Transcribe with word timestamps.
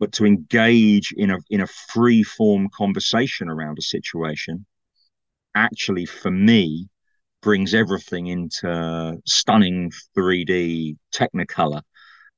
but 0.00 0.12
to 0.12 0.26
engage 0.26 1.12
in 1.16 1.30
a 1.30 1.38
in 1.50 1.60
a 1.60 1.66
free 1.66 2.24
form 2.24 2.68
conversation 2.74 3.48
around 3.48 3.78
a 3.78 3.82
situation 3.82 4.66
actually 5.54 6.06
for 6.06 6.30
me 6.30 6.88
brings 7.42 7.74
everything 7.74 8.26
into 8.26 9.20
stunning 9.26 9.92
3D 10.16 10.96
technicolor. 11.14 11.82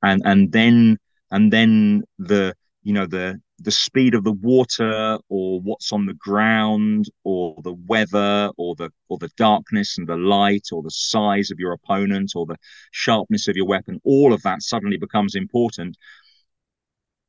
And 0.01 0.21
and 0.25 0.51
then 0.51 0.97
and 1.31 1.51
then 1.51 2.03
the 2.19 2.55
you 2.83 2.93
know 2.93 3.05
the 3.05 3.39
the 3.59 3.71
speed 3.71 4.13
of 4.13 4.25
the 4.25 4.33
water 4.33 5.17
or 5.29 5.61
what's 5.61 5.93
on 5.93 6.05
the 6.05 6.15
ground 6.15 7.05
or 7.23 7.55
the 7.63 7.75
weather 7.87 8.51
or 8.57 8.75
the 8.75 8.89
or 9.07 9.17
the 9.17 9.29
darkness 9.37 9.97
and 9.97 10.07
the 10.07 10.17
light 10.17 10.67
or 10.73 10.83
the 10.83 10.91
size 10.91 11.49
of 11.49 11.59
your 11.59 11.71
opponent 11.71 12.33
or 12.35 12.45
the 12.45 12.57
sharpness 12.91 13.47
of 13.47 13.55
your 13.55 13.67
weapon 13.67 14.01
all 14.03 14.33
of 14.33 14.41
that 14.41 14.61
suddenly 14.61 14.97
becomes 14.97 15.35
important 15.35 15.95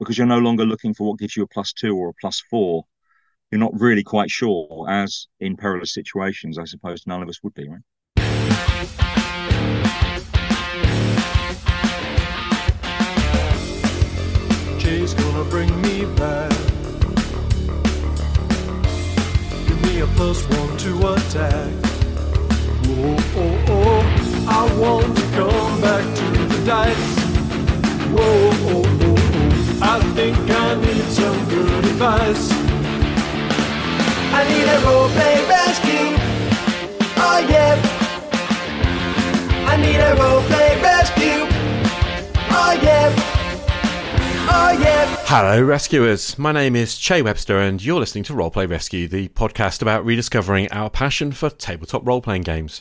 because 0.05 0.19
you're 0.19 0.27
no 0.27 0.39
longer 0.39 0.67
looking 0.67 0.93
for 0.93 1.09
what 1.09 1.19
gives 1.19 1.35
you 1.35 1.43
a 1.43 1.47
plus 1.47 1.73
2 1.73 1.97
or 1.97 2.11
a 2.11 2.15
plus 2.21 2.43
4 2.51 2.85
you're 3.51 3.59
not 3.59 3.73
really 3.81 4.03
quite 4.03 4.31
sure 4.31 4.87
as 4.89 5.29
in 5.41 5.57
perilous 5.57 5.95
situations 5.95 6.59
i 6.59 6.65
suppose 6.65 7.07
none 7.07 7.23
of 7.23 7.29
us 7.29 7.43
would 7.43 7.55
be 7.55 7.67
right 7.69 7.81
Jay's 14.79 15.15
gonna 15.15 15.45
bring 15.45 15.71
me 15.81 16.05
back. 16.15 16.51
Give 19.67 19.83
me 19.83 20.01
a 20.01 20.07
plus 20.09 20.47
one 20.51 20.77
to 20.77 21.15
attack. 21.15 21.73
Oh, 22.87 23.17
oh, 23.37 23.65
oh, 23.69 24.47
I 24.47 24.79
want 24.79 25.17
to 25.17 25.23
come 25.33 25.81
back 25.81 26.05
to 26.17 26.25
the 26.49 26.67
dice. 26.67 27.25
Whoa, 28.13 28.21
oh, 28.21 28.83
oh, 29.01 29.04
I 29.83 30.01
think 30.15 30.37
I 30.51 30.75
need 30.77 31.05
some 31.05 31.49
good 31.49 31.85
advice. 31.85 32.51
I 34.33 34.43
need 34.49 34.65
a 34.65 34.79
roleplay 34.87 35.49
rescue. 35.49 36.17
Oh 37.17 37.39
yeah. 37.49 37.75
I 39.67 39.77
need 39.77 39.97
a 39.97 40.15
roleplay 40.17 40.83
rescue. 40.83 41.47
Oh 42.51 42.79
yeah. 42.83 43.15
Oh 44.49 44.79
yeah. 44.81 45.17
Hello, 45.27 45.63
rescuers. 45.63 46.39
My 46.39 46.53
name 46.53 46.77
is 46.77 46.97
Che 46.97 47.23
Webster, 47.23 47.59
and 47.59 47.83
you're 47.83 48.01
listening 48.01 48.25
to 48.25 48.33
Roleplay 48.33 48.69
Rescue, 48.69 49.09
the 49.09 49.29
podcast 49.29 49.83
about 49.83 50.05
rediscovering 50.05 50.71
our 50.71 50.91
passion 50.91 51.33
for 51.33 51.51
tabletop 51.51 52.07
role 52.07 52.21
playing 52.21 52.43
games. 52.43 52.81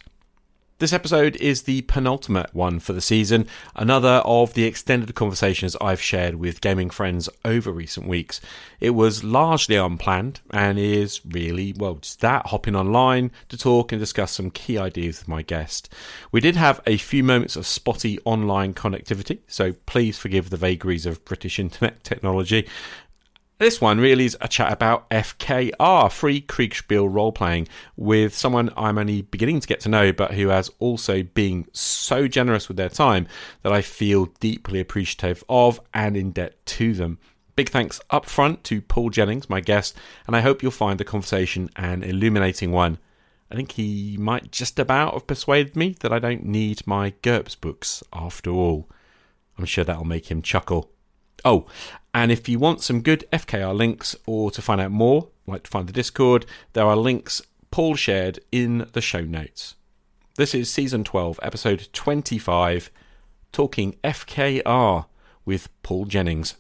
This 0.84 0.92
episode 0.92 1.38
is 1.38 1.62
the 1.62 1.84
penultimate 1.84 2.54
one 2.54 2.82
for 2.82 2.92
the 2.92 3.00
season, 3.00 3.48
another 3.74 4.22
of 4.26 4.54
the 4.54 4.66
extended 4.66 5.16
conversations 5.16 5.78
I've 5.80 6.02
shared 6.02 6.36
with 6.36 6.60
gaming 6.60 6.90
friends 6.90 7.30
over 7.46 7.72
recent 7.72 8.06
weeks. 8.06 8.42
It 8.82 8.90
was 8.90 9.24
largely 9.24 9.78
unplanned 9.78 10.42
and 10.52 10.78
is 10.78 11.22
really, 11.26 11.74
well, 11.78 11.96
just 11.96 12.20
that 12.20 12.48
hopping 12.48 12.76
online 12.76 13.32
to 13.48 13.58
talk 13.58 13.94
and 13.94 14.02
discuss 14.02 14.34
some 14.34 14.52
key 14.52 14.78
ideas 14.78 15.20
with 15.20 15.30
my 15.30 15.42
guest. 15.42 15.88
We 16.34 16.42
did 16.42 16.58
have 16.58 16.82
a 16.86 16.98
few 16.98 17.24
moments 17.24 17.56
of 17.56 17.66
spotty 17.66 18.20
online 18.26 18.74
connectivity, 18.74 19.40
so 19.48 19.72
please 19.86 20.18
forgive 20.18 20.50
the 20.50 20.58
vagaries 20.58 21.06
of 21.06 21.24
British 21.24 21.60
internet 21.60 22.04
technology. 22.04 22.68
This 23.60 23.80
one 23.80 24.00
really 24.00 24.26
is 24.26 24.36
a 24.42 24.48
chat 24.48 24.74
about 24.74 25.10
FKR, 25.12 26.12
free 26.12 26.42
Kriegspiel 26.42 27.08
role 27.12 27.32
playing, 27.32 27.68
with 27.96 28.36
someone 28.36 28.72
I'm 28.76 28.98
only 28.98 29.22
beginning 29.22 29.60
to 29.60 29.68
get 29.68 29.80
to 29.82 29.90
know, 29.90 30.12
but 30.12 30.34
who 30.34 30.48
has 30.48 30.72
also 30.80 31.22
been 31.22 31.68
so 31.72 32.28
generous 32.28 32.68
with 32.68 32.78
their 32.78 32.90
time 32.90 33.28
that 33.62 33.72
I 33.72 33.82
feel 33.82 34.26
deeply 34.40 34.80
appreciative 34.80 35.44
of 35.48 35.80
and 35.94 36.18
in 36.18 36.32
debt 36.32 36.66
to 36.66 36.94
them. 36.94 37.20
Big 37.56 37.70
thanks 37.70 38.02
up 38.10 38.26
front 38.26 38.64
to 38.66 38.82
Paul 38.82 39.12
Jennings, 39.12 39.50
my 39.50 39.62
guest, 39.62 39.96
and 40.26 40.36
I 40.36 40.42
hope 40.42 40.64
you'll 40.64 40.72
find 40.72 41.00
the 41.00 41.06
conversation 41.06 41.70
an 41.76 42.02
illuminating 42.02 42.72
one. 42.72 42.98
I 43.52 43.56
think 43.56 43.74
he 43.74 44.18
might 44.18 44.52
just 44.52 44.80
about 44.80 45.14
have 45.14 45.28
persuaded 45.28 45.76
me 45.76 45.96
that 46.00 46.12
I 46.12 46.18
don't 46.18 46.44
need 46.44 46.88
my 46.88 47.12
GURPS 47.22 47.62
books 47.62 48.04
after 48.12 48.50
all. 48.50 48.90
I'm 49.60 49.66
sure 49.66 49.84
that'll 49.84 50.06
make 50.06 50.32
him 50.32 50.42
chuckle. 50.42 50.90
Oh, 51.46 51.66
and 52.14 52.32
if 52.32 52.48
you 52.48 52.58
want 52.58 52.82
some 52.82 53.02
good 53.02 53.26
FKR 53.34 53.76
links 53.76 54.16
or 54.26 54.50
to 54.52 54.62
find 54.62 54.80
out 54.80 54.92
more, 54.92 55.28
like 55.46 55.64
to 55.64 55.70
find 55.70 55.90
the 55.90 55.94
Discord, 55.94 56.46
there 56.72 56.86
are 56.86 56.96
links 56.96 57.42
Paul 57.70 57.96
shared 57.96 58.40
in 58.50 58.88
the 58.94 59.02
show 59.02 59.20
notes. 59.20 59.76
This 60.38 60.56
is 60.56 60.72
season 60.72 61.04
12, 61.04 61.42
episode 61.44 61.90
25, 61.92 62.90
talking 63.52 63.98
FKR 64.06 65.06
with 65.44 65.68
Paul 65.82 66.06
Jennings. 66.06 66.56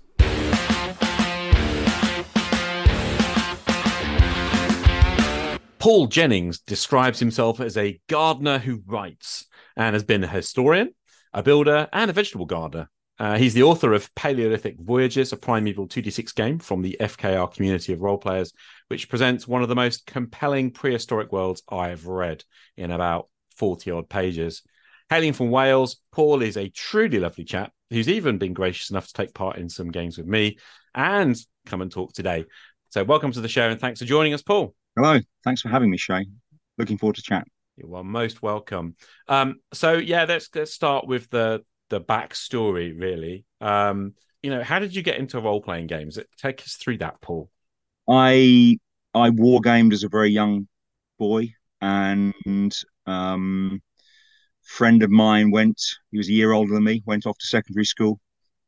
Paul 5.79 6.07
Jennings 6.07 6.59
describes 6.59 7.19
himself 7.19 7.61
as 7.61 7.77
a 7.77 8.01
gardener 8.09 8.57
who 8.57 8.83
writes 8.85 9.45
and 9.77 9.93
has 9.93 10.03
been 10.03 10.25
a 10.25 10.27
historian, 10.27 10.93
a 11.33 11.41
builder, 11.41 11.87
and 11.93 12.09
a 12.09 12.13
vegetable 12.13 12.45
gardener. 12.45 12.89
Uh, 13.19 13.37
he's 13.37 13.53
the 13.53 13.63
author 13.63 13.93
of 13.93 14.13
Paleolithic 14.15 14.79
Voyages, 14.79 15.31
a 15.31 15.37
primeval 15.37 15.87
2d6 15.87 16.33
game 16.33 16.57
from 16.57 16.81
the 16.81 16.97
FKR 16.99 17.53
community 17.53 17.93
of 17.93 18.01
role 18.01 18.17
players, 18.17 18.51
which 18.87 19.07
presents 19.07 19.47
one 19.47 19.61
of 19.61 19.69
the 19.69 19.75
most 19.75 20.05
compelling 20.05 20.71
prehistoric 20.71 21.31
worlds 21.31 21.61
I 21.69 21.89
have 21.89 22.07
read 22.07 22.43
in 22.75 22.89
about 22.89 23.29
40 23.55 23.91
odd 23.91 24.09
pages. 24.09 24.63
Hailing 25.09 25.33
from 25.33 25.51
Wales, 25.51 25.97
Paul 26.11 26.41
is 26.41 26.57
a 26.57 26.69
truly 26.69 27.19
lovely 27.19 27.43
chap 27.43 27.71
who's 27.91 28.09
even 28.09 28.39
been 28.39 28.53
gracious 28.53 28.89
enough 28.89 29.07
to 29.07 29.13
take 29.13 29.33
part 29.33 29.57
in 29.57 29.69
some 29.69 29.91
games 29.91 30.17
with 30.17 30.25
me 30.25 30.57
and 30.95 31.37
come 31.67 31.81
and 31.81 31.91
talk 31.91 32.13
today. 32.13 32.45
So, 32.89 33.03
welcome 33.03 33.31
to 33.33 33.41
the 33.41 33.47
show 33.47 33.69
and 33.69 33.79
thanks 33.79 33.99
for 33.99 34.05
joining 34.05 34.33
us, 34.33 34.41
Paul. 34.41 34.73
hello 34.95 35.19
thanks 35.43 35.61
for 35.61 35.69
having 35.69 35.89
me 35.89 35.97
Che 35.97 36.25
looking 36.77 36.97
forward 36.97 37.15
to 37.15 37.21
chat 37.21 37.47
You 37.77 37.93
are 37.95 38.03
most 38.03 38.41
welcome. 38.41 38.95
Um, 39.27 39.59
so 39.73 39.93
yeah, 39.93 40.25
let's 40.27 40.49
let's 40.55 40.73
start 40.73 41.07
with 41.07 41.29
the 41.29 41.63
the 41.93 42.01
backstory. 42.01 42.99
Really, 42.99 43.45
um, 43.61 44.13
you 44.41 44.49
know, 44.49 44.63
how 44.63 44.79
did 44.79 44.95
you 44.95 45.03
get 45.03 45.17
into 45.17 45.39
role 45.39 45.61
playing 45.61 45.87
games? 45.87 46.17
Take 46.37 46.61
us 46.61 46.75
through 46.75 46.97
that, 46.97 47.21
Paul. 47.21 47.49
I 48.09 48.77
I 49.13 49.29
war 49.29 49.61
gamed 49.61 49.93
as 49.93 50.03
a 50.03 50.09
very 50.09 50.31
young 50.31 50.67
boy, 51.19 51.53
and 51.81 52.73
um, 53.05 53.81
friend 54.63 55.03
of 55.03 55.11
mine 55.11 55.51
went. 55.51 55.79
He 56.11 56.17
was 56.17 56.29
a 56.29 56.33
year 56.33 56.51
older 56.51 56.73
than 56.73 56.83
me. 56.83 57.03
Went 57.05 57.27
off 57.27 57.37
to 57.37 57.45
secondary 57.45 57.85
school, 57.85 58.19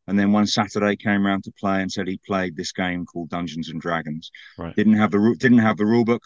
and 0.07 0.17
then 0.17 0.31
one 0.31 0.47
Saturday 0.47 0.95
came 0.95 1.25
round 1.25 1.43
to 1.45 1.51
play 1.59 1.81
and 1.81 1.91
said 1.91 2.07
he 2.07 2.19
played 2.25 2.55
this 2.55 2.71
game 2.71 3.05
called 3.05 3.29
Dungeons 3.29 3.69
and 3.69 3.81
Dragons. 3.81 4.29
Right. 4.57 4.75
Didn't 4.75 4.97
have 4.97 5.11
the 5.11 5.35
didn't 5.39 5.59
have 5.59 5.77
the 5.77 5.85
rule 5.85 6.05
book. 6.05 6.23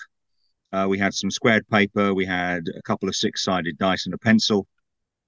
Uh, 0.72 0.86
we 0.88 1.00
had 1.00 1.14
some 1.14 1.32
squared 1.32 1.68
paper. 1.70 2.14
We 2.14 2.26
had 2.26 2.66
a 2.78 2.82
couple 2.84 3.10
of 3.10 3.16
six 3.16 3.44
sided 3.44 3.78
dice 3.78 4.06
and 4.06 4.14
a 4.14 4.20
pencil, 4.20 4.68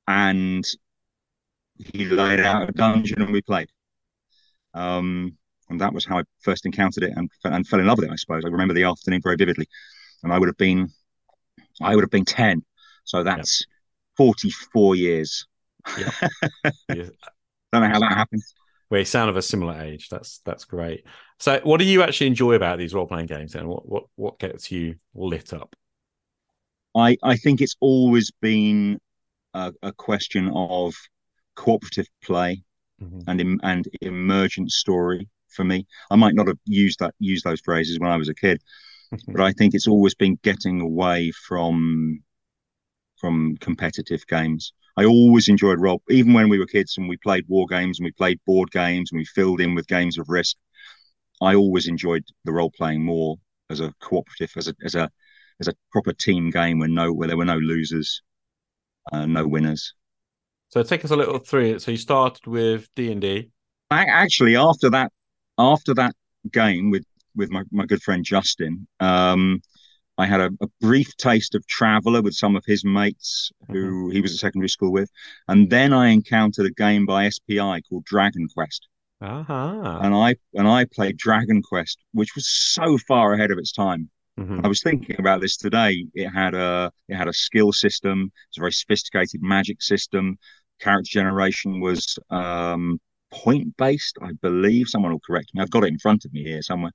and 0.07 0.63
he 1.77 2.05
laid 2.05 2.39
out 2.39 2.69
a 2.69 2.71
dungeon 2.71 3.21
and 3.21 3.31
we 3.31 3.41
played. 3.41 3.69
Um, 4.73 5.37
and 5.69 5.79
that 5.81 5.93
was 5.93 6.05
how 6.05 6.19
I 6.19 6.23
first 6.41 6.65
encountered 6.65 7.03
it 7.03 7.13
and, 7.15 7.29
and 7.43 7.67
fell 7.67 7.79
in 7.79 7.87
love 7.87 7.97
with 7.97 8.09
it. 8.09 8.11
I 8.11 8.15
suppose 8.15 8.43
I 8.45 8.49
remember 8.49 8.73
the 8.73 8.83
afternoon 8.83 9.21
very 9.21 9.35
vividly, 9.37 9.67
and 10.23 10.31
I 10.33 10.37
would 10.37 10.49
have 10.49 10.57
been, 10.57 10.89
I 11.81 11.95
would 11.95 12.03
have 12.03 12.11
been 12.11 12.25
ten, 12.25 12.63
so 13.05 13.23
that's 13.23 13.65
forty 14.17 14.49
four 14.49 14.95
years. 14.95 15.45
Yeah. 16.89 17.05
Don't 17.73 17.81
know 17.81 17.89
how 17.89 17.99
that 17.99 18.11
happened. 18.11 18.43
We 18.89 19.05
sound 19.05 19.29
of 19.29 19.37
a 19.37 19.41
similar 19.41 19.81
age. 19.81 20.09
That's 20.09 20.41
that's 20.45 20.65
great. 20.65 21.05
So, 21.39 21.61
what 21.63 21.79
do 21.79 21.85
you 21.85 22.03
actually 22.03 22.27
enjoy 22.27 22.53
about 22.53 22.77
these 22.77 22.93
role 22.93 23.07
playing 23.07 23.27
games? 23.27 23.53
Then, 23.53 23.67
what 23.67 23.87
what 23.87 24.03
what 24.15 24.39
gets 24.39 24.71
you 24.71 24.95
lit 25.15 25.53
up? 25.53 25.73
I 26.95 27.17
I 27.23 27.37
think 27.37 27.61
it's 27.61 27.77
always 27.79 28.31
been 28.41 28.99
a, 29.53 29.73
a 29.81 29.93
question 29.93 30.51
of 30.53 30.93
cooperative 31.55 32.07
play 32.23 32.63
Mhm. 33.01 33.23
and 33.27 33.41
im- 33.41 33.59
and 33.63 33.87
emergent 34.01 34.71
story 34.71 35.29
for 35.49 35.63
me. 35.63 35.85
I 36.09 36.15
might 36.15 36.35
not 36.35 36.47
have 36.47 36.59
used 36.65 36.99
that 36.99 37.13
used 37.19 37.43
those 37.45 37.61
phrases 37.61 37.99
when 37.99 38.11
I 38.11 38.17
was 38.17 38.29
a 38.29 38.35
kid, 38.35 38.61
but 39.27 39.41
I 39.41 39.51
think 39.53 39.73
it's 39.73 39.87
always 39.87 40.15
been 40.15 40.37
getting 40.43 40.81
away 40.81 41.31
from 41.31 42.23
from 43.17 43.55
competitive 43.57 44.25
games. 44.27 44.73
I 44.97 45.05
always 45.05 45.47
enjoyed 45.47 45.79
role, 45.79 46.01
even 46.09 46.33
when 46.33 46.49
we 46.49 46.59
were 46.59 46.65
kids 46.65 46.97
and 46.97 47.07
we 47.07 47.17
played 47.17 47.45
war 47.47 47.65
games 47.67 47.99
and 47.99 48.05
we 48.05 48.11
played 48.11 48.39
board 48.45 48.71
games 48.71 49.11
and 49.11 49.19
we 49.19 49.25
filled 49.25 49.61
in 49.61 49.75
with 49.75 49.87
games 49.87 50.17
of 50.17 50.27
risk. 50.29 50.57
I 51.41 51.55
always 51.55 51.87
enjoyed 51.87 52.23
the 52.45 52.51
role 52.51 52.71
playing 52.71 53.03
more 53.03 53.37
as 53.69 53.79
a 53.79 53.93
cooperative, 54.01 54.51
as 54.57 54.67
a 54.67 54.75
as 54.83 54.95
a 54.95 55.09
as 55.59 55.67
a 55.67 55.73
proper 55.91 56.13
team 56.13 56.49
game 56.49 56.79
where 56.79 56.89
no 56.89 57.13
where 57.13 57.27
there 57.27 57.37
were 57.37 57.45
no 57.45 57.57
losers, 57.57 58.21
uh, 59.11 59.25
no 59.25 59.47
winners. 59.47 59.93
So, 60.71 60.81
take 60.83 61.03
us 61.03 61.11
a 61.11 61.17
little 61.17 61.37
through 61.37 61.73
it. 61.73 61.81
So, 61.81 61.91
you 61.91 61.97
started 61.97 62.47
with 62.47 62.87
D 62.95 63.11
and 63.11 63.19
D. 63.21 63.49
Actually, 63.91 64.55
after 64.55 64.89
that, 64.89 65.11
after 65.57 65.93
that 65.95 66.15
game 66.51 66.89
with 66.91 67.03
with 67.35 67.49
my, 67.49 67.63
my 67.71 67.85
good 67.85 68.01
friend 68.01 68.23
Justin, 68.25 68.87
um, 69.01 69.61
I 70.17 70.25
had 70.25 70.39
a, 70.39 70.49
a 70.61 70.67
brief 70.79 71.15
taste 71.17 71.55
of 71.55 71.67
Traveller 71.67 72.21
with 72.21 72.33
some 72.35 72.55
of 72.55 72.63
his 72.65 72.85
mates 72.85 73.51
who 73.67 74.09
he 74.11 74.21
was 74.21 74.33
at 74.33 74.39
secondary 74.39 74.69
school 74.69 74.93
with, 74.93 75.09
and 75.49 75.69
then 75.69 75.91
I 75.91 76.07
encountered 76.09 76.65
a 76.65 76.71
game 76.71 77.05
by 77.05 77.25
SPI 77.29 77.81
called 77.89 78.05
Dragon 78.05 78.47
Quest, 78.53 78.87
Uh-huh. 79.19 79.99
and 80.01 80.15
I 80.15 80.35
and 80.53 80.69
I 80.69 80.85
played 80.85 81.17
Dragon 81.17 81.61
Quest, 81.61 81.99
which 82.13 82.33
was 82.33 82.47
so 82.47 82.97
far 83.09 83.33
ahead 83.33 83.51
of 83.51 83.57
its 83.57 83.73
time. 83.73 84.09
Mhm. 84.39 84.63
I 84.63 84.69
was 84.69 84.81
thinking 84.81 85.17
about 85.19 85.41
this 85.41 85.57
today. 85.57 86.05
It 86.13 86.29
had 86.29 86.53
a 86.53 86.91
it 87.09 87.15
had 87.15 87.27
a 87.27 87.33
skill 87.33 87.73
system. 87.73 88.31
It's 88.49 88.57
a 88.57 88.61
very 88.61 88.71
sophisticated 88.71 89.41
magic 89.41 89.81
system. 89.81 90.37
Character 90.81 91.09
generation 91.09 91.79
was 91.79 92.17
um, 92.29 92.99
point 93.31 93.75
based, 93.77 94.17
I 94.21 94.31
believe. 94.41 94.87
Someone 94.87 95.11
will 95.11 95.21
correct 95.25 95.51
me. 95.53 95.61
I've 95.61 95.71
got 95.71 95.83
it 95.83 95.89
in 95.89 95.99
front 95.99 96.25
of 96.25 96.33
me 96.33 96.43
here 96.43 96.61
somewhere. 96.61 96.91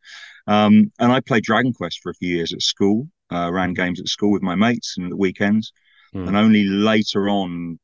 Um, 0.46 0.92
and 0.98 1.12
I 1.12 1.20
played 1.20 1.44
Dragon 1.44 1.72
Quest 1.72 2.00
for 2.02 2.10
a 2.10 2.14
few 2.14 2.36
years 2.36 2.52
at 2.52 2.62
school. 2.62 3.08
Uh, 3.32 3.50
ran 3.52 3.74
games 3.74 4.00
at 4.00 4.06
school 4.06 4.30
with 4.30 4.42
my 4.42 4.54
mates 4.54 4.94
and 4.98 5.10
the 5.10 5.16
weekends. 5.16 5.72
Hmm. 6.12 6.28
And 6.28 6.36
only 6.36 6.64
later 6.64 7.28
on, 7.28 7.78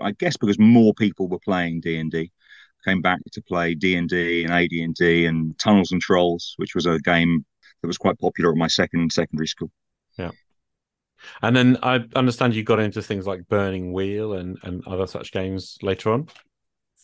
I 0.00 0.12
guess 0.12 0.36
because 0.36 0.58
more 0.58 0.92
people 0.94 1.28
were 1.28 1.38
playing 1.38 1.80
D 1.80 1.98
and 1.98 2.10
D, 2.10 2.32
came 2.84 3.02
back 3.02 3.20
to 3.32 3.42
play 3.42 3.74
D 3.74 3.94
and 3.94 4.08
D 4.08 4.44
and 4.44 4.52
AD 4.52 4.72
and 4.72 4.94
D 4.94 5.26
and 5.26 5.58
Tunnels 5.58 5.92
and 5.92 6.00
Trolls, 6.00 6.54
which 6.56 6.74
was 6.74 6.86
a 6.86 6.98
game 7.00 7.44
that 7.80 7.86
was 7.86 7.98
quite 7.98 8.18
popular 8.18 8.50
at 8.50 8.56
my 8.56 8.68
second 8.68 9.12
secondary 9.12 9.46
school. 9.46 9.70
And 11.42 11.54
then 11.54 11.78
I 11.82 12.04
understand 12.14 12.54
you 12.54 12.62
got 12.62 12.80
into 12.80 13.02
things 13.02 13.26
like 13.26 13.48
Burning 13.48 13.92
Wheel 13.92 14.34
and, 14.34 14.58
and 14.62 14.86
other 14.86 15.06
such 15.06 15.32
games 15.32 15.78
later 15.82 16.12
on. 16.12 16.28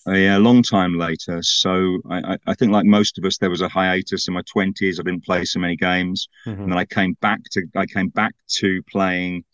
Uh, 0.09 0.13
yeah, 0.13 0.39
a 0.39 0.39
long 0.39 0.63
time 0.63 0.97
later. 0.97 1.43
So 1.43 1.99
I, 2.09 2.35
I, 2.35 2.37
I 2.47 2.55
think, 2.55 2.71
like 2.71 2.85
most 2.87 3.19
of 3.19 3.25
us, 3.25 3.39
there 3.39 3.51
was 3.51 3.61
a 3.61 3.69
hiatus 3.69 4.29
in 4.29 4.35
my 4.35 4.43
twenties. 4.43 5.01
I 5.01 5.03
didn't 5.03 5.25
play 5.25 5.45
so 5.45 5.59
many 5.59 5.77
games, 5.77 6.29
Mhm. 6.47 6.63
and 6.63 6.73
then 6.73 6.79
I 6.79 6.85
came 6.85 7.15
back 7.21 7.41
to 7.53 7.63
I 7.75 7.87
came 7.87 8.09
back 8.11 8.33
to 8.59 8.83
playing 8.89 9.45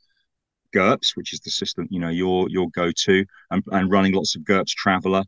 GURPS, 0.75 1.17
which 1.17 1.33
is 1.33 1.41
the 1.41 1.51
system 1.51 1.87
you 1.91 2.01
know 2.01 2.11
your 2.11 2.51
your 2.51 2.69
go 2.71 2.93
to, 2.93 3.25
and, 3.51 3.63
and 3.73 3.91
running 3.91 4.13
lots 4.13 4.37
of 4.37 4.43
GURPS 4.43 4.73
Traveller, 4.75 5.25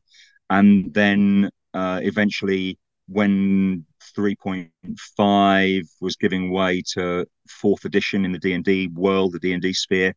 and 0.51 0.93
then 0.93 1.49
uh, 1.73 2.01
eventually 2.03 2.79
when 3.09 3.85
3.5 4.17 5.83
was 6.01 6.17
giving 6.17 6.51
way 6.51 6.83
to 6.95 7.27
fourth 7.49 7.85
edition 7.85 8.25
in 8.25 8.33
the 8.33 8.39
D 8.39 8.53
and 8.53 8.65
D 8.65 8.89
world, 8.89 9.33
the 9.33 9.39
D 9.39 9.53
and 9.53 9.63
D 9.63 9.73
sphere, 9.73 10.15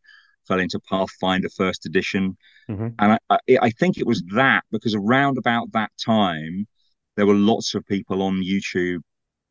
fell 0.47 0.59
into 0.59 0.79
Pathfinder 0.89 1.49
first 1.49 1.85
edition, 1.85 2.37
Mhm. 2.69 2.95
and 2.99 3.11
I, 3.13 3.19
I, 3.29 3.39
I 3.63 3.69
think 3.71 3.97
it 3.97 4.05
was 4.07 4.23
that 4.35 4.63
because 4.71 4.93
around 4.95 5.37
about 5.37 5.71
that 5.73 5.91
time 6.03 6.67
there 7.15 7.25
were 7.25 7.33
lots 7.33 7.73
of 7.75 7.85
people 7.85 8.21
on 8.21 8.43
YouTube 8.43 9.01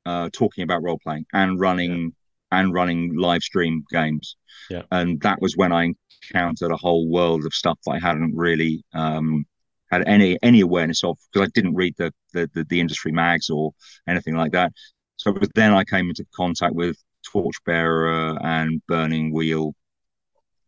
uh, 0.07 0.31
talking 0.33 0.63
about 0.63 0.83
role 0.83 0.99
playing 1.03 1.27
and 1.33 1.59
running 1.59 2.15
and 2.53 2.73
running 2.73 3.17
live 3.17 3.43
stream 3.43 3.83
games. 3.91 4.37
Yeah. 4.71 4.83
And 4.93 5.21
that 5.23 5.43
was 5.43 5.57
when 5.57 5.73
I 5.73 5.93
encountered 6.31 6.71
a 6.71 6.77
whole 6.77 7.09
world 7.09 7.45
of 7.45 7.53
stuff 7.53 7.79
that 7.85 7.93
I 7.93 7.99
hadn't 7.99 8.37
really 8.37 8.85
um, 8.95 9.45
had 9.91 10.07
any 10.07 10.39
any 10.43 10.61
awareness 10.61 11.05
of 11.05 11.19
because 11.33 11.49
I 11.49 11.51
didn't 11.55 11.75
read 11.75 11.95
the, 11.99 12.13
the 12.33 12.51
the 12.55 12.65
the 12.65 12.81
industry 12.81 13.13
mags 13.13 13.51
or 13.51 13.73
anything 14.09 14.37
like 14.37 14.53
that. 14.53 14.73
So 15.17 15.31
it 15.31 15.41
was 15.41 15.51
then 15.55 15.73
I 15.73 15.85
came 15.85 16.09
into 16.09 16.27
contact 16.35 16.75
with 16.75 16.97
Torchbearer 17.33 18.39
and 18.45 18.83
Burning 18.87 19.33
Wheel, 19.33 19.75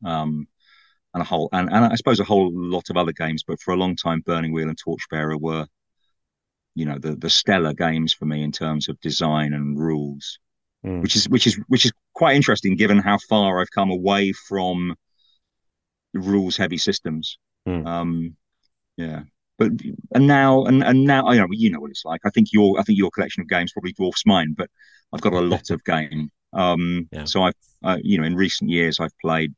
um, 0.05 0.47
and 1.15 1.23
a 1.23 1.25
whole 1.25 1.49
and, 1.53 1.69
and 1.73 1.85
I 1.87 1.94
suppose 1.97 2.20
a 2.20 2.25
whole 2.25 2.50
lot 2.53 2.91
of 2.91 2.97
other 2.97 3.12
games. 3.12 3.44
But 3.47 3.61
for 3.61 3.75
a 3.75 3.76
long 3.76 3.97
time, 3.97 4.23
Burning 4.25 4.53
Wheel 4.53 4.69
and 4.69 4.79
Torchbearer 4.79 5.38
were, 5.38 5.67
you 6.75 6.85
know, 6.87 6.99
the 6.99 7.17
the 7.17 7.31
stellar 7.31 7.75
games 7.75 8.15
for 8.15 8.26
me 8.26 8.43
in 8.43 8.53
terms 8.53 8.88
of 8.88 9.00
design 9.00 9.53
and 9.55 9.79
rules 9.79 10.38
Mm. 10.85 11.03
which 11.03 11.17
is 11.17 11.29
which 11.29 11.47
is 11.49 11.59
which 11.67 11.85
is 11.87 11.93
quite 12.15 12.37
interesting 12.37 12.76
given 12.76 12.99
how 12.99 13.19
far 13.29 13.61
I've 13.61 13.70
come 13.70 13.91
away 13.91 14.32
from 14.32 14.94
rules 16.15 16.56
heavy 16.56 16.79
systems. 16.79 17.38
Hmm. 17.67 17.87
Um, 17.87 18.37
yeah, 18.98 19.22
but 19.58 19.70
and 20.14 20.26
now 20.26 20.64
and 20.64 20.82
and 20.82 21.04
now 21.04 21.30
you 21.30 21.40
know 21.40 21.46
you 21.50 21.70
know 21.70 21.80
what 21.80 21.90
it's 21.90 22.04
like. 22.04 22.20
I 22.26 22.30
think 22.30 22.48
your 22.52 22.78
I 22.78 22.82
think 22.82 22.98
your 22.98 23.10
collection 23.10 23.40
of 23.40 23.48
games 23.48 23.72
probably 23.72 23.92
dwarfs 23.92 24.26
mine, 24.26 24.54
but 24.56 24.68
I've 25.12 25.22
got 25.22 25.32
a 25.32 25.40
lot 25.40 25.70
of 25.70 25.82
game. 25.84 26.30
Um, 26.52 27.08
Yeah. 27.12 27.24
so 27.24 27.42
I've 27.44 27.54
uh, 27.84 27.98
you 28.02 28.18
know 28.18 28.24
in 28.24 28.36
recent 28.36 28.70
years 28.70 29.00
I've 29.00 29.16
played 29.20 29.54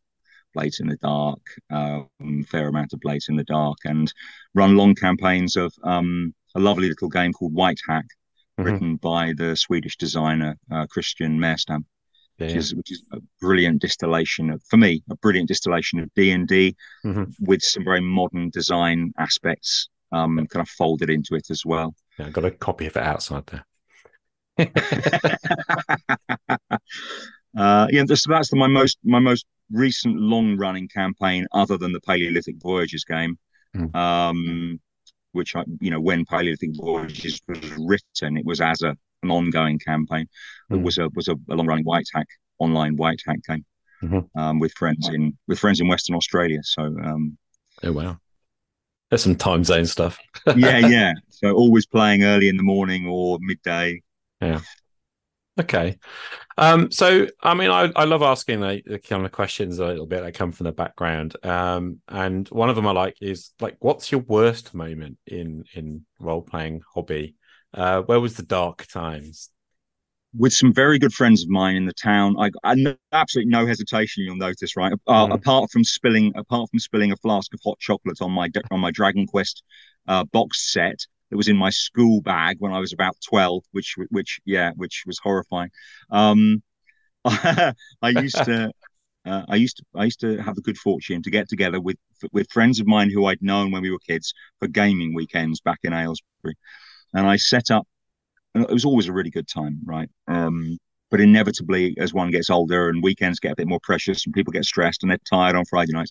Blades 0.55 0.81
in 0.81 0.89
the 0.89 0.97
Dark, 0.99 1.41
um, 1.71 2.45
fair 2.53 2.69
amount 2.69 2.93
of 2.93 3.01
Blades 3.01 3.29
in 3.29 3.37
the 3.37 3.45
Dark, 3.45 3.79
and 3.85 4.13
run 4.55 4.77
long 4.77 4.95
campaigns 4.95 5.57
of 5.57 5.73
um, 5.85 6.35
a 6.55 6.61
lovely 6.61 6.89
little 6.89 7.09
game 7.09 7.33
called 7.33 7.55
Whitehack, 7.55 8.07
Mhm. 8.59 8.65
written 8.67 8.97
by 8.97 9.33
the 9.33 9.57
Swedish 9.57 9.97
designer 9.97 10.57
uh, 10.71 10.87
Christian 10.87 11.39
Mehrstam 11.39 11.85
which 12.41 12.57
is 12.57 12.75
which 12.75 12.91
is 12.93 13.03
a 13.13 13.19
brilliant 13.41 13.81
distillation 13.81 14.51
of 14.51 14.63
for 14.69 14.77
me 14.77 15.03
a 15.11 15.17
brilliant 15.17 15.49
distillation 15.49 16.01
of 16.01 16.13
D 16.15 16.31
and 16.31 16.49
D 16.49 16.75
Mhm. 17.05 17.33
with 17.41 17.63
some 17.63 17.85
very 17.85 18.01
modern 18.01 18.51
design 18.51 19.13
aspects 19.19 19.89
um 20.13 20.37
kind 20.49 20.63
of 20.63 20.69
folded 20.69 21.11
into 21.11 21.35
it 21.35 21.51
as 21.51 21.63
well. 21.65 21.95
Yeah, 22.19 22.27
I 22.27 22.31
got 22.31 22.45
a 22.45 22.51
copy 22.51 22.87
of 22.87 22.97
it 22.97 23.03
outside 23.03 23.45
there. 23.47 23.65
uh 27.57 27.87
yeah 27.91 28.05
that's 28.07 28.27
that's 28.27 28.51
the, 28.51 28.57
my 28.57 28.67
most 28.67 28.99
my 29.05 29.19
most 29.19 29.47
recent 29.71 30.17
long 30.17 30.57
running 30.57 30.89
campaign 30.89 31.47
other 31.53 31.77
than 31.79 31.93
the 31.93 32.01
Paleolithic 32.01 32.57
Voyages 32.61 33.05
game. 33.05 33.39
Mm. 33.77 33.95
Um 33.95 34.81
which 35.33 35.55
I 35.57 35.63
you 35.81 35.91
know 35.91 36.01
when 36.01 36.25
Paleolithic 36.25 36.71
Voyages 36.75 37.41
was 37.49 37.61
written 37.79 38.37
it 38.37 38.45
was 38.45 38.61
as 38.61 38.83
a 38.83 38.97
an 39.23 39.31
ongoing 39.31 39.79
campaign. 39.79 40.27
It 40.71 40.75
Mm. 40.75 40.83
was 40.83 40.99
a 40.99 41.09
was 41.15 41.29
a, 41.29 41.35
a 41.51 41.55
long 41.55 41.67
running 41.67 41.85
Whitehack 41.85 42.27
online 42.59 42.97
Whitehack 42.97 43.43
game. 43.45 43.65
Mhm. 44.03 44.29
Um, 44.35 44.59
with 44.61 44.73
friends 44.73 45.09
in 45.09 45.37
with 45.47 45.59
friends 45.59 45.81
in 45.81 45.89
Western 45.89 46.17
Australia. 46.17 46.61
So 46.63 46.83
um, 46.85 47.37
Oh 47.83 47.93
wow. 47.93 48.19
There's 49.11 49.23
some 49.23 49.35
time 49.37 49.65
zone 49.65 49.87
stuff. 49.87 50.19
yeah, 50.57 50.79
yeah. 50.79 51.13
So 51.31 51.53
always 51.53 51.85
playing 51.87 52.23
early 52.25 52.49
in 52.49 52.57
the 52.57 52.63
morning 52.63 53.07
or 53.09 53.39
midday. 53.41 54.03
Yeah. 54.41 54.61
Okay. 55.61 55.99
Um, 56.57 56.91
so 56.91 57.27
I 57.43 57.55
mean 57.55 57.71
I, 57.71 57.91
I 57.97 58.05
love 58.05 58.23
asking 58.23 58.61
the, 58.61 58.83
the 58.87 58.99
kind 58.99 59.27
of 59.27 59.33
questions 59.33 59.79
a 59.79 59.87
little 59.87 60.07
bit 60.07 60.23
that 60.23 60.35
come 60.35 60.53
from 60.53 60.65
the 60.65 60.73
background. 60.73 61.37
Um, 61.45 62.01
and 62.09 62.49
one 62.49 62.71
of 62.71 62.77
them 62.77 62.87
I 62.87 62.93
like 62.93 63.17
is 63.21 63.51
like 63.61 63.77
what's 63.81 64.11
your 64.11 64.21
worst 64.23 64.73
moment 64.75 65.19
in 65.27 65.65
in 65.75 66.07
role 66.21 66.43
playing 66.43 66.83
hobby? 66.95 67.35
Uh, 67.73 68.03
where 68.03 68.21
was 68.21 68.35
the 68.37 68.43
dark 68.43 68.87
times? 68.87 69.51
With 70.37 70.53
some 70.53 70.73
very 70.73 70.99
good 71.01 71.13
friends 71.13 71.43
of 71.43 71.49
mine 71.49 71.75
in 71.75 71.87
the 71.87 71.93
town, 71.93 72.37
I, 72.39 72.51
I 72.63 72.75
no, 72.77 72.95
absolutely 73.13 73.51
no 73.51 73.67
hesitation. 73.67 74.23
You'll 74.23 74.37
notice, 74.37 74.77
right? 74.77 74.93
Uh, 75.07 75.27
Mhm. 75.27 75.35
Apart 75.35 75.71
from 75.73 75.83
spilling, 75.83 76.33
apart 76.37 76.71
from 76.71 76.79
spilling 76.79 77.11
a 77.11 77.17
flask 77.17 77.53
of 77.53 77.61
hot 77.65 77.79
chocolate 77.81 78.23
on 78.23 78.31
my 78.31 78.49
on 78.71 78.79
my 78.81 78.93
Dragon 78.93 79.27
Quest 79.27 79.65
uh, 80.07 80.25
box 80.25 80.73
set 80.73 81.01
that 81.31 81.37
was 81.37 81.49
in 81.49 81.57
my 81.57 81.71
school 81.71 82.21
bag 82.23 82.57
when 82.61 82.73
I 82.73 82.79
was 82.79 82.93
about 82.93 83.17
twelve, 83.29 83.65
which 83.73 83.97
which 84.11 84.41
yeah, 84.45 84.71
which 84.77 85.03
was 85.05 85.19
horrifying. 85.21 85.71
Um, 86.11 86.63
I 87.27 87.75
used 88.03 88.45
to. 88.45 88.73
Uh, 89.27 89.45
I 89.49 89.57
used 89.57 89.79
to 89.79 89.85
I 89.97 90.05
used 90.05 90.21
to 90.21 90.39
have 90.43 90.57
the 90.57 90.63
good 90.63 90.79
fortune 90.79 91.23
to 91.23 91.31
get 91.31 91.49
together 91.49 91.81
with 91.81 91.99
with 92.33 92.51
friends 92.53 92.81
of 92.81 92.87
mine 92.87 93.11
who 93.11 93.27
I'd 93.27 93.43
known 93.43 93.71
when 93.73 93.83
we 93.83 93.91
were 93.91 93.99
kids 94.01 94.35
for 94.61 94.69
gaming 94.69 95.15
weekends 95.15 95.61
back 95.61 95.81
in 95.85 95.93
Aylesbury, 95.93 96.57
and 97.15 97.27
I 97.27 97.37
set 97.37 97.71
up. 97.71 97.87
It 98.55 98.69
was 98.71 98.85
always 98.85 99.09
a 99.09 99.13
really 99.13 99.31
good 99.31 99.49
time, 99.49 99.81
right? 99.85 100.11
Um, 100.27 100.79
but 101.11 101.21
inevitably, 101.21 101.97
as 101.99 102.15
one 102.15 102.31
gets 102.31 102.51
older 102.51 102.89
and 102.89 103.03
weekends 103.03 103.41
get 103.41 103.53
a 103.53 103.57
bit 103.57 103.69
more 103.69 103.81
precious, 103.83 104.25
and 104.25 104.35
people 104.35 104.53
get 104.53 104.65
stressed 104.65 105.03
and 105.03 105.11
they're 105.11 105.19
tired 105.29 105.57
on 105.57 105.65
Friday 105.65 105.93
nights, 105.93 106.11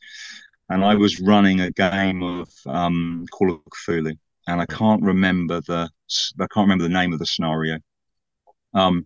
and 0.70 0.84
I 0.84 0.96
was 0.96 1.20
running 1.20 1.62
a 1.62 1.72
game 1.72 2.22
of 2.24 2.50
um, 2.66 3.26
Call 3.32 3.52
of 3.52 3.62
Cthulhu, 3.66 4.18
and 4.48 4.62
I 4.62 4.66
can't 4.66 5.04
remember 5.04 5.62
the 5.62 5.90
I 6.40 6.48
can't 6.54 6.66
remember 6.66 6.84
the 6.84 6.90
name 6.90 7.14
of 7.14 7.20
the 7.20 7.26
scenario. 7.26 7.80
Um, 8.74 9.06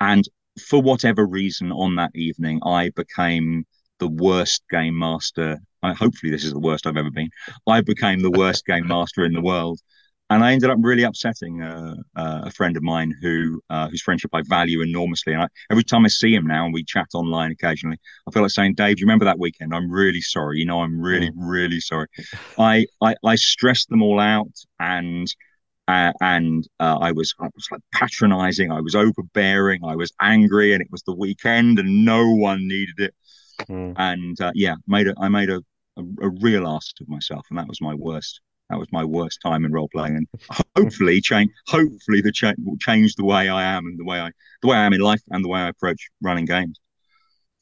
and 0.00 0.24
for 0.60 0.80
whatever 0.80 1.26
reason, 1.26 1.72
on 1.72 1.96
that 1.96 2.10
evening, 2.14 2.60
I 2.64 2.90
became 2.90 3.66
the 3.98 4.08
worst 4.08 4.62
game 4.70 4.98
master. 4.98 5.58
I, 5.82 5.92
hopefully, 5.92 6.30
this 6.30 6.44
is 6.44 6.52
the 6.52 6.60
worst 6.60 6.86
I've 6.86 6.96
ever 6.96 7.10
been. 7.10 7.30
I 7.66 7.80
became 7.80 8.20
the 8.20 8.30
worst 8.30 8.64
game 8.66 8.86
master 8.86 9.24
in 9.24 9.32
the 9.32 9.42
world, 9.42 9.80
and 10.30 10.42
I 10.42 10.52
ended 10.52 10.70
up 10.70 10.78
really 10.80 11.02
upsetting 11.02 11.62
uh, 11.62 11.96
uh, 12.16 12.42
a 12.44 12.50
friend 12.50 12.76
of 12.76 12.82
mine 12.82 13.14
who 13.20 13.60
uh, 13.68 13.88
whose 13.88 14.02
friendship 14.02 14.30
I 14.32 14.42
value 14.42 14.80
enormously. 14.80 15.34
And 15.34 15.42
I, 15.42 15.48
every 15.70 15.84
time 15.84 16.04
I 16.04 16.08
see 16.08 16.34
him 16.34 16.46
now, 16.46 16.64
and 16.64 16.72
we 16.72 16.82
chat 16.82 17.08
online 17.14 17.50
occasionally, 17.50 17.98
I 18.26 18.30
feel 18.30 18.42
like 18.42 18.50
saying, 18.50 18.74
"Dave, 18.74 18.96
do 18.96 19.00
you 19.00 19.06
remember 19.06 19.26
that 19.26 19.38
weekend? 19.38 19.74
I'm 19.74 19.90
really 19.90 20.22
sorry. 20.22 20.58
You 20.60 20.66
know, 20.66 20.80
I'm 20.80 20.98
really, 20.98 21.30
really 21.36 21.80
sorry. 21.80 22.06
I, 22.58 22.86
I, 23.02 23.14
I 23.24 23.34
stressed 23.34 23.90
them 23.90 24.02
all 24.02 24.18
out, 24.18 24.52
and 24.80 25.28
uh, 25.88 26.12
and 26.22 26.66
uh, 26.80 26.98
I 27.00 27.12
was 27.12 27.34
I 27.38 27.48
was 27.54 27.68
like 27.70 27.82
patronizing. 27.92 28.72
I 28.72 28.80
was 28.80 28.94
overbearing. 28.94 29.84
I 29.84 29.94
was 29.94 30.12
angry, 30.20 30.72
and 30.72 30.80
it 30.80 30.88
was 30.90 31.02
the 31.02 31.14
weekend, 31.14 31.78
and 31.78 32.04
no 32.04 32.30
one 32.30 32.66
needed 32.66 32.98
it. 32.98 33.14
Mm. 33.68 33.94
And 33.98 34.40
uh, 34.40 34.52
yeah, 34.54 34.76
made 34.86 35.06
a 35.06 35.14
I 35.20 35.28
made 35.28 35.50
a, 35.50 35.62
a, 35.98 36.02
a 36.22 36.30
real 36.40 36.66
ass 36.66 36.92
of 37.00 37.08
myself, 37.08 37.46
and 37.50 37.58
that 37.58 37.68
was 37.68 37.82
my 37.82 37.94
worst. 37.94 38.40
That 38.70 38.78
was 38.78 38.88
my 38.92 39.04
worst 39.04 39.40
time 39.42 39.64
in 39.64 39.72
role 39.72 39.88
playing, 39.92 40.16
and 40.16 40.26
hopefully 40.76 41.20
change. 41.20 41.50
Hopefully 41.68 42.20
the 42.22 42.32
change 42.32 42.56
will 42.64 42.78
change 42.78 43.14
the 43.14 43.24
way 43.24 43.48
I 43.48 43.62
am 43.62 43.86
and 43.86 43.98
the 43.98 44.04
way 44.04 44.20
I 44.20 44.30
the 44.62 44.68
way 44.68 44.76
I 44.76 44.84
am 44.84 44.92
in 44.92 45.00
life 45.00 45.20
and 45.30 45.44
the 45.44 45.48
way 45.48 45.60
I 45.60 45.68
approach 45.68 46.08
running 46.22 46.46
games. 46.46 46.80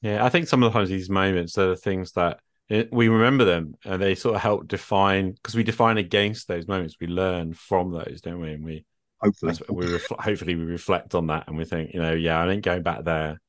Yeah, 0.00 0.25
I 0.25 0.28
think 0.28 0.49
some 0.49 0.62
of 0.62 0.73
the 0.73 0.78
times 0.78 0.90
these 0.90 1.11
moments 1.11 1.59
are 1.59 1.68
the 1.68 1.76
things 1.76 2.12
that 2.12 2.40
it, 2.68 2.92
we 2.92 3.09
remember 3.09 3.44
them 3.44 3.75
and 3.85 4.00
they 4.00 4.14
sort 4.14 4.35
of 4.35 4.40
help 4.40 4.66
define 4.66 5.32
because 5.32 5.54
we 5.54 5.62
define 5.62 5.99
against 5.99 6.49
those 6.49 6.66
moments. 6.66 6.97
We 7.00 7.06
learn 7.06 7.54
from 7.54 7.92
those, 7.92 8.21
don't 8.23 8.40
we? 8.40 8.52
And 8.52 8.64
we 8.64 8.85
hopefully 9.21 9.54
we 9.68 9.87
refl- 9.87 10.21
hopefully 10.21 10.54
we 10.54 10.64
reflect 10.64 11.14
on 11.14 11.26
that 11.28 11.49
and 11.49 11.56
we 11.56 11.64
think, 11.64 11.92
you 11.94 12.00
know, 12.00 12.14
yeah, 12.14 12.40
I 12.40 12.50
ain't 12.50 12.64
going 12.64 12.82
back 12.82 13.04
there. 13.04 13.40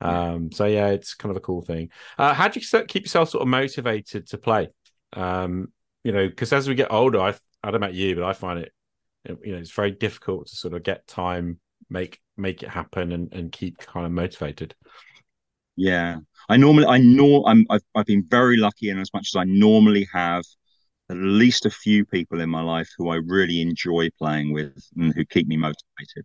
Um, 0.00 0.50
so 0.50 0.64
yeah, 0.64 0.88
it's 0.88 1.14
kind 1.14 1.30
of 1.30 1.36
a 1.36 1.40
cool 1.40 1.62
thing. 1.62 1.90
Uh, 2.18 2.34
how 2.34 2.48
do 2.48 2.58
you 2.58 2.84
keep 2.86 3.04
yourself 3.04 3.30
sort 3.30 3.42
of 3.42 3.48
motivated 3.48 4.26
to 4.28 4.38
play? 4.38 4.68
Um, 5.12 5.68
you 6.04 6.12
know, 6.12 6.28
because 6.28 6.52
as 6.52 6.68
we 6.68 6.74
get 6.74 6.92
older, 6.92 7.20
I 7.20 7.34
I 7.62 7.70
don't 7.70 7.80
know 7.80 7.86
about 7.86 7.94
you, 7.94 8.14
but 8.14 8.24
I 8.24 8.32
find 8.32 8.58
it, 8.58 8.72
you 9.44 9.52
know, 9.52 9.58
it's 9.58 9.70
very 9.70 9.92
difficult 9.92 10.48
to 10.48 10.56
sort 10.56 10.74
of 10.74 10.82
get 10.82 11.06
time, 11.06 11.60
make 11.88 12.20
make 12.36 12.62
it 12.62 12.68
happen, 12.68 13.12
and 13.12 13.32
and 13.32 13.52
keep 13.52 13.78
kind 13.78 14.06
of 14.06 14.12
motivated. 14.12 14.74
Yeah, 15.76 16.18
I 16.48 16.56
normally 16.56 16.86
I 16.86 16.98
know 16.98 17.44
I'm 17.46 17.66
I've, 17.70 17.82
I've 17.94 18.06
been 18.06 18.26
very 18.28 18.56
lucky 18.56 18.90
in 18.90 18.98
as 18.98 19.12
much 19.14 19.28
as 19.32 19.36
I 19.36 19.44
normally 19.44 20.08
have 20.12 20.44
at 21.10 21.16
least 21.16 21.66
a 21.66 21.70
few 21.70 22.04
people 22.04 22.40
in 22.40 22.48
my 22.48 22.62
life 22.62 22.88
who 22.96 23.10
I 23.10 23.16
really 23.16 23.60
enjoy 23.60 24.08
playing 24.18 24.52
with 24.52 24.82
and 24.96 25.14
who 25.14 25.24
keep 25.24 25.46
me 25.46 25.56
motivated. 25.56 26.24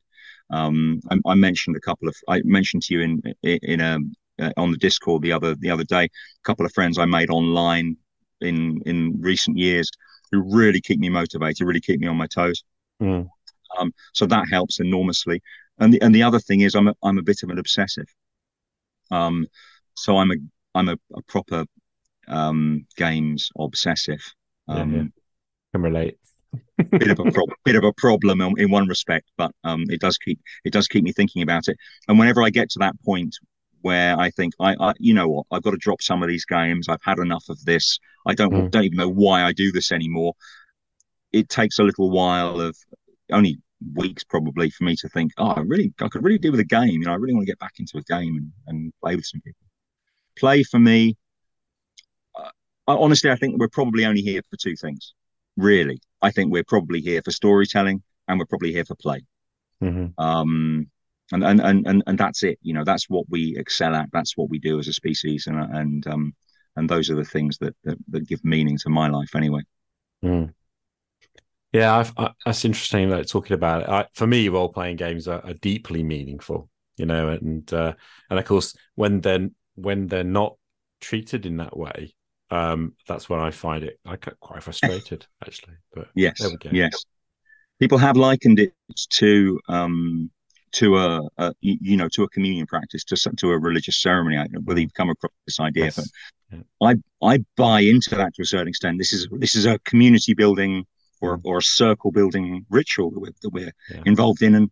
Um, 0.49 1.01
I, 1.11 1.17
I, 1.25 1.35
mentioned 1.35 1.75
a 1.75 1.81
couple 1.81 2.07
of 2.07 2.15
I 2.29 2.41
mentioned 2.45 2.83
to 2.83 2.93
you 2.93 3.01
in 3.01 3.21
in 3.43 3.81
a 3.81 3.99
uh, 4.39 4.51
on 4.57 4.71
the 4.71 4.77
Discord 4.77 5.21
the 5.21 5.33
other 5.33 5.55
the 5.55 5.69
other 5.69 5.83
day 5.83 6.05
a 6.05 6.09
couple 6.43 6.65
of 6.65 6.73
friends 6.73 6.97
I 6.97 7.05
made 7.05 7.29
online 7.29 7.97
in 8.41 8.81
in 8.85 9.19
recent 9.19 9.57
years 9.57 9.89
who 10.31 10.41
really 10.41 10.81
keep 10.81 10.99
me 10.99 11.09
motivated, 11.09 11.65
really 11.65 11.81
keep 11.81 11.99
me 11.99 12.07
on 12.07 12.17
my 12.17 12.27
toes. 12.27 12.63
Mm. 13.01 13.27
Um, 13.77 13.93
so 14.13 14.25
that 14.25 14.47
helps 14.49 14.79
enormously. 14.79 15.41
And 15.79 15.93
the 15.93 16.01
and 16.01 16.13
the 16.13 16.23
other 16.23 16.39
thing 16.39 16.61
is 16.61 16.75
I'm 16.75 16.87
a, 16.87 16.95
I'm 17.03 17.17
a 17.17 17.23
bit 17.23 17.43
of 17.43 17.49
an 17.49 17.59
obsessive. 17.59 18.07
Um, 19.11 19.47
so 19.95 20.17
I'm 20.17 20.31
a 20.31 20.35
I'm 20.75 20.89
a, 20.89 20.97
a 21.15 21.21
proper 21.23 21.65
um, 22.27 22.85
games 22.95 23.49
obsessive. 23.57 24.21
Um, 24.67 24.93
yeah, 24.93 25.01
yeah. 25.01 25.07
Can 25.73 25.81
relate. 25.81 26.17
bit 26.77 27.11
of 27.11 27.19
a 27.19 27.31
pro- 27.31 27.45
bit 27.63 27.75
of 27.75 27.83
a 27.83 27.93
problem 27.93 28.41
in, 28.41 28.59
in 28.59 28.71
one 28.71 28.87
respect, 28.87 29.29
but 29.37 29.51
um, 29.63 29.83
it 29.89 29.99
does 29.99 30.17
keep 30.17 30.39
it 30.63 30.73
does 30.73 30.87
keep 30.87 31.03
me 31.03 31.11
thinking 31.11 31.41
about 31.41 31.67
it. 31.67 31.77
And 32.07 32.17
whenever 32.17 32.41
I 32.41 32.49
get 32.49 32.69
to 32.71 32.79
that 32.79 32.95
point 33.03 33.35
where 33.87 34.19
I 34.19 34.29
think 34.31 34.53
I, 34.59 34.75
I 34.79 34.93
you 34.99 35.13
know 35.13 35.29
what 35.29 35.45
I've 35.49 35.63
got 35.63 35.71
to 35.71 35.77
drop 35.77 36.01
some 36.01 36.21
of 36.21 36.29
these 36.29 36.45
games. 36.45 36.89
I've 36.89 37.03
had 37.03 37.19
enough 37.19 37.45
of 37.49 37.63
this. 37.63 37.99
I 38.25 38.33
don't 38.33 38.51
mm. 38.51 38.71
don't 38.71 38.83
even 38.83 38.97
know 38.97 39.09
why 39.09 39.43
I 39.43 39.53
do 39.53 39.71
this 39.71 39.91
anymore. 39.91 40.33
It 41.31 41.47
takes 41.47 41.79
a 41.79 41.83
little 41.83 42.09
while 42.11 42.59
of 42.59 42.75
only 43.31 43.57
weeks 43.93 44.23
probably 44.23 44.69
for 44.69 44.83
me 44.83 44.95
to 44.97 45.07
think, 45.09 45.31
oh, 45.37 45.51
I 45.51 45.61
really 45.61 45.93
I 46.01 46.09
could 46.09 46.23
really 46.23 46.37
do 46.37 46.51
with 46.51 46.59
a 46.59 46.71
game. 46.79 46.99
You 46.99 47.05
know, 47.05 47.13
I 47.13 47.15
really 47.15 47.33
want 47.33 47.45
to 47.47 47.51
get 47.51 47.59
back 47.59 47.75
into 47.79 47.97
a 47.97 48.03
game 48.03 48.35
and, 48.37 48.51
and 48.67 48.93
play 49.01 49.15
with 49.15 49.25
some 49.25 49.41
people. 49.41 49.65
Play 50.37 50.63
for 50.63 50.79
me. 50.79 51.15
Uh, 52.35 52.51
honestly, 52.87 53.31
I 53.31 53.35
think 53.35 53.57
we're 53.57 53.69
probably 53.79 54.05
only 54.05 54.21
here 54.21 54.41
for 54.49 54.57
two 54.57 54.75
things. 54.75 55.13
Really, 55.55 55.99
I 56.21 56.31
think 56.31 56.51
we're 56.51 56.71
probably 56.75 57.01
here 57.01 57.21
for 57.23 57.31
storytelling 57.31 58.03
and 58.27 58.37
we're 58.37 58.45
probably 58.45 58.73
here 58.73 58.85
for 58.85 58.95
play. 58.95 59.21
Mm-hmm. 59.81 60.21
Um, 60.21 60.87
and, 61.31 61.43
and 61.43 61.61
and 61.61 62.03
and 62.05 62.17
that's 62.17 62.43
it. 62.43 62.57
You 62.61 62.73
know, 62.73 62.83
that's 62.83 63.09
what 63.09 63.25
we 63.29 63.55
excel 63.57 63.95
at. 63.95 64.09
That's 64.13 64.37
what 64.37 64.49
we 64.49 64.59
do 64.59 64.79
as 64.79 64.87
a 64.87 64.93
species, 64.93 65.47
and 65.47 65.57
and 65.57 66.07
um 66.07 66.33
and 66.75 66.89
those 66.89 67.09
are 67.09 67.15
the 67.15 67.25
things 67.25 67.57
that 67.59 67.75
that, 67.83 67.97
that 68.09 68.27
give 68.27 68.43
meaning 68.43 68.77
to 68.79 68.89
my 68.89 69.09
life, 69.09 69.35
anyway. 69.35 69.61
Mm. 70.23 70.53
Yeah, 71.73 71.97
I've, 71.97 72.13
I, 72.17 72.31
that's 72.45 72.63
interesting. 72.63 73.09
Like 73.09 73.27
talking 73.27 73.55
about 73.55 73.81
it. 73.81 73.89
I, 73.89 74.05
for 74.13 74.25
me, 74.25 74.47
role 74.49 74.69
playing 74.69 74.95
games 74.95 75.27
are, 75.27 75.43
are, 75.45 75.53
deeply 75.53 76.01
meaningful. 76.01 76.69
You 76.95 77.05
know, 77.05 77.29
and 77.29 77.71
uh, 77.73 77.93
and 78.29 78.39
of 78.39 78.45
course, 78.45 78.75
when 78.95 79.21
they're 79.21 79.49
when 79.75 80.07
they're 80.07 80.23
not 80.23 80.55
treated 81.01 81.45
in 81.45 81.57
that 81.57 81.77
way, 81.77 82.15
um, 82.49 82.93
that's 83.07 83.29
when 83.29 83.39
I 83.39 83.51
find 83.51 83.83
it 83.83 83.99
I 84.05 84.15
get 84.15 84.39
quite 84.39 84.63
frustrated, 84.63 85.27
actually. 85.45 85.75
But 85.93 86.07
yes, 86.15 86.41
yes, 86.71 87.05
people 87.79 87.97
have 87.97 88.17
likened 88.17 88.59
it 88.59 88.73
to 89.11 89.59
um, 89.67 90.31
to 90.77 90.97
a, 90.97 91.21
a, 91.37 91.53
you 91.61 91.97
know 91.97 92.07
to 92.09 92.23
a 92.23 92.29
communion 92.29 92.67
practice 92.67 93.03
to 93.03 93.15
to 93.37 93.51
a 93.51 93.57
religious 93.57 94.01
ceremony. 94.01 94.37
I 94.37 94.47
believe 94.47 94.83
you've 94.83 94.93
come 94.93 95.09
across 95.09 95.31
this 95.45 95.59
idea, 95.59 95.85
yes. 95.85 95.95
but 95.95 96.05
yeah. 96.51 96.89
I 97.21 97.33
I 97.33 97.45
buy 97.55 97.81
into 97.81 98.15
that 98.15 98.35
to 98.35 98.43
a 98.43 98.45
certain 98.45 98.67
extent. 98.67 98.97
This 98.99 99.11
is 99.11 99.27
this 99.31 99.55
is 99.55 99.65
a 99.65 99.79
community 99.79 100.33
building 100.33 100.85
or 101.21 101.37
mm. 101.37 101.41
or 101.43 101.57
a 101.57 101.63
circle 101.63 102.11
building 102.11 102.65
ritual 102.69 103.09
that 103.11 103.19
we're, 103.19 103.33
that 103.41 103.49
we're 103.49 103.73
yeah. 103.89 104.01
involved 104.05 104.43
in, 104.43 104.53
and 104.53 104.69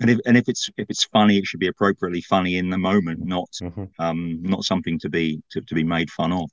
and 0.00 0.10
if 0.10 0.18
and 0.26 0.36
if 0.36 0.48
it's 0.48 0.68
if 0.76 0.90
it's 0.90 1.04
funny, 1.04 1.38
it 1.38 1.46
should 1.46 1.60
be 1.60 1.68
appropriately 1.68 2.22
funny 2.22 2.56
in 2.56 2.70
the 2.70 2.78
moment, 2.78 3.20
not 3.24 3.50
mm-hmm. 3.62 3.84
um 3.98 4.42
not 4.42 4.64
something 4.64 4.98
to 4.98 5.08
be 5.08 5.40
to, 5.50 5.60
to 5.60 5.74
be 5.74 5.84
made 5.84 6.10
fun 6.10 6.32
of. 6.32 6.50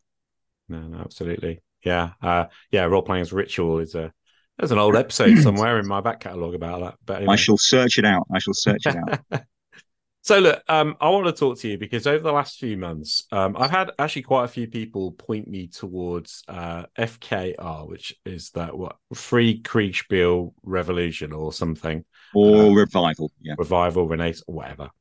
No, 0.70 0.80
no, 0.82 1.00
absolutely. 1.00 1.62
Yeah, 1.84 2.12
uh, 2.22 2.46
yeah. 2.72 2.84
Role 2.86 3.02
playing 3.02 3.24
as 3.24 3.34
ritual 3.34 3.80
is 3.80 3.96
a 3.96 4.14
there's 4.64 4.72
an 4.72 4.80
old 4.80 4.96
episode 4.96 5.38
somewhere 5.40 5.78
in 5.78 5.86
my 5.86 6.00
back 6.00 6.22
catalogue 6.22 6.56
about 6.56 6.80
that. 6.80 6.96
But 7.06 7.18
anyway. 7.18 7.34
I 7.34 7.36
shall 7.36 7.58
search 7.58 7.98
it 7.98 8.06
out. 8.06 8.26
I 8.34 8.40
shall 8.40 8.54
search 8.54 8.86
it 8.86 8.96
out. 8.96 9.44
so 10.22 10.40
look, 10.40 10.64
um, 10.70 10.96
I 11.02 11.10
want 11.10 11.26
to 11.26 11.34
talk 11.34 11.60
to 11.60 11.68
you 11.68 11.78
because 11.78 12.08
over 12.08 12.24
the 12.24 12.32
last 12.32 12.60
few 12.60 12.78
months, 12.78 13.26
um, 13.34 13.58
I've 13.60 13.72
had 13.72 13.92
actually 14.00 14.22
quite 14.22 14.46
a 14.46 14.48
few 14.48 14.68
people 14.68 15.12
point 15.12 15.50
me 15.50 15.68
towards 15.68 16.46
uh, 16.48 16.86
FKR, 16.98 17.90
which 17.90 18.16
is 18.26 18.52
that 18.52 18.78
what 18.78 18.96
Free 19.14 19.62
Kriegspiel 19.62 20.54
Revolution 20.64 21.34
or 21.34 21.52
something, 21.52 22.06
or 22.34 22.68
uh, 22.68 22.70
revival, 22.70 23.34
yeah, 23.42 23.56
revival, 23.58 24.08
renaissance, 24.08 24.46
whatever. 24.48 24.92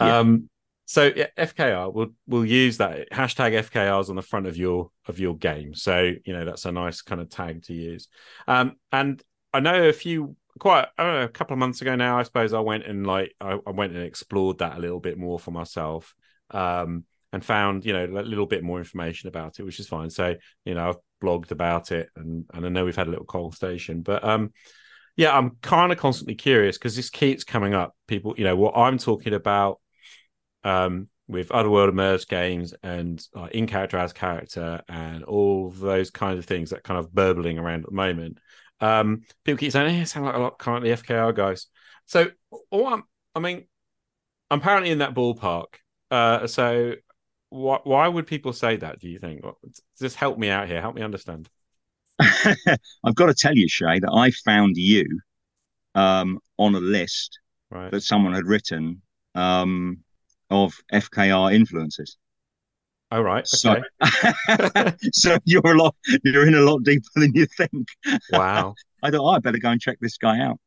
Yeah. 0.00 0.18
Um, 0.18 0.48
so 0.90 1.08
FKR, 1.12 1.94
we'll 1.94 2.08
we'll 2.26 2.44
use 2.44 2.78
that 2.78 3.12
hashtag 3.12 3.52
FKRs 3.52 4.10
on 4.10 4.16
the 4.16 4.22
front 4.22 4.48
of 4.48 4.56
your 4.56 4.90
of 5.06 5.20
your 5.20 5.36
game. 5.36 5.72
So 5.72 6.12
you 6.24 6.32
know 6.32 6.44
that's 6.44 6.64
a 6.64 6.72
nice 6.72 7.00
kind 7.00 7.20
of 7.20 7.28
tag 7.30 7.62
to 7.66 7.74
use. 7.74 8.08
Um, 8.48 8.74
and 8.90 9.22
I 9.54 9.60
know 9.60 9.88
a 9.88 9.92
few 9.92 10.34
quite 10.58 10.88
know 10.98 11.22
a 11.22 11.28
couple 11.28 11.54
of 11.54 11.60
months 11.60 11.80
ago 11.80 11.94
now. 11.94 12.18
I 12.18 12.24
suppose 12.24 12.52
I 12.52 12.58
went 12.58 12.86
and 12.86 13.06
like 13.06 13.36
I, 13.40 13.56
I 13.64 13.70
went 13.70 13.92
and 13.92 14.02
explored 14.02 14.58
that 14.58 14.78
a 14.78 14.80
little 14.80 14.98
bit 14.98 15.16
more 15.16 15.38
for 15.38 15.52
myself. 15.52 16.12
Um, 16.50 17.04
and 17.32 17.44
found 17.44 17.84
you 17.84 17.92
know 17.92 18.06
a 18.06 18.22
little 18.22 18.46
bit 18.46 18.64
more 18.64 18.78
information 18.78 19.28
about 19.28 19.60
it, 19.60 19.62
which 19.62 19.78
is 19.78 19.86
fine. 19.86 20.10
So 20.10 20.34
you 20.64 20.74
know 20.74 20.88
I've 20.88 20.96
blogged 21.22 21.52
about 21.52 21.92
it, 21.92 22.08
and 22.16 22.46
and 22.52 22.66
I 22.66 22.68
know 22.68 22.84
we've 22.84 22.96
had 22.96 23.06
a 23.06 23.10
little 23.10 23.26
conversation, 23.26 24.02
but 24.02 24.24
um, 24.24 24.52
yeah, 25.16 25.38
I'm 25.38 25.56
kind 25.62 25.92
of 25.92 25.98
constantly 25.98 26.34
curious 26.34 26.78
because 26.78 26.96
this 26.96 27.10
keeps 27.10 27.44
coming 27.44 27.74
up. 27.74 27.94
People, 28.08 28.34
you 28.36 28.42
know, 28.42 28.56
what 28.56 28.76
I'm 28.76 28.98
talking 28.98 29.34
about 29.34 29.78
um, 30.64 31.08
with 31.28 31.50
Otherworld 31.52 31.90
Emerge 31.90 32.26
games 32.26 32.74
and 32.82 33.24
uh, 33.36 33.48
in 33.52 33.66
character 33.66 33.96
as 33.96 34.12
character 34.12 34.82
and 34.88 35.24
all 35.24 35.70
those 35.70 36.10
kinds 36.10 36.38
of 36.38 36.44
things 36.44 36.70
that 36.70 36.82
kind 36.82 36.98
of 36.98 37.12
burbling 37.12 37.58
around 37.58 37.80
at 37.80 37.90
the 37.90 37.94
moment. 37.94 38.38
Um, 38.80 39.22
people 39.44 39.58
keep 39.58 39.72
saying, 39.72 39.94
"Hey, 39.94 40.04
sound 40.04 40.26
like 40.26 40.34
a 40.34 40.38
lot 40.38 40.58
currently 40.58 40.90
FKR 40.90 41.34
guys." 41.34 41.66
So, 42.06 42.28
all 42.70 43.02
i 43.34 43.40
mean, 43.40 43.64
I'm 44.50 44.58
apparently 44.58 44.90
in 44.90 44.98
that 44.98 45.14
ballpark. 45.14 45.76
Uh, 46.10 46.46
so, 46.46 46.94
wh- 47.50 47.84
why 47.84 48.08
would 48.08 48.26
people 48.26 48.52
say 48.52 48.76
that? 48.76 48.98
Do 48.98 49.08
you 49.08 49.18
think? 49.18 49.42
Just 50.00 50.16
help 50.16 50.38
me 50.38 50.50
out 50.50 50.66
here. 50.66 50.80
Help 50.80 50.96
me 50.96 51.02
understand. 51.02 51.48
I've 52.18 53.14
got 53.14 53.26
to 53.26 53.34
tell 53.34 53.54
you, 53.54 53.68
Che, 53.68 54.00
that 54.00 54.12
I 54.12 54.30
found 54.30 54.76
you 54.76 55.04
um, 55.94 56.38
on 56.58 56.74
a 56.74 56.80
list 56.80 57.38
right. 57.70 57.90
that 57.90 58.02
someone 58.02 58.34
had 58.34 58.46
written 58.46 59.02
um, 59.34 59.98
of 60.50 60.74
FKR 60.92 61.54
influences. 61.54 62.16
All 63.12 63.22
right. 63.24 63.46
Okay. 63.64 63.82
So, 64.02 64.92
so 65.12 65.38
you're 65.44 65.66
a 65.66 65.76
lot 65.76 65.96
you're 66.24 66.46
in 66.46 66.54
a 66.54 66.60
lot 66.60 66.82
deeper 66.84 67.08
than 67.16 67.32
you 67.34 67.46
think. 67.46 67.88
Wow. 68.30 68.74
I 69.02 69.10
thought 69.10 69.20
oh, 69.20 69.30
I 69.30 69.38
better 69.38 69.58
go 69.58 69.70
and 69.70 69.80
check 69.80 69.98
this 70.00 70.16
guy 70.16 70.40
out. 70.40 70.58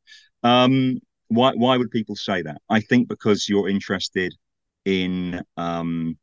Um, 0.43 0.99
why 1.29 1.53
why 1.53 1.77
would 1.77 1.91
people 1.91 2.15
say 2.15 2.41
that? 2.41 2.61
I 2.69 2.81
think 2.81 3.07
because 3.07 3.47
you're 3.47 3.69
interested 3.69 4.33
in 4.85 5.41
um, 5.55 6.17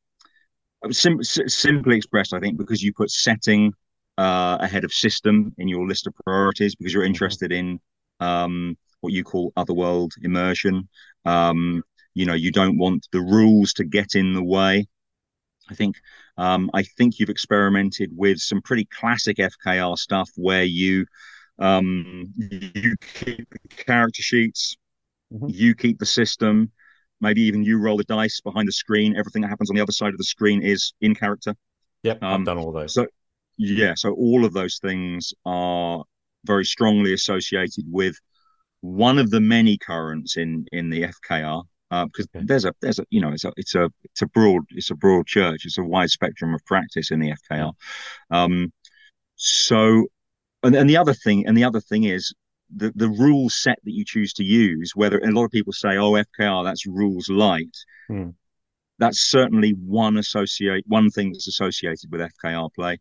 sim- 0.90 1.22
simply 1.22 1.96
expressed, 1.96 2.34
I 2.34 2.40
think 2.40 2.58
because 2.58 2.82
you 2.82 2.92
put 2.92 3.10
setting 3.10 3.72
uh, 4.18 4.58
ahead 4.60 4.84
of 4.84 4.92
system 4.92 5.54
in 5.56 5.68
your 5.68 5.86
list 5.86 6.06
of 6.06 6.14
priorities 6.24 6.74
because 6.74 6.92
you're 6.92 7.02
mm-hmm. 7.02 7.08
interested 7.08 7.52
in 7.52 7.80
um, 8.20 8.76
what 9.00 9.12
you 9.12 9.24
call 9.24 9.52
otherworld 9.56 10.12
immersion. 10.22 10.88
Um, 11.24 11.82
you 12.14 12.26
know 12.26 12.34
you 12.34 12.50
don't 12.50 12.78
want 12.78 13.06
the 13.12 13.20
rules 13.20 13.72
to 13.74 13.84
get 13.84 14.14
in 14.14 14.34
the 14.34 14.42
way. 14.42 14.86
I 15.70 15.74
think 15.74 15.96
um, 16.40 16.70
i 16.74 16.82
think 16.82 17.18
you've 17.18 17.28
experimented 17.28 18.10
with 18.16 18.38
some 18.38 18.62
pretty 18.62 18.86
classic 18.86 19.36
fkr 19.36 19.96
stuff 19.96 20.28
where 20.36 20.64
you 20.64 21.06
um, 21.58 22.32
you 22.38 22.96
keep 23.14 23.46
the 23.50 23.68
character 23.76 24.22
sheets 24.22 24.76
mm-hmm. 25.32 25.46
you 25.48 25.74
keep 25.74 25.98
the 25.98 26.06
system 26.06 26.72
maybe 27.20 27.42
even 27.42 27.62
you 27.62 27.78
roll 27.78 27.98
the 27.98 28.04
dice 28.04 28.40
behind 28.40 28.66
the 28.66 28.72
screen. 28.72 29.14
Everything 29.14 29.42
that 29.42 29.48
happens 29.48 29.68
on 29.68 29.76
the 29.76 29.82
other 29.82 29.92
side 29.92 30.14
of 30.14 30.16
the 30.16 30.24
screen 30.24 30.62
is 30.62 30.94
in 31.02 31.14
character. 31.14 31.54
Yep 32.02 32.22
um, 32.22 32.40
i've 32.40 32.46
done 32.46 32.56
all 32.56 32.72
those. 32.72 32.94
so 32.94 33.06
yeah 33.58 33.92
so 33.94 34.12
all 34.14 34.46
of 34.46 34.54
those 34.54 34.78
things 34.78 35.34
are 35.44 36.02
very 36.46 36.64
strongly 36.64 37.12
associated 37.12 37.84
with 37.86 38.16
one 38.80 39.18
of 39.18 39.28
the 39.28 39.40
many 39.40 39.76
currents 39.76 40.38
in 40.38 40.64
in 40.72 40.88
the 40.88 41.02
fkr 41.02 41.62
because 41.90 42.28
Okay. 42.34 42.46
there's 42.46 42.64
a 42.64 42.72
there's 42.80 42.98
a 42.98 43.04
you 43.10 43.20
know 43.20 43.32
it's 43.32 43.44
a 43.44 43.52
it's 43.56 43.74
a 43.74 43.90
it's 44.04 44.22
a 44.22 44.26
broad 44.26 44.62
it's 44.70 44.90
a 44.90 44.94
broad 44.94 45.26
church. 45.26 45.64
It's 45.64 45.78
a 45.78 45.84
wide 45.84 46.10
spectrum 46.10 46.54
of 46.54 46.64
practice 46.66 47.10
in 47.10 47.20
the 47.20 47.30
FKR. 47.32 47.72
Um, 48.30 48.72
so, 49.36 50.06
and, 50.62 50.74
and 50.76 50.90
the 50.90 50.96
other 50.98 51.14
thing 51.14 51.46
and 51.46 51.56
the 51.56 51.64
other 51.64 51.80
thing 51.80 52.04
is 52.04 52.34
the 52.74 52.92
the 52.96 53.08
rule 53.08 53.50
set 53.50 53.78
that 53.84 53.92
you 53.92 54.04
choose 54.06 54.32
to 54.34 54.44
use. 54.44 54.92
Whether 54.94 55.18
a 55.18 55.32
lot 55.32 55.44
of 55.46 55.50
people 55.52 55.72
say, 55.72 55.96
"Oh, 55.98 56.14
FKR, 56.16 56.64
that's 56.64 56.86
rules 56.86 57.28
light." 57.30 57.76
Hmm. 58.08 58.30
That's 58.98 59.20
certainly 59.20 59.70
one 59.72 60.16
associate 60.18 60.84
one 60.86 61.10
thing 61.10 61.32
that's 61.32 61.48
associated 61.48 62.10
with 62.12 62.20
FKR 62.20 62.70
play, 62.70 62.98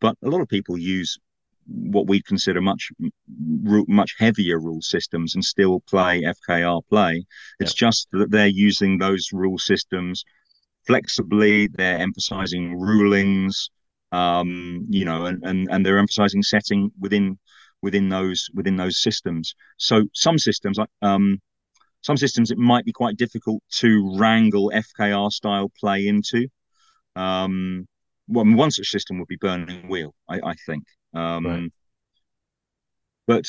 but 0.00 0.16
a 0.22 0.28
lot 0.28 0.40
of 0.40 0.48
people 0.48 0.78
use 0.78 1.18
what 1.66 2.06
we'd 2.06 2.26
consider 2.26 2.60
much 2.60 2.90
much 3.28 4.14
heavier 4.18 4.58
rule 4.58 4.82
systems 4.82 5.34
and 5.34 5.44
still 5.44 5.80
play 5.80 6.22
FKR 6.22 6.82
play. 6.88 7.24
It's 7.60 7.74
just 7.74 8.08
that 8.12 8.30
they're 8.30 8.46
using 8.46 8.98
those 8.98 9.28
rule 9.32 9.58
systems 9.58 10.24
flexibly. 10.86 11.68
They're 11.68 11.98
emphasizing 11.98 12.78
rulings, 12.78 13.70
um, 14.12 14.86
you 14.88 15.04
know, 15.04 15.26
and, 15.26 15.42
and 15.44 15.68
and 15.70 15.84
they're 15.84 15.98
emphasizing 15.98 16.42
setting 16.42 16.90
within 17.00 17.38
within 17.82 18.08
those 18.08 18.48
within 18.54 18.76
those 18.76 19.00
systems. 19.00 19.54
So 19.78 20.04
some 20.14 20.38
systems, 20.38 20.78
like 20.78 20.90
um, 21.02 21.40
some 22.02 22.16
systems, 22.16 22.50
it 22.50 22.58
might 22.58 22.84
be 22.84 22.92
quite 22.92 23.16
difficult 23.16 23.62
to 23.76 24.16
wrangle 24.18 24.72
FKR 24.74 25.30
style 25.30 25.70
play 25.80 26.06
into. 26.06 26.48
Um, 27.16 27.86
well, 28.28 28.44
one 28.44 28.70
such 28.70 28.88
system 28.88 29.18
would 29.18 29.28
be 29.28 29.36
Burning 29.36 29.88
Wheel, 29.88 30.14
I, 30.28 30.40
I 30.44 30.54
think. 30.66 30.84
Um, 31.14 31.46
Right. 31.46 31.72
But 33.26 33.44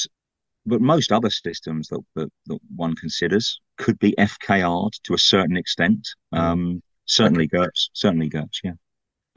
but 0.66 0.82
most 0.82 1.12
other 1.12 1.30
systems 1.30 1.90
that, 1.90 2.02
that 2.16 2.32
that 2.48 2.60
one 2.76 2.96
considers 2.96 3.60
could 3.78 4.00
be 4.00 4.16
FKR'd 4.18 5.00
to 5.04 5.14
a 5.14 5.18
certain 5.18 5.58
extent. 5.58 6.08
Um, 6.32 6.82
certainly 7.06 7.48
GURPS, 7.48 7.90
certainly 7.94 8.30
GURPS, 8.30 8.62
yeah. 8.64 8.72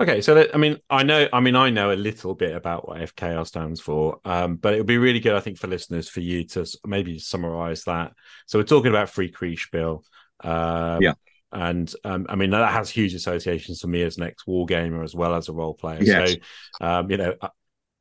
Okay, 0.00 0.20
so 0.20 0.34
that, 0.36 0.54
I 0.54 0.58
mean, 0.58 0.78
I 0.88 1.02
know, 1.02 1.28
I 1.32 1.40
mean, 1.40 1.56
I 1.56 1.70
know 1.70 1.90
a 1.90 1.94
little 1.94 2.34
bit 2.34 2.54
about 2.54 2.86
what 2.88 3.00
FKR 3.00 3.44
stands 3.44 3.80
for, 3.80 4.20
um, 4.24 4.54
but 4.54 4.74
it 4.74 4.78
would 4.78 4.86
be 4.86 4.96
really 4.96 5.18
good, 5.18 5.34
I 5.34 5.40
think, 5.40 5.58
for 5.58 5.66
listeners 5.66 6.08
for 6.08 6.20
you 6.20 6.44
to 6.44 6.64
maybe 6.86 7.18
summarize 7.18 7.82
that. 7.84 8.12
So 8.46 8.60
we're 8.60 8.64
talking 8.64 8.90
about 8.90 9.10
free 9.10 9.32
Kriegspiel. 9.32 10.04
Uh, 10.42 10.98
Yeah. 11.00 11.14
And 11.50 11.92
um, 12.04 12.26
I 12.28 12.36
mean, 12.36 12.50
that 12.50 12.72
has 12.72 12.90
huge 12.90 13.14
associations 13.14 13.80
for 13.80 13.86
me 13.86 14.02
as 14.02 14.18
an 14.18 14.24
ex 14.24 14.46
war 14.46 14.66
gamer 14.66 15.02
as 15.02 15.14
well 15.14 15.34
as 15.34 15.48
a 15.48 15.52
role 15.52 15.74
player. 15.74 15.98
Yes. 16.02 16.36
So, 16.78 16.86
um, 16.86 17.10
you 17.10 17.16
know, 17.16 17.34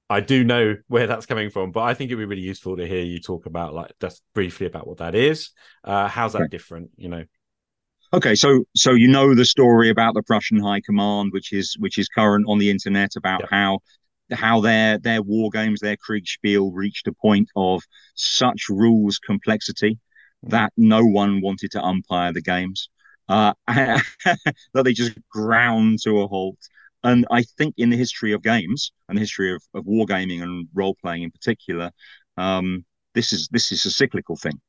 I, 0.09 0.19
do 0.21 0.43
know 0.43 0.75
where 0.87 1.07
that's 1.07 1.25
coming 1.25 1.49
from, 1.49 1.71
but 1.71 1.81
I 1.81 1.93
think 1.93 2.09
it'd 2.09 2.19
be 2.19 2.25
really 2.25 2.41
useful 2.41 2.77
to 2.77 2.87
hear 2.87 3.03
you 3.03 3.19
talk 3.19 3.45
about, 3.45 3.73
like, 3.73 3.91
just 4.01 4.23
briefly 4.33 4.67
about 4.67 4.87
what 4.87 4.97
that 4.97 5.15
is. 5.15 5.51
Uh, 5.83 6.07
how's 6.07 6.33
that 6.33 6.43
Right. 6.43 6.49
different? 6.49 6.91
You 6.97 7.09
know, 7.09 7.25
Okay, 8.13 8.35
so 8.35 8.63
so 8.75 8.93
you 8.93 9.07
know 9.09 9.35
the 9.35 9.43
story 9.45 9.89
about 9.89 10.13
the 10.13 10.23
Prussian 10.23 10.59
High 10.59 10.79
Command, 10.81 11.33
which 11.33 11.51
is 11.51 11.75
which 11.79 11.97
is 11.97 12.07
current 12.07 12.45
on 12.47 12.57
the 12.57 12.69
internet 12.69 13.15
about 13.17 13.41
Yeah. 13.41 13.47
how 13.49 13.79
how 14.31 14.61
their 14.61 14.97
their 14.97 15.21
war 15.21 15.49
games, 15.51 15.81
their 15.81 15.97
Kriegspiel 15.97 16.71
reached 16.73 17.07
a 17.07 17.13
point 17.13 17.49
of 17.55 17.83
such 18.15 18.69
rules 18.69 19.19
complexity 19.19 19.99
that 20.43 20.71
no 20.77 21.03
one 21.03 21.41
wanted 21.41 21.71
to 21.71 21.83
umpire 21.83 22.31
the 22.31 22.41
games, 22.41 22.89
uh, 23.27 23.53
that 23.67 24.83
they 24.85 24.93
just 24.93 25.13
ground 25.29 25.99
to 26.03 26.21
a 26.21 26.27
halt. 26.27 26.57
And 27.07 27.25
I 27.31 27.43
think 27.57 27.75
in 27.77 27.89
the 27.89 27.97
history 27.97 28.33
of 28.33 28.41
games 28.43 28.91
and 29.07 29.17
the 29.17 29.21
history 29.21 29.53
of, 29.55 29.61
of 29.73 29.85
wargaming 29.85 30.41
and 30.43 30.67
role 30.73 30.95
playing 31.01 31.23
in 31.23 31.31
particular, 31.31 31.91
um, 32.37 32.85
this 33.13 33.33
is 33.33 33.47
this 33.51 33.71
is 33.71 33.85
a 33.85 33.91
cyclical 33.91 34.35
thing 34.35 34.59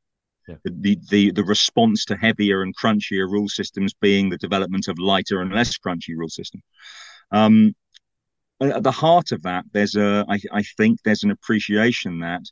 the, 0.64 0.98
the 1.10 1.30
the 1.32 1.44
response 1.44 2.04
to 2.06 2.16
heavier 2.16 2.62
and 2.62 2.76
crunchier 2.76 3.30
rule 3.30 3.48
systems 3.48 3.94
being 3.94 4.28
the 4.28 4.38
development 4.38 4.88
of 4.88 4.98
lighter 4.98 5.40
and 5.40 5.52
less 5.52 5.76
crunchy 5.78 6.16
rule 6.16 6.28
system. 6.28 6.62
Um, 7.30 7.74
at 8.60 8.82
the 8.82 8.90
heart 8.90 9.32
of 9.32 9.42
that, 9.42 9.64
there's 9.72 9.96
a 9.96 10.24
I, 10.28 10.40
I 10.52 10.62
think 10.76 11.02
there's 11.02 11.22
an 11.22 11.30
appreciation 11.30 12.20
that 12.20 12.42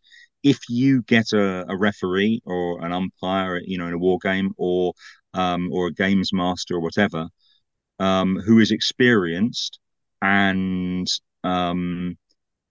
if 0.43 0.59
you 0.69 1.03
get 1.03 1.33
a, 1.33 1.65
a 1.69 1.77
referee 1.77 2.41
or 2.45 2.85
an 2.85 2.93
umpire, 2.93 3.61
you 3.65 3.79
know, 3.79 3.87
in 3.89 3.95
a 3.95 3.99
war 3.99 4.19
game 4.23 4.53
or 4.57 4.93
um, 5.35 5.73
or 5.73 5.89
a 5.89 5.93
games 5.93 6.33
master 6.33 6.75
or 6.75 6.81
whatever, 6.81 7.29
um, 7.99 8.37
who 8.37 8.59
is 8.59 8.71
experienced 8.71 9.79
and 10.23 11.07
um, 11.45 12.17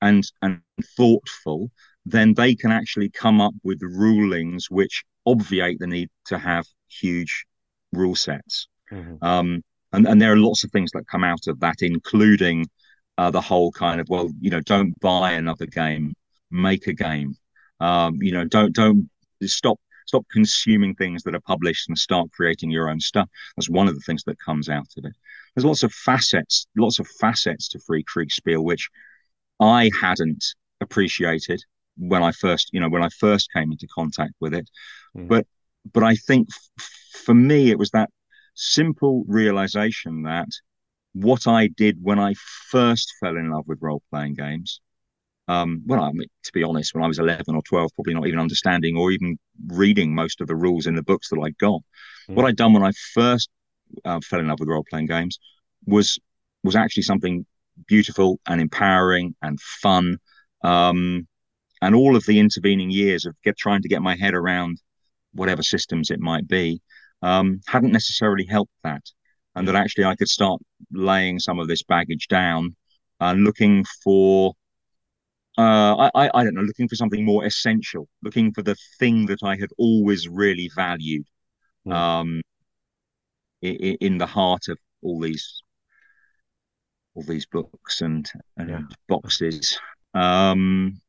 and 0.01 0.23
and 0.41 0.61
thoughtful, 0.97 1.71
then 2.05 2.33
they 2.33 2.55
can 2.55 2.71
actually 2.71 3.09
come 3.09 3.41
up 3.41 3.53
with 3.63 3.79
rulings 3.81 4.69
which 4.69 5.03
obviate 5.25 5.79
the 5.79 5.87
need 5.87 6.09
to 6.25 6.37
have 6.37 6.65
huge 6.89 7.45
rule 7.91 8.15
sets. 8.15 8.67
Mhm. 8.91 9.17
Um, 9.23 9.63
and, 9.93 10.07
and 10.07 10.21
there 10.21 10.33
are 10.33 10.37
lots 10.37 10.63
of 10.63 10.71
things 10.71 10.91
that 10.91 11.07
come 11.07 11.23
out 11.23 11.47
of 11.47 11.59
that, 11.61 11.81
including 11.81 12.67
uh, 13.17 13.31
the 13.31 13.41
whole 13.41 13.71
kind 13.71 14.01
of 14.01 14.07
well, 14.09 14.29
you 14.39 14.49
know, 14.49 14.61
don't 14.61 14.99
buy 14.99 15.31
another 15.31 15.65
game, 15.65 16.13
make 16.51 16.87
a 16.87 16.93
game. 16.93 17.35
Um, 17.79 18.17
you 18.21 18.31
know, 18.31 18.45
don't 18.45 18.73
don't 18.73 19.09
stop 19.43 19.79
stop 20.05 20.25
consuming 20.31 20.95
things 20.95 21.23
that 21.23 21.35
are 21.35 21.41
published 21.41 21.89
and 21.89 21.97
start 21.97 22.31
creating 22.31 22.71
your 22.71 22.89
own 22.89 22.99
stuff. 22.99 23.29
That's 23.55 23.69
one 23.69 23.87
of 23.87 23.95
the 23.95 24.01
things 24.01 24.23
that 24.25 24.39
comes 24.39 24.69
out 24.69 24.87
of 24.97 25.05
it. 25.05 25.13
There's 25.55 25.65
lots 25.65 25.83
of 25.83 25.93
facets, 25.93 26.67
lots 26.77 26.99
of 26.99 27.07
facets 27.07 27.67
to 27.69 27.79
Free 27.79 28.03
Kriegspiel, 28.03 28.63
which 28.63 28.89
I 29.59 29.89
hadn't 29.99 30.43
appreciated 30.81 31.63
when 31.97 32.23
I 32.23 32.31
first, 32.31 32.69
you 32.73 32.79
know, 32.79 32.89
when 32.89 33.03
I 33.03 33.09
first 33.09 33.49
came 33.53 33.71
into 33.71 33.87
contact 33.87 34.33
with 34.39 34.53
it. 34.53 34.69
Mm. 35.15 35.27
But 35.27 35.47
but 35.91 36.03
I 36.03 36.15
think 36.15 36.49
f- 36.79 36.89
for 37.25 37.33
me 37.33 37.69
it 37.69 37.79
was 37.79 37.91
that 37.91 38.09
simple 38.55 39.23
realization 39.27 40.23
that 40.23 40.49
what 41.13 41.47
I 41.47 41.67
did 41.67 41.97
when 42.01 42.19
I 42.19 42.33
first 42.69 43.13
fell 43.19 43.37
in 43.37 43.49
love 43.49 43.67
with 43.67 43.81
role 43.81 44.03
playing 44.11 44.35
games. 44.35 44.81
Um, 45.47 45.83
well, 45.85 46.03
I 46.03 46.11
mean, 46.11 46.27
to 46.43 46.51
be 46.53 46.63
honest, 46.63 46.93
when 46.93 47.03
I 47.03 47.07
was 47.07 47.19
11 47.19 47.55
or 47.55 47.61
12, 47.61 47.91
probably 47.95 48.13
not 48.13 48.27
even 48.27 48.39
understanding 48.39 48.97
or 48.97 49.11
even 49.11 49.37
reading 49.67 50.13
most 50.13 50.41
of 50.41 50.47
the 50.47 50.55
rules 50.55 50.87
in 50.87 50.95
the 50.95 51.03
books 51.03 51.29
that 51.29 51.39
I 51.39 51.51
got. 51.51 51.81
Mm. 52.29 52.35
What 52.35 52.45
I'd 52.45 52.55
done 52.55 52.73
when 52.73 52.83
I 52.83 52.91
first 53.13 53.49
uh, 54.03 54.19
fell 54.21 54.39
in 54.39 54.47
love 54.47 54.59
with 54.59 54.69
role 54.69 54.85
playing 54.89 55.07
games 55.07 55.39
was 55.85 56.17
was 56.63 56.75
actually 56.75 57.03
something 57.03 57.45
beautiful 57.87 58.39
and 58.47 58.59
empowering 58.59 59.35
and 59.41 59.59
fun. 59.61 60.17
Um, 60.63 61.27
and 61.81 61.93
all 61.93 62.15
of 62.15 62.25
the 62.25 62.39
intervening 62.39 62.89
years 62.89 63.25
of 63.25 63.35
get 63.43 63.57
trying 63.57 63.81
to 63.83 63.89
get 63.89 64.01
my 64.01 64.15
head 64.15 64.33
around 64.33 64.79
whatever 65.33 65.61
systems 65.61 66.09
it 66.09 66.19
might 66.19 66.47
be 66.47 66.81
um, 67.21 67.59
hadn't 67.67 67.91
necessarily 67.91 68.45
helped 68.45 68.73
that, 68.83 69.03
and 69.55 69.67
that 69.67 69.75
actually 69.75 70.05
I 70.05 70.15
could 70.15 70.29
start 70.29 70.61
laying 70.91 71.39
some 71.39 71.59
of 71.59 71.67
this 71.67 71.83
baggage 71.83 72.27
down 72.27 72.75
and 73.19 73.43
looking 73.43 73.85
for. 74.03 74.53
Uh, 75.57 76.09
I, 76.13 76.29
I 76.33 76.43
don't 76.43 76.53
know, 76.53 76.61
looking 76.61 76.89
for 76.89 76.95
something 76.95 77.23
more 77.23 77.45
essential, 77.45 78.09
looking 78.21 78.51
for 78.51 78.61
the 78.61 78.75
thing 78.99 79.25
that 79.27 79.41
I 79.43 79.55
had 79.55 79.69
always 79.77 80.27
really 80.27 80.69
valued, 80.75 81.25
Mm. 81.87 81.93
um, 81.93 82.41
in, 83.61 83.95
in 84.01 84.17
the 84.17 84.25
heart 84.25 84.67
of 84.69 84.77
all 85.03 85.19
these 85.19 85.61
all 87.13 87.23
these 87.23 87.45
books 87.45 88.01
and, 88.01 88.29
and 88.57 88.69
Yeah. 88.69 88.81
boxes. 89.07 89.79
Um, 90.13 90.99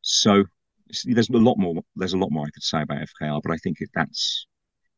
so 0.00 0.44
there's 1.04 1.28
a 1.30 1.32
lot 1.36 1.56
more. 1.58 1.82
There's 1.96 2.14
a 2.14 2.18
lot 2.18 2.30
more 2.32 2.46
I 2.46 2.50
could 2.50 2.62
say 2.62 2.82
about 2.82 3.02
FKR, 3.02 3.40
but 3.42 3.52
I 3.52 3.56
think 3.58 3.80
it, 3.80 3.90
that's 3.94 4.46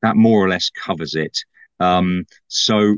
that 0.02 0.16
more 0.16 0.44
or 0.44 0.48
less 0.48 0.70
covers 0.70 1.14
it. 1.14 1.36
Um, 1.80 2.24
so, 2.48 2.96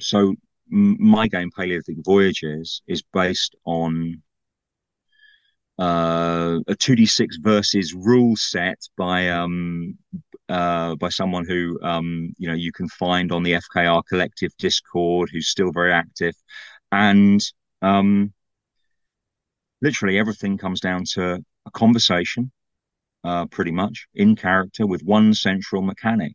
so 0.00 0.34
m- 0.72 0.96
my 1.00 1.26
game 1.28 1.50
Paleolithic 1.56 1.96
Voyages 2.04 2.82
is 2.86 3.02
based 3.12 3.54
on 3.64 4.22
uh, 5.80 6.60
a 6.68 6.74
two 6.76 6.94
d 6.94 7.06
six 7.06 7.38
versus 7.38 7.94
rule 7.94 8.36
set 8.36 8.78
by 8.98 9.30
um, 9.30 9.96
uh, 10.50 10.94
by 10.96 11.08
someone 11.08 11.46
who 11.46 11.80
um, 11.82 12.34
you 12.36 12.46
know 12.46 12.54
you 12.54 12.70
can 12.70 12.86
find 12.88 13.32
on 13.32 13.42
the 13.42 13.52
FKR 13.52 14.02
Collective 14.08 14.54
Discord, 14.58 15.30
who's 15.32 15.48
still 15.48 15.72
very 15.72 15.92
active, 15.92 16.34
and 16.92 17.40
um, 17.80 18.32
literally 19.80 20.18
everything 20.18 20.58
comes 20.58 20.80
down 20.80 21.04
to 21.12 21.42
a 21.64 21.70
conversation, 21.70 22.52
uh, 23.24 23.46
pretty 23.46 23.70
much 23.72 24.06
in 24.14 24.36
character 24.36 24.86
with 24.86 25.02
one 25.02 25.32
central 25.32 25.80
mechanic, 25.80 26.34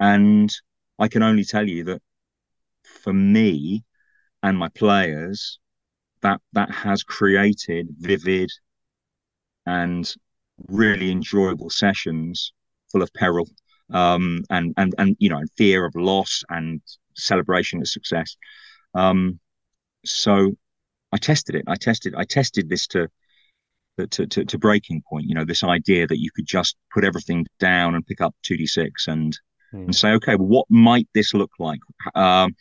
and 0.00 0.54
I 0.98 1.08
can 1.08 1.22
only 1.22 1.44
tell 1.44 1.66
you 1.66 1.84
that 1.84 2.02
for 2.84 3.14
me 3.14 3.84
and 4.42 4.58
my 4.58 4.68
players, 4.68 5.58
that 6.20 6.42
that 6.52 6.70
has 6.70 7.02
created 7.02 7.88
vivid 7.98 8.50
and 9.66 10.12
really 10.68 11.10
enjoyable 11.10 11.70
sessions 11.70 12.52
full 12.90 13.02
of 13.02 13.12
peril 13.14 13.48
um, 13.92 14.44
and 14.50 14.74
and 14.76 14.94
and 14.98 15.16
you 15.18 15.28
know 15.28 15.38
and 15.38 15.50
fear 15.56 15.84
of 15.84 15.94
loss 15.94 16.42
and 16.48 16.80
celebration 17.16 17.80
of 17.80 17.88
success. 17.88 18.36
Um, 18.94 19.38
so 20.04 20.52
I 21.12 21.18
tested 21.18 21.54
it. 21.54 21.64
I 21.66 21.76
tested. 21.76 22.14
I 22.16 22.24
tested 22.24 22.68
this 22.68 22.86
to, 22.88 23.08
to 23.98 24.26
to 24.26 24.44
to 24.44 24.58
breaking 24.58 25.02
point. 25.08 25.26
You 25.26 25.34
know, 25.34 25.44
this 25.44 25.64
idea 25.64 26.06
that 26.06 26.20
you 26.20 26.30
could 26.34 26.46
just 26.46 26.76
put 26.92 27.04
everything 27.04 27.46
down 27.58 27.94
and 27.94 28.06
pick 28.06 28.20
up 28.20 28.34
two 28.42 28.56
d 28.56 28.66
six 28.66 29.08
and 29.08 29.36
Hmm. 29.72 29.84
and 29.84 29.96
say, 29.96 30.10
okay, 30.12 30.36
well, 30.36 30.48
what 30.48 30.66
might 30.68 31.08
this 31.14 31.34
look 31.34 31.52
like? 31.58 31.80
Um, 32.14 32.54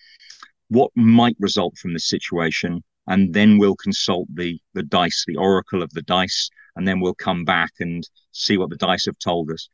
what 0.70 0.92
might 0.96 1.36
result 1.40 1.78
from 1.78 1.94
this 1.94 2.08
situation? 2.08 2.84
And 3.08 3.34
then 3.34 3.58
we'll 3.58 3.76
consult 3.76 4.28
the 4.34 4.60
the 4.74 4.84
dice, 4.84 5.24
the 5.28 5.38
oracle 5.38 5.84
of 5.84 5.92
the 5.92 6.04
dice, 6.04 6.50
and 6.76 6.88
then 6.88 7.00
we'll 7.00 7.16
come 7.16 7.46
back 7.46 7.72
and 7.80 8.04
see 8.32 8.58
what 8.58 8.70
the 8.70 8.78
dice 8.78 9.06
have 9.06 9.20
told 9.20 9.52
us. 9.52 9.70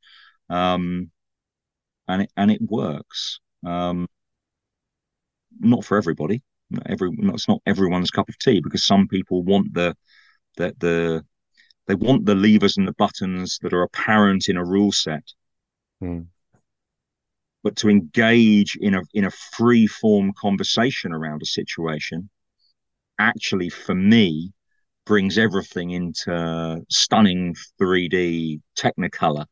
Um, 0.50 1.12
and 2.08 2.24
it 2.24 2.32
and 2.38 2.52
it 2.52 2.62
works. 2.62 3.40
Um, 3.66 4.08
not 5.60 5.86
for 5.86 5.98
everybody. 5.98 6.42
Not 6.70 6.88
every 6.88 7.10
it's 7.20 7.48
not 7.48 7.62
everyone's 7.66 8.12
cup 8.12 8.30
of 8.30 8.38
tea 8.40 8.60
because 8.62 8.84
some 8.84 9.08
people 9.08 9.44
want 9.44 9.74
the 9.74 9.96
the 10.58 10.76
the 10.80 11.26
they 11.88 11.96
want 11.96 12.26
the 12.26 12.36
levers 12.36 12.78
and 12.78 12.88
the 12.88 12.94
buttons 12.94 13.60
that 13.64 13.74
are 13.74 13.84
apparent 13.84 14.50
in 14.50 14.58
a 14.58 14.66
rule 14.66 14.92
set 14.92 15.24
Hmm. 16.00 16.30
but 17.64 17.76
to 17.76 17.90
engage 17.90 18.76
in 18.80 18.96
a 18.96 19.02
in 19.14 19.26
a 19.26 19.32
free 19.32 19.88
form 19.88 20.34
conversation 20.34 21.12
around 21.14 21.42
a 21.42 21.46
situation 21.46 22.30
actually 23.20 23.70
for 23.70 23.96
me 23.96 24.52
brings 25.06 25.38
everything 25.38 25.92
into 25.92 26.84
stunning 26.90 27.56
3D 27.80 28.62
technicolor. 28.78 29.46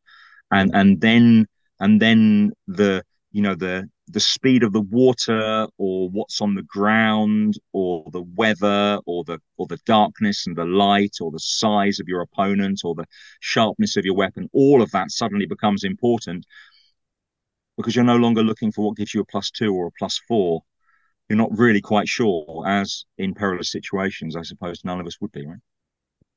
And 0.52 0.72
and 0.74 1.02
then 1.02 1.48
and 1.80 2.02
then 2.02 2.52
the 2.68 3.04
you 3.32 3.42
know 3.42 3.56
the 3.56 3.90
the 4.08 4.20
speed 4.20 4.64
of 4.64 4.72
the 4.72 4.82
water 4.82 5.68
or 5.78 6.10
what's 6.10 6.40
on 6.42 6.54
the 6.54 6.64
ground 6.64 7.56
or 7.74 8.06
the 8.12 8.22
weather 8.36 9.00
or 9.06 9.24
the 9.24 9.40
or 9.58 9.66
the 9.68 9.80
darkness 9.86 10.46
and 10.46 10.56
the 10.56 10.66
light 10.66 11.16
or 11.22 11.32
the 11.32 11.40
size 11.40 12.00
of 12.00 12.08
your 12.08 12.22
opponent 12.22 12.82
or 12.84 12.94
the 12.94 13.06
sharpness 13.40 13.98
of 13.98 14.06
your 14.06 14.16
weapon 14.16 14.48
all 14.54 14.82
of 14.82 14.92
that 14.92 15.10
suddenly 15.10 15.48
becomes 15.48 15.84
important 15.84 16.46
because 17.78 17.96
you're 17.96 18.06
no 18.06 18.16
longer 18.16 18.44
looking 18.44 18.72
for 18.72 18.86
what 18.86 18.96
gives 18.96 19.14
you 19.14 19.22
a 19.22 19.26
plus 19.26 19.50
two 19.50 19.74
or 19.74 19.88
a 19.88 19.92
plus 19.98 20.22
four 20.28 20.62
you're 21.30 21.38
not 21.38 21.58
really 21.58 21.82
quite 21.82 22.08
sure 22.08 22.64
as 22.68 23.06
in 23.18 23.34
perilous 23.34 23.72
situations 23.72 24.36
i 24.36 24.44
suppose 24.44 24.82
none 24.86 25.00
of 25.00 25.08
us 25.08 25.20
would 25.22 25.32
be 25.32 25.46
right 25.46 25.60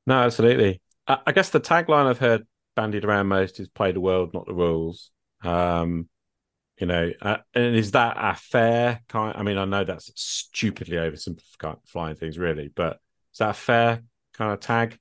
No, 0.05 0.15
absolutely. 0.15 0.81
I, 1.07 1.19
I 1.27 1.31
guess 1.31 1.49
the 1.49 1.59
tagline 1.59 2.05
I've 2.05 2.19
heard 2.19 2.45
bandied 2.75 3.05
around 3.05 3.27
most 3.27 3.59
is 3.59 3.67
"Play 3.69 3.91
the 3.91 4.01
world, 4.01 4.33
not 4.33 4.45
the 4.45 4.53
rules." 4.53 5.11
Um, 5.43 6.09
you 6.79 6.87
know, 6.87 7.11
uh, 7.21 7.37
and 7.53 7.75
is 7.75 7.91
that 7.91 8.17
a 8.19 8.35
fair 8.35 9.01
kind? 9.09 9.35
I 9.37 9.43
mean, 9.43 9.57
I 9.57 9.65
know 9.65 9.83
that's 9.83 10.11
stupidly 10.15 10.97
oversimplifying 10.97 12.17
things, 12.17 12.37
really, 12.37 12.69
but 12.75 12.99
is 13.33 13.39
that 13.39 13.51
a 13.51 13.53
fair 13.53 14.03
kind 14.33 14.53
of 14.53 14.59
tag? 14.59 14.99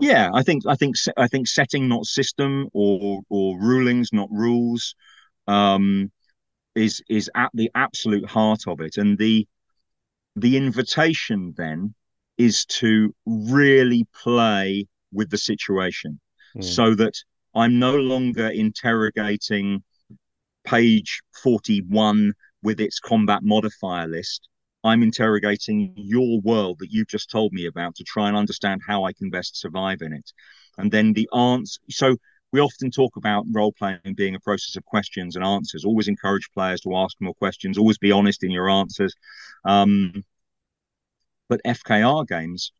Yeah, 0.00 0.30
I 0.34 0.42
think 0.42 0.64
I 0.66 0.74
think 0.74 0.96
I 1.16 1.28
think 1.28 1.46
setting 1.46 1.88
not 1.88 2.04
system 2.06 2.68
or 2.72 3.22
or 3.28 3.58
rulings 3.60 4.10
not 4.12 4.28
rules 4.30 4.94
um, 5.46 6.10
is 6.74 7.02
is 7.08 7.30
at 7.34 7.50
the 7.54 7.70
absolute 7.74 8.26
heart 8.26 8.62
of 8.66 8.80
it, 8.80 8.96
and 8.98 9.18
the 9.18 9.46
the 10.36 10.56
invitation 10.56 11.54
then 11.56 11.94
is 12.38 12.64
to 12.66 13.14
really 13.26 14.06
play 14.22 14.86
with 15.12 15.30
the 15.30 15.38
situation, 15.38 16.20
Mm. 16.56 16.64
so 16.64 16.94
that 16.94 17.14
I'm 17.54 17.78
no 17.78 17.96
longer 17.96 18.48
interrogating 18.48 19.82
page 20.64 21.20
forty 21.42 21.80
one 21.82 22.32
with 22.62 22.80
its 22.80 22.98
combat 23.00 23.42
modifier 23.42 24.08
list. 24.08 24.48
I'm 24.82 25.02
interrogating 25.02 25.94
your 25.96 26.40
world 26.42 26.78
that 26.80 26.90
you've 26.90 27.08
just 27.08 27.30
told 27.30 27.52
me 27.52 27.66
about 27.66 27.94
to 27.96 28.04
try 28.04 28.28
and 28.28 28.36
understand 28.36 28.82
how 28.86 29.04
I 29.04 29.12
can 29.12 29.30
best 29.30 29.56
survive 29.58 30.02
in 30.02 30.12
it. 30.12 30.32
And 30.78 30.90
then 30.90 31.12
the 31.12 31.28
answer. 31.34 31.80
So 31.90 32.16
we 32.54 32.60
often 32.60 32.88
talk 32.88 33.16
about 33.16 33.44
role 33.50 33.72
playing 33.72 34.14
being 34.14 34.36
a 34.36 34.38
process 34.38 34.76
of 34.76 34.84
questions 34.84 35.34
and 35.34 35.44
answers. 35.44 35.84
Always 35.84 36.06
encourage 36.06 36.48
players 36.52 36.80
to 36.82 36.94
ask 36.94 37.16
more 37.20 37.34
questions. 37.34 37.76
Always 37.76 37.98
be 37.98 38.12
honest 38.12 38.44
in 38.44 38.52
your 38.52 38.70
answers. 38.70 39.12
Um, 39.64 40.22
but 41.48 41.60
FKR 41.64 42.24
games, 42.28 42.70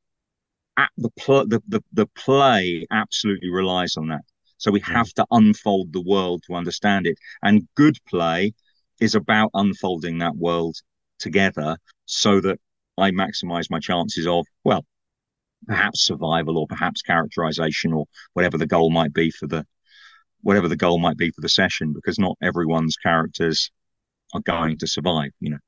at 0.76 0.90
the, 0.96 1.10
pl- 1.18 1.48
the 1.48 1.60
the 1.66 1.80
the 1.92 2.06
play 2.06 2.86
absolutely 2.92 3.50
relies 3.50 3.96
on 3.96 4.06
that. 4.10 4.22
So 4.58 4.70
we 4.70 4.78
have 4.78 5.12
to 5.14 5.26
unfold 5.32 5.92
the 5.92 6.02
world 6.02 6.44
to 6.46 6.54
understand 6.54 7.08
it. 7.08 7.18
And 7.42 7.66
good 7.74 7.98
play 8.08 8.52
is 9.00 9.16
about 9.16 9.50
unfolding 9.54 10.18
that 10.18 10.36
world 10.36 10.76
together 11.18 11.78
so 12.04 12.40
that 12.42 12.60
I 12.96 13.10
maximize 13.10 13.68
my 13.70 13.80
chances 13.80 14.28
of, 14.28 14.46
well, 14.62 14.84
perhaps 15.66 16.06
survival 16.06 16.58
or 16.58 16.66
perhaps 16.66 17.02
characterization 17.02 17.92
or 17.92 18.06
whatever 18.32 18.58
the 18.58 18.66
goal 18.66 18.90
might 18.90 19.12
be 19.12 19.30
for 19.30 19.46
the 19.46 19.66
whatever 20.42 20.68
the 20.68 20.76
goal 20.76 20.98
might 20.98 21.16
be 21.16 21.30
for 21.30 21.40
the 21.40 21.48
session, 21.48 21.92
because 21.92 22.18
not 22.18 22.36
everyone's 22.42 22.96
characters 22.96 23.70
are 24.34 24.40
going 24.40 24.76
to 24.76 24.86
survive, 24.86 25.30
you 25.40 25.50
know. 25.50 25.58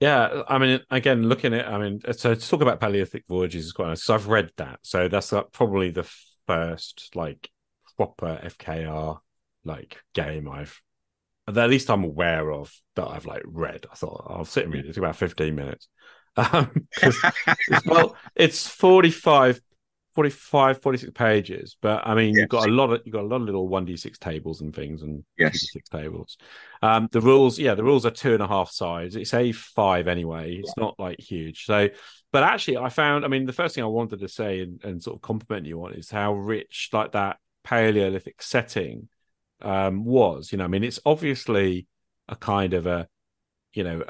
Yeah, 0.00 0.42
I 0.48 0.58
mean, 0.58 0.80
again, 0.90 1.28
looking 1.28 1.54
at, 1.54 1.68
I 1.68 1.78
mean, 1.78 2.00
so 2.12 2.34
to 2.34 2.48
talk 2.48 2.60
about 2.60 2.80
Paleolithic 2.80 3.24
Voyages 3.28 3.66
is 3.66 3.72
quite 3.72 3.88
nice. 3.88 4.02
So 4.02 4.14
I've 4.14 4.28
read 4.28 4.50
that, 4.56 4.80
so 4.82 5.08
that's 5.08 5.32
like 5.32 5.52
probably 5.52 5.90
the 5.90 6.08
first 6.46 7.10
like 7.14 7.50
proper 7.96 8.40
FKR 8.42 9.18
like 9.64 9.98
game 10.14 10.48
I've 10.48 10.80
that 11.46 11.64
at 11.64 11.70
least 11.70 11.90
I'm 11.90 12.04
aware 12.04 12.50
of 12.50 12.72
that 12.96 13.06
I've 13.06 13.26
like 13.26 13.42
read. 13.44 13.86
I 13.90 13.94
thought 13.94 14.26
oh, 14.28 14.34
I'll 14.34 14.44
sit 14.44 14.64
and 14.64 14.74
read 14.74 14.84
it. 14.84 14.88
It's 14.88 14.98
about 14.98 15.16
15 15.16 15.54
minutes. 15.54 15.88
Um, 16.36 16.86
well, 17.86 18.16
it's 18.34 18.68
45, 18.68 19.60
45, 20.14 20.82
46 20.82 21.12
pages, 21.12 21.76
but 21.80 22.06
I 22.06 22.14
mean, 22.14 22.34
Yes. 22.34 22.40
you've 22.40 22.48
got 22.48 22.68
a 22.68 22.72
lot 22.72 22.92
of 22.92 23.02
you've 23.04 23.12
got 23.12 23.22
a 23.24 23.26
lot 23.26 23.36
of 23.36 23.42
little 23.42 23.68
one 23.68 23.84
d 23.84 23.96
six 23.96 24.18
tables 24.18 24.60
and 24.60 24.74
things 24.74 25.02
and 25.02 25.24
Yes. 25.38 25.52
2d6 25.60 25.88
tables. 25.88 26.36
Um, 26.82 27.08
the 27.12 27.20
rules, 27.20 27.58
yeah, 27.58 27.74
the 27.74 27.84
rules 27.84 28.06
are 28.06 28.10
two 28.10 28.34
and 28.34 28.42
a 28.42 28.46
half 28.48 28.70
sides. 28.70 29.16
It's 29.16 29.34
a 29.34 29.52
five 29.52 30.08
anyway. 30.08 30.56
It's 30.56 30.76
not 30.76 30.98
like 30.98 31.20
huge. 31.20 31.64
So, 31.64 31.88
but 32.32 32.42
actually, 32.42 32.78
I 32.78 32.88
found, 32.88 33.24
I 33.24 33.28
mean, 33.28 33.46
the 33.46 33.52
first 33.52 33.74
thing 33.74 33.84
I 33.84 33.88
wanted 33.88 34.20
to 34.20 34.28
say 34.28 34.60
and, 34.60 34.82
and 34.84 35.02
sort 35.02 35.16
of 35.16 35.22
compliment 35.22 35.66
you 35.66 35.82
on 35.84 35.94
is 35.94 36.10
how 36.10 36.34
rich 36.34 36.90
like 36.92 37.12
that 37.12 37.38
Paleolithic 37.64 38.42
setting 38.42 39.08
um, 39.62 40.04
was. 40.04 40.52
You 40.52 40.58
know, 40.58 40.64
I 40.64 40.68
mean, 40.68 40.84
it's 40.84 41.00
obviously 41.04 41.86
a 42.28 42.36
kind 42.36 42.74
of 42.74 42.86
a, 42.86 43.08
you 43.72 43.84
know, 43.84 44.04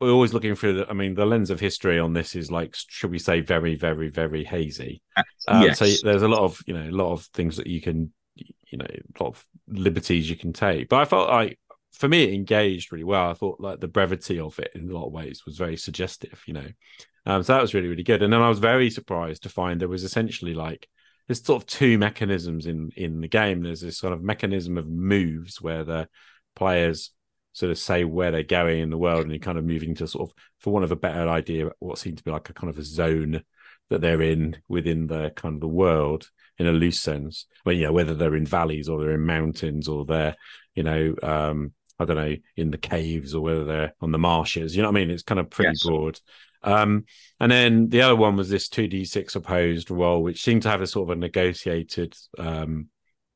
we're 0.00 0.10
always 0.10 0.32
looking 0.32 0.54
through 0.54 0.74
the, 0.78 0.88
I 0.88 0.94
mean, 0.94 1.14
the 1.14 1.26
lens 1.26 1.50
of 1.50 1.60
history 1.60 1.98
on 1.98 2.12
this 2.14 2.34
is 2.34 2.50
like, 2.50 2.74
should 2.74 3.10
we 3.10 3.18
say, 3.18 3.40
very, 3.40 3.74
very, 3.76 4.08
very 4.08 4.44
hazy. 4.44 5.02
Um, 5.46 5.62
yes. 5.62 5.78
So 5.78 5.86
there's 6.02 6.22
a 6.22 6.28
lot 6.28 6.40
of, 6.40 6.60
you 6.66 6.74
know, 6.74 6.88
a 6.88 6.90
lot 6.90 7.12
of 7.12 7.24
things 7.34 7.56
that 7.58 7.66
you 7.66 7.80
can, 7.80 8.12
you 8.34 8.78
know, 8.78 8.86
a 8.86 9.22
lot 9.22 9.30
of 9.30 9.44
liberties 9.68 10.30
you 10.30 10.36
can 10.36 10.52
take. 10.52 10.88
But 10.88 11.00
I 11.00 11.04
felt 11.04 11.28
like, 11.28 11.58
for 11.92 12.08
me, 12.08 12.24
it 12.24 12.32
engaged 12.32 12.92
really 12.92 13.04
well. 13.04 13.28
I 13.28 13.34
thought 13.34 13.60
like 13.60 13.80
the 13.80 13.88
brevity 13.88 14.40
of 14.40 14.58
it 14.58 14.70
in 14.74 14.88
a 14.88 14.94
lot 14.94 15.06
of 15.06 15.12
ways 15.12 15.42
was 15.44 15.58
very 15.58 15.76
suggestive, 15.76 16.42
you 16.46 16.54
know. 16.54 16.68
Um, 17.26 17.42
so 17.42 17.52
that 17.52 17.60
was 17.60 17.74
really, 17.74 17.88
really 17.88 18.04
good. 18.04 18.22
And 18.22 18.32
then 18.32 18.40
I 18.40 18.48
was 18.48 18.58
very 18.58 18.88
surprised 18.88 19.42
to 19.42 19.50
find 19.50 19.78
there 19.78 19.88
was 19.88 20.04
essentially 20.04 20.54
like 20.54 20.88
there's 21.26 21.44
sort 21.44 21.62
of 21.62 21.66
two 21.66 21.98
mechanisms 21.98 22.66
in 22.66 22.90
in 22.96 23.20
the 23.20 23.28
game. 23.28 23.62
There's 23.62 23.82
this 23.82 23.98
sort 23.98 24.14
of 24.14 24.22
mechanism 24.22 24.78
of 24.78 24.88
moves 24.88 25.60
where 25.60 25.84
the 25.84 26.08
players 26.56 27.10
sort 27.52 27.70
of 27.72 27.78
say 27.78 28.04
where 28.04 28.30
they're 28.30 28.42
going 28.42 28.80
in 28.80 28.90
the 28.90 28.98
world 28.98 29.22
and 29.22 29.30
you're 29.30 29.38
kind 29.38 29.58
of 29.58 29.64
moving 29.64 29.94
to 29.96 30.06
sort 30.06 30.30
of, 30.30 30.34
for 30.58 30.72
one 30.72 30.82
of 30.84 30.92
a 30.92 30.96
better 30.96 31.28
idea, 31.28 31.70
what 31.78 31.98
seemed 31.98 32.18
to 32.18 32.24
be 32.24 32.30
like 32.30 32.48
a 32.48 32.52
kind 32.54 32.70
of 32.70 32.78
a 32.78 32.84
zone 32.84 33.42
that 33.88 34.00
they're 34.00 34.22
in 34.22 34.56
within 34.68 35.06
the 35.08 35.30
kind 35.34 35.54
of 35.56 35.60
the 35.60 35.68
world 35.68 36.30
in 36.58 36.66
a 36.66 36.72
loose 36.72 37.00
sense. 37.00 37.46
Well, 37.64 37.74
you 37.74 37.86
know, 37.86 37.92
whether 37.92 38.14
they're 38.14 38.36
in 38.36 38.46
valleys 38.46 38.88
or 38.88 39.00
they're 39.00 39.14
in 39.14 39.26
mountains 39.26 39.88
or 39.88 40.04
they're, 40.04 40.36
you 40.74 40.82
know, 40.84 41.14
um, 41.22 41.72
I 41.98 42.04
don't 42.04 42.16
know, 42.16 42.36
in 42.56 42.70
the 42.70 42.78
caves 42.78 43.34
or 43.34 43.42
whether 43.42 43.64
they're 43.64 43.92
on 44.00 44.12
the 44.12 44.18
marshes. 44.18 44.76
You 44.76 44.82
know 44.82 44.88
what 44.88 44.96
I 44.96 45.00
mean? 45.00 45.10
It's 45.10 45.22
kind 45.22 45.40
of 45.40 45.50
pretty 45.50 45.70
Yes. 45.70 45.82
broad. 45.84 46.20
Um, 46.62 47.04
and 47.40 47.50
then 47.50 47.88
the 47.88 48.02
other 48.02 48.16
one 48.16 48.36
was 48.36 48.48
this 48.48 48.68
2d6 48.68 49.34
opposed 49.34 49.90
roll, 49.90 50.22
which 50.22 50.42
seemed 50.42 50.62
to 50.62 50.70
have 50.70 50.82
a 50.82 50.86
sort 50.86 51.10
of 51.10 51.16
a 51.16 51.20
negotiated 51.20 52.14
um, 52.38 52.88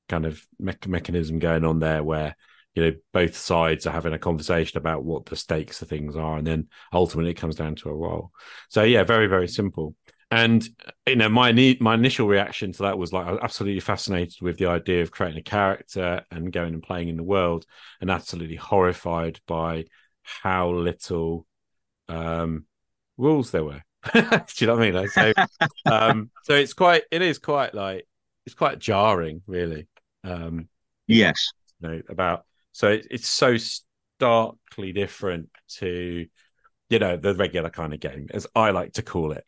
kind 0.09 0.27
of 0.27 0.41
me- 0.59 0.75
mechanism 0.87 1.39
going 1.39 1.65
on 1.65 1.81
there 1.81 2.03
where, 2.03 2.37
you 2.75 2.85
know, 2.85 2.93
both 3.13 3.37
sides 3.37 3.87
are 3.87 3.93
having 3.93 4.13
a 4.13 4.19
conversation 4.19 4.79
about 4.79 5.05
what 5.05 5.27
the 5.27 5.37
stakes 5.37 5.81
of 5.83 5.89
things 5.89 6.17
are. 6.17 6.39
And 6.39 6.47
then 6.47 6.69
ultimately 6.93 7.31
it 7.31 7.35
comes 7.35 7.57
down 7.57 7.77
to 7.77 7.89
a 7.89 7.95
roll. 7.95 8.33
So, 8.69 8.83
yeah, 8.83 9.05
very, 9.05 9.27
very 9.27 9.49
simple. 9.49 9.95
And 10.31 10.67
you 11.07 11.17
know, 11.17 11.29
my 11.29 11.77
my 11.81 11.95
initial 11.95 12.27
reaction 12.27 12.73
to 12.73 12.83
that 12.85 12.99
was 12.99 13.13
like 13.13 13.27
I 13.27 13.33
was 13.33 13.41
absolutely 13.43 13.81
fascinated 13.81 14.41
with 14.41 14.59
the 14.59 14.67
idea 14.67 15.03
of 15.03 15.13
creating 15.13 15.39
a 15.39 15.43
character 15.43 16.25
and 16.31 16.53
going 16.53 16.75
and 16.75 16.83
playing 16.83 17.09
in 17.09 17.17
the 17.17 17.23
world, 17.23 17.67
and 18.01 18.11
absolutely 18.11 18.57
horrified 18.57 19.39
by 19.47 19.85
how 20.23 20.71
little 20.71 21.47
um, 22.09 22.65
rules 23.17 23.51
there 23.51 23.65
were. 23.65 23.83
Do 24.13 24.21
you 24.59 24.67
know 24.67 24.75
what 24.75 24.83
I 24.83 24.87
mean? 24.87 24.95
Like, 24.95 25.11
so, 25.11 25.33
um, 25.87 26.31
so 26.43 26.55
it's 26.55 26.75
quite, 26.75 27.05
it 27.11 27.23
is 27.23 27.39
quite 27.39 27.75
like 27.75 28.07
it's 28.47 28.55
quite 28.55 28.79
jarring, 28.79 29.43
really. 29.47 29.87
Um, 30.25 30.69
Yes. 31.07 31.53
you 31.81 31.89
know, 31.89 32.03
about 32.09 32.45
so 32.75 32.91
it, 32.91 33.09
it's 33.11 33.29
so 33.29 33.57
starkly 33.59 34.93
different 34.93 35.51
to 35.79 36.29
you 36.91 36.99
know 36.99 37.17
the 37.17 37.35
regular 37.35 37.71
kind 37.71 37.95
of 37.95 38.01
game, 38.01 38.29
as 38.33 38.47
I 38.55 38.71
like 38.71 38.95
to 38.95 39.03
call 39.03 39.33
it. 39.33 39.45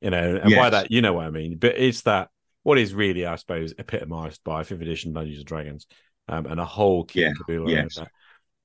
You 0.00 0.10
know, 0.10 0.40
and 0.42 0.54
by 0.54 0.70
that 0.70 0.90
you 0.90 1.02
know 1.02 1.14
what 1.14 1.26
I 1.26 1.30
mean. 1.30 1.58
But 1.58 1.78
it's 1.78 2.02
that 2.02 2.30
what 2.64 2.78
is 2.78 2.94
really, 2.94 3.26
I 3.26 3.36
suppose, 3.36 3.74
epitomized 3.78 4.42
by 4.44 4.64
fifth 4.64 4.82
edition 4.82 5.12
Dungeons 5.12 5.38
and 5.38 5.46
Dragons, 5.46 5.86
um, 6.28 6.46
and 6.46 6.60
a 6.60 6.64
whole 6.66 7.04
kit 7.04 7.26
Yeah, 7.26 7.32
caboodle 7.34 7.68
yes. 7.72 7.96
that. 7.96 8.10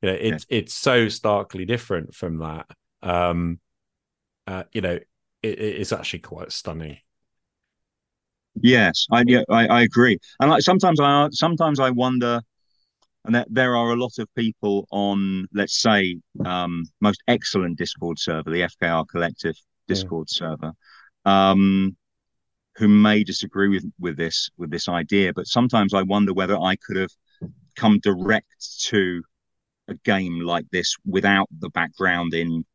You 0.02 0.10
know, 0.12 0.18
it's 0.20 0.46
it's 0.50 0.74
so 0.74 1.10
starkly 1.10 1.66
different 1.66 2.16
from 2.16 2.40
that. 2.40 2.68
Um, 3.04 3.60
uh, 4.48 4.64
you 4.74 4.82
know, 4.82 4.96
it, 5.44 5.60
it's 5.60 5.94
actually 5.94 6.20
quite 6.20 6.52
stunning. 6.52 6.98
Yes, 8.62 9.06
I 9.12 9.24
yeah, 9.28 9.42
I, 9.50 9.68
I 9.68 9.82
agree. 9.82 10.18
And 10.40 10.50
like 10.50 10.62
sometimes 10.62 11.00
I 11.00 11.28
sometimes 11.32 11.80
I 11.80 11.90
wonder, 11.92 12.42
and 13.26 13.36
there, 13.36 13.46
there 13.50 13.76
are 13.76 13.92
a 13.92 13.96
lot 13.96 14.20
of 14.20 14.28
people 14.36 14.88
on, 14.92 15.48
let's 15.54 15.82
say, 15.82 16.18
um, 16.46 16.86
most 17.02 17.22
excellent 17.28 17.78
Discord 17.78 18.20
server, 18.20 18.50
the 18.50 18.62
FKR 18.62 19.08
Collective 19.08 19.56
Discord 19.88 20.28
yeah. 20.32 20.38
server, 20.38 20.72
um, 21.26 21.96
who 22.78 22.88
may 22.88 23.24
disagree 23.24 23.70
with 23.70 23.86
with 24.00 24.18
this 24.18 24.50
with 24.58 24.70
this 24.70 24.88
idea. 24.88 25.34
But 25.34 25.48
sometimes 25.48 25.94
I 25.94 26.04
wonder 26.04 26.34
whether 26.34 26.58
I 26.58 26.76
could 26.76 26.98
have 26.98 27.12
come 27.76 28.00
direct 28.00 28.80
to 28.86 29.24
a 29.88 29.96
game 29.96 30.40
like 30.42 30.66
this 30.72 30.96
without 31.06 31.48
the 31.60 31.70
background 31.70 32.34
in 32.34 32.66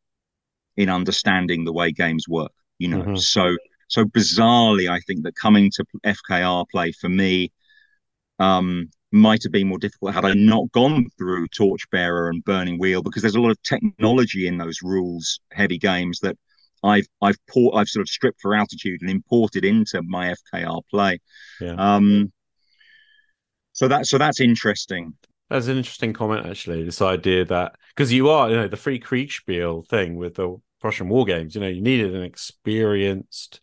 in 0.76 0.88
understanding 0.88 1.64
the 1.64 1.72
way 1.72 1.92
games 1.92 2.28
work. 2.28 2.52
You 2.78 2.88
know, 2.88 3.02
mm-hmm. 3.02 3.16
so 3.16 3.56
so 3.88 4.04
bizarrely, 4.04 4.90
I 4.90 5.00
think 5.00 5.24
that 5.24 5.34
coming 5.34 5.70
to 5.74 5.84
FKR 6.04 6.64
play 6.70 6.92
for 6.92 7.08
me 7.08 7.52
um, 8.38 8.90
might 9.12 9.42
have 9.42 9.52
been 9.52 9.68
more 9.68 9.78
difficult 9.78 10.14
had 10.14 10.24
I 10.24 10.34
not 10.34 10.70
gone 10.72 11.06
through 11.18 11.48
Torchbearer 11.48 12.28
and 12.28 12.44
Burning 12.44 12.78
Wheel 12.78 13.02
because 13.02 13.22
there's 13.22 13.34
a 13.34 13.40
lot 13.40 13.50
of 13.50 13.62
technology 13.62 14.46
in 14.46 14.58
those 14.58 14.82
rules 14.82 15.40
heavy 15.52 15.78
games 15.78 16.20
that 16.20 16.36
I've 16.82 17.06
I've 17.20 17.38
port 17.48 17.74
I've 17.76 17.88
sort 17.88 18.02
of 18.02 18.08
stripped 18.08 18.40
for 18.40 18.54
altitude 18.54 19.00
and 19.02 19.10
imported 19.10 19.64
into 19.64 20.02
my 20.02 20.34
FKR 20.54 20.82
play. 20.90 21.18
Yeah. 21.60 21.74
Um, 21.74 22.32
so 23.72 23.88
that 23.88 24.06
so 24.06 24.18
that's 24.18 24.40
interesting. 24.40 25.14
That's 25.48 25.66
an 25.66 25.78
interesting 25.78 26.12
comment, 26.12 26.46
actually. 26.46 26.84
This 26.84 27.02
idea 27.02 27.44
that 27.46 27.74
because 27.94 28.12
you 28.12 28.30
are, 28.30 28.48
you 28.48 28.56
know, 28.56 28.68
the 28.68 28.76
free 28.76 29.00
Kriegspiel 29.00 29.86
thing 29.88 30.14
with 30.16 30.36
the 30.36 30.56
Prussian 30.80 31.08
war 31.08 31.24
games, 31.24 31.54
you 31.56 31.60
know, 31.60 31.66
you 31.68 31.82
needed 31.82 32.14
an 32.14 32.22
experienced 32.22 33.60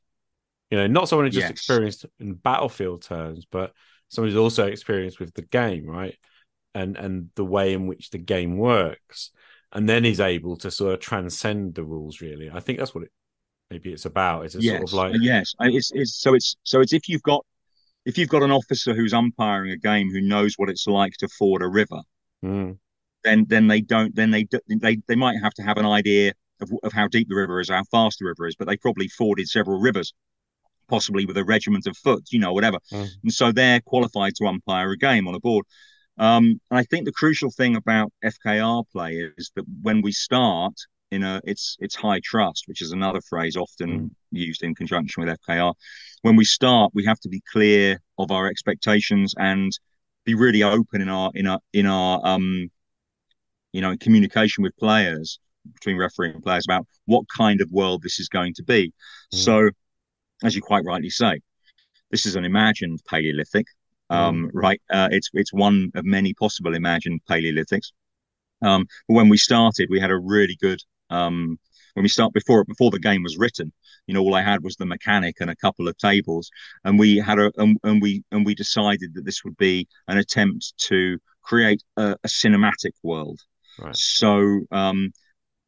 you 0.70 0.78
know, 0.78 0.88
not 0.88 1.08
someone 1.08 1.26
who 1.26 1.32
just 1.32 1.44
yes. 1.44 1.52
experienced 1.52 2.06
in 2.20 2.34
battlefield 2.34 3.02
terms, 3.02 3.46
but 3.50 3.72
someone 4.10 4.32
who's 4.32 4.40
also 4.40 4.68
experienced 4.68 5.20
with 5.20 5.34
the 5.34 5.42
game, 5.44 5.86
right? 5.86 6.16
And 6.74 6.98
and 6.98 7.30
the 7.36 7.46
way 7.46 7.74
in 7.74 7.88
which 7.88 8.10
the 8.10 8.18
game 8.18 8.58
works. 8.58 9.32
And 9.74 9.88
then 9.88 10.06
is 10.06 10.22
able 10.22 10.56
to 10.58 10.72
sort 10.72 10.94
of 10.94 11.02
transcend 11.02 11.76
the 11.76 11.84
rules, 11.84 12.22
really. 12.22 12.50
I 12.50 12.62
think 12.62 12.80
that's 12.80 12.96
what 12.96 13.04
it 13.04 13.12
maybe 13.70 13.92
it's 13.92 14.06
about. 14.06 14.46
It's 14.46 14.56
a 14.56 14.62
yes. 14.62 14.78
sort 14.78 14.84
of 14.84 14.94
like 14.94 15.16
Yes. 15.20 15.54
It's 15.60 15.92
it's 15.94 16.20
so 16.20 16.34
it's 16.34 16.56
so 16.64 16.82
it's 16.82 16.94
if 16.94 17.10
you've 17.10 17.24
got 17.24 17.46
if 18.06 18.18
you've 18.18 18.30
got 18.30 18.44
an 18.44 18.52
officer 18.52 18.94
who's 18.94 19.14
umpiring 19.14 19.72
a 19.72 19.78
game 19.78 20.10
who 20.10 20.22
knows 20.22 20.54
what 20.58 20.70
it's 20.70 20.88
like 20.88 21.14
to 21.20 21.28
ford 21.28 21.62
a 21.62 21.68
river, 21.68 22.02
mm. 22.44 22.78
then 23.24 23.46
then 23.50 23.68
they 23.68 23.82
don't 23.82 24.16
then 24.16 24.32
they 24.32 24.48
they 24.70 24.98
they 25.08 25.16
might 25.16 25.38
have 25.44 25.54
to 25.56 25.64
have 25.64 25.78
an 25.78 25.86
idea 25.86 26.34
of, 26.62 26.72
of 26.84 26.94
how 26.94 27.08
deep 27.08 27.28
the 27.28 27.36
river 27.36 27.60
is, 27.60 27.70
how 27.70 27.84
fast 27.92 28.20
the 28.20 28.26
river 28.26 28.48
is, 28.48 28.56
but 28.56 28.68
they 28.68 28.78
probably 28.78 29.08
forded 29.10 29.48
several 29.48 29.80
rivers 29.80 30.14
possibly 30.90 31.26
with 31.26 31.38
a 31.38 31.44
regiment 31.44 31.88
of 31.88 31.98
foot, 31.98 32.24
you 32.32 32.40
know, 32.40 32.54
whatever. 32.54 32.78
Mm. 32.92 33.08
And 33.24 33.34
so 33.34 33.52
they're 33.52 33.82
qualified 33.82 34.36
to 34.36 34.48
umpire 34.48 34.92
a 34.92 34.98
game 34.98 35.28
on 35.28 35.36
a 35.36 35.40
board. 35.40 35.66
Um, 36.18 36.60
and 36.72 36.80
I 36.80 36.84
think 36.84 37.06
the 37.06 37.12
crucial 37.12 37.52
thing 37.52 37.76
about 37.76 38.12
FKR 38.24 38.84
play 38.92 39.32
is 39.38 39.52
that 39.56 39.66
when 39.82 40.02
we 40.02 40.12
start 40.12 40.74
in 41.12 41.24
a, 41.24 41.40
it's 41.44 41.78
it's 41.80 41.96
high 41.96 42.20
trust, 42.24 42.64
which 42.68 42.82
is 42.82 42.92
another 42.92 43.22
phrase 43.22 43.56
often 43.56 43.90
mm. 44.00 44.10
used 44.32 44.64
in 44.64 44.76
conjunction 44.76 45.24
with 45.24 45.38
FKR. 45.48 45.74
When 46.24 46.36
we 46.36 46.46
start, 46.46 46.92
we 46.94 47.06
have 47.06 47.20
to 47.22 47.30
be 47.30 47.42
clear 47.52 48.00
of 48.18 48.32
our 48.32 48.48
expectations 48.48 49.34
and 49.38 49.72
be 50.26 50.34
really 50.34 50.64
open 50.64 51.02
in 51.02 51.10
our 51.10 51.32
in 51.36 51.48
our 51.48 51.60
in 51.72 51.86
our 51.86 52.20
um, 52.26 52.70
you 53.78 53.82
know, 53.82 53.96
communication 53.98 54.64
with 54.64 54.76
players 54.78 55.40
between 55.74 55.98
referee 55.98 56.32
and 56.32 56.44
players 56.44 56.66
about 56.66 56.88
what 57.06 57.26
kind 57.36 57.62
of 57.62 57.70
world 57.72 58.02
this 58.02 58.20
is 58.20 58.28
going 58.30 58.54
to 58.56 58.64
be. 58.64 58.88
Mm. 59.34 59.38
So 59.38 59.70
as 60.44 60.56
you 60.56 60.62
quite 60.62 60.86
rightly 60.86 61.10
say, 61.10 61.40
this 62.12 62.26
is 62.26 62.36
an 62.36 62.46
imagined 62.46 63.00
Paleolithic, 63.08 63.68
um, 64.10 64.46
mm. 64.46 64.50
right? 64.54 64.82
Uh, 64.90 65.10
it's 65.12 65.30
it's 65.34 65.54
one 65.54 65.92
of 65.96 66.06
many 66.06 66.34
possible 66.34 66.76
imagined 66.76 67.22
Paleolithics. 67.30 67.92
Um, 68.62 68.86
but 69.08 69.16
when 69.16 69.30
we 69.30 69.38
started, 69.38 69.88
we 69.90 70.00
had 70.00 70.12
a 70.12 70.18
really 70.18 70.58
good 70.60 70.82
um, 71.10 71.58
when 71.94 72.04
we 72.04 72.10
start 72.10 72.34
before 72.34 72.64
before 72.66 72.92
the 72.92 73.00
game 73.00 73.24
was 73.24 73.38
written. 73.38 73.74
You 74.06 74.14
know, 74.14 74.22
all 74.22 74.36
I 74.36 74.42
had 74.42 74.64
was 74.64 74.76
the 74.76 74.86
mechanic 74.86 75.38
and 75.40 75.50
a 75.50 75.56
couple 75.56 75.88
of 75.88 75.98
tables, 75.98 76.50
and 76.84 76.98
we 76.98 77.18
had 77.18 77.40
a 77.40 77.52
and, 77.58 77.78
and 77.84 78.02
we 78.02 78.24
and 78.32 78.46
we 78.46 78.56
decided 78.56 79.14
that 79.16 79.26
this 79.26 79.44
would 79.44 79.58
be 79.58 79.88
an 80.08 80.18
attempt 80.18 80.74
to 80.90 81.18
create 81.42 81.84
a, 81.98 82.16
a 82.24 82.28
cinematic 82.28 82.94
world. 83.04 83.40
Right. 83.80 83.96
So, 83.96 84.62
um, 84.72 85.12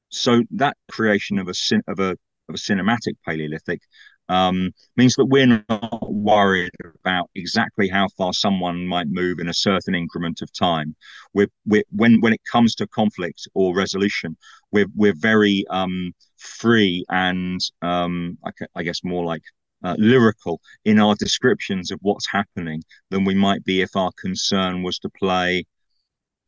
so 0.10 0.44
that 0.52 0.78
creation 0.90 1.40
of 1.40 1.48
a 1.48 1.54
of 1.88 2.00
a 2.00 2.12
of 2.50 2.56
a 2.56 2.58
cinematic 2.58 3.16
Paleolithic 3.26 3.82
um, 4.30 4.72
means 4.96 5.16
that 5.16 5.26
we're 5.26 5.64
not 5.68 6.12
worried 6.12 6.72
about 7.04 7.30
exactly 7.36 7.90
how 7.90 8.08
far 8.18 8.32
someone 8.32 8.88
might 8.88 9.08
move 9.08 9.40
in 9.40 9.50
a 9.50 9.54
certain 9.54 9.96
increment 9.96 10.42
of 10.42 10.54
time. 10.54 10.96
We're, 11.34 11.50
we're 11.66 11.84
when 11.92 12.22
when 12.22 12.34
it 12.34 12.42
comes 12.50 12.76
to 12.76 12.88
conflict 12.88 13.48
or 13.54 13.76
resolution, 13.76 14.38
we're 14.72 14.88
we're 14.96 15.16
very 15.18 15.66
um, 15.70 16.14
free 16.38 17.04
and 17.10 17.60
um, 17.82 18.38
I, 18.46 18.52
I, 18.76 18.84
guess 18.84 19.04
more 19.04 19.26
like 19.26 19.42
uh, 19.84 19.96
lyrical 19.98 20.62
in 20.86 21.00
our 21.00 21.16
descriptions 21.16 21.92
of 21.92 22.00
what's 22.02 22.30
happening 22.32 22.84
than 23.10 23.26
we 23.26 23.36
might 23.36 23.64
be 23.64 23.82
if 23.82 23.96
our 23.96 24.12
concern 24.20 24.84
was 24.84 25.00
to 25.00 25.10
play 25.10 25.66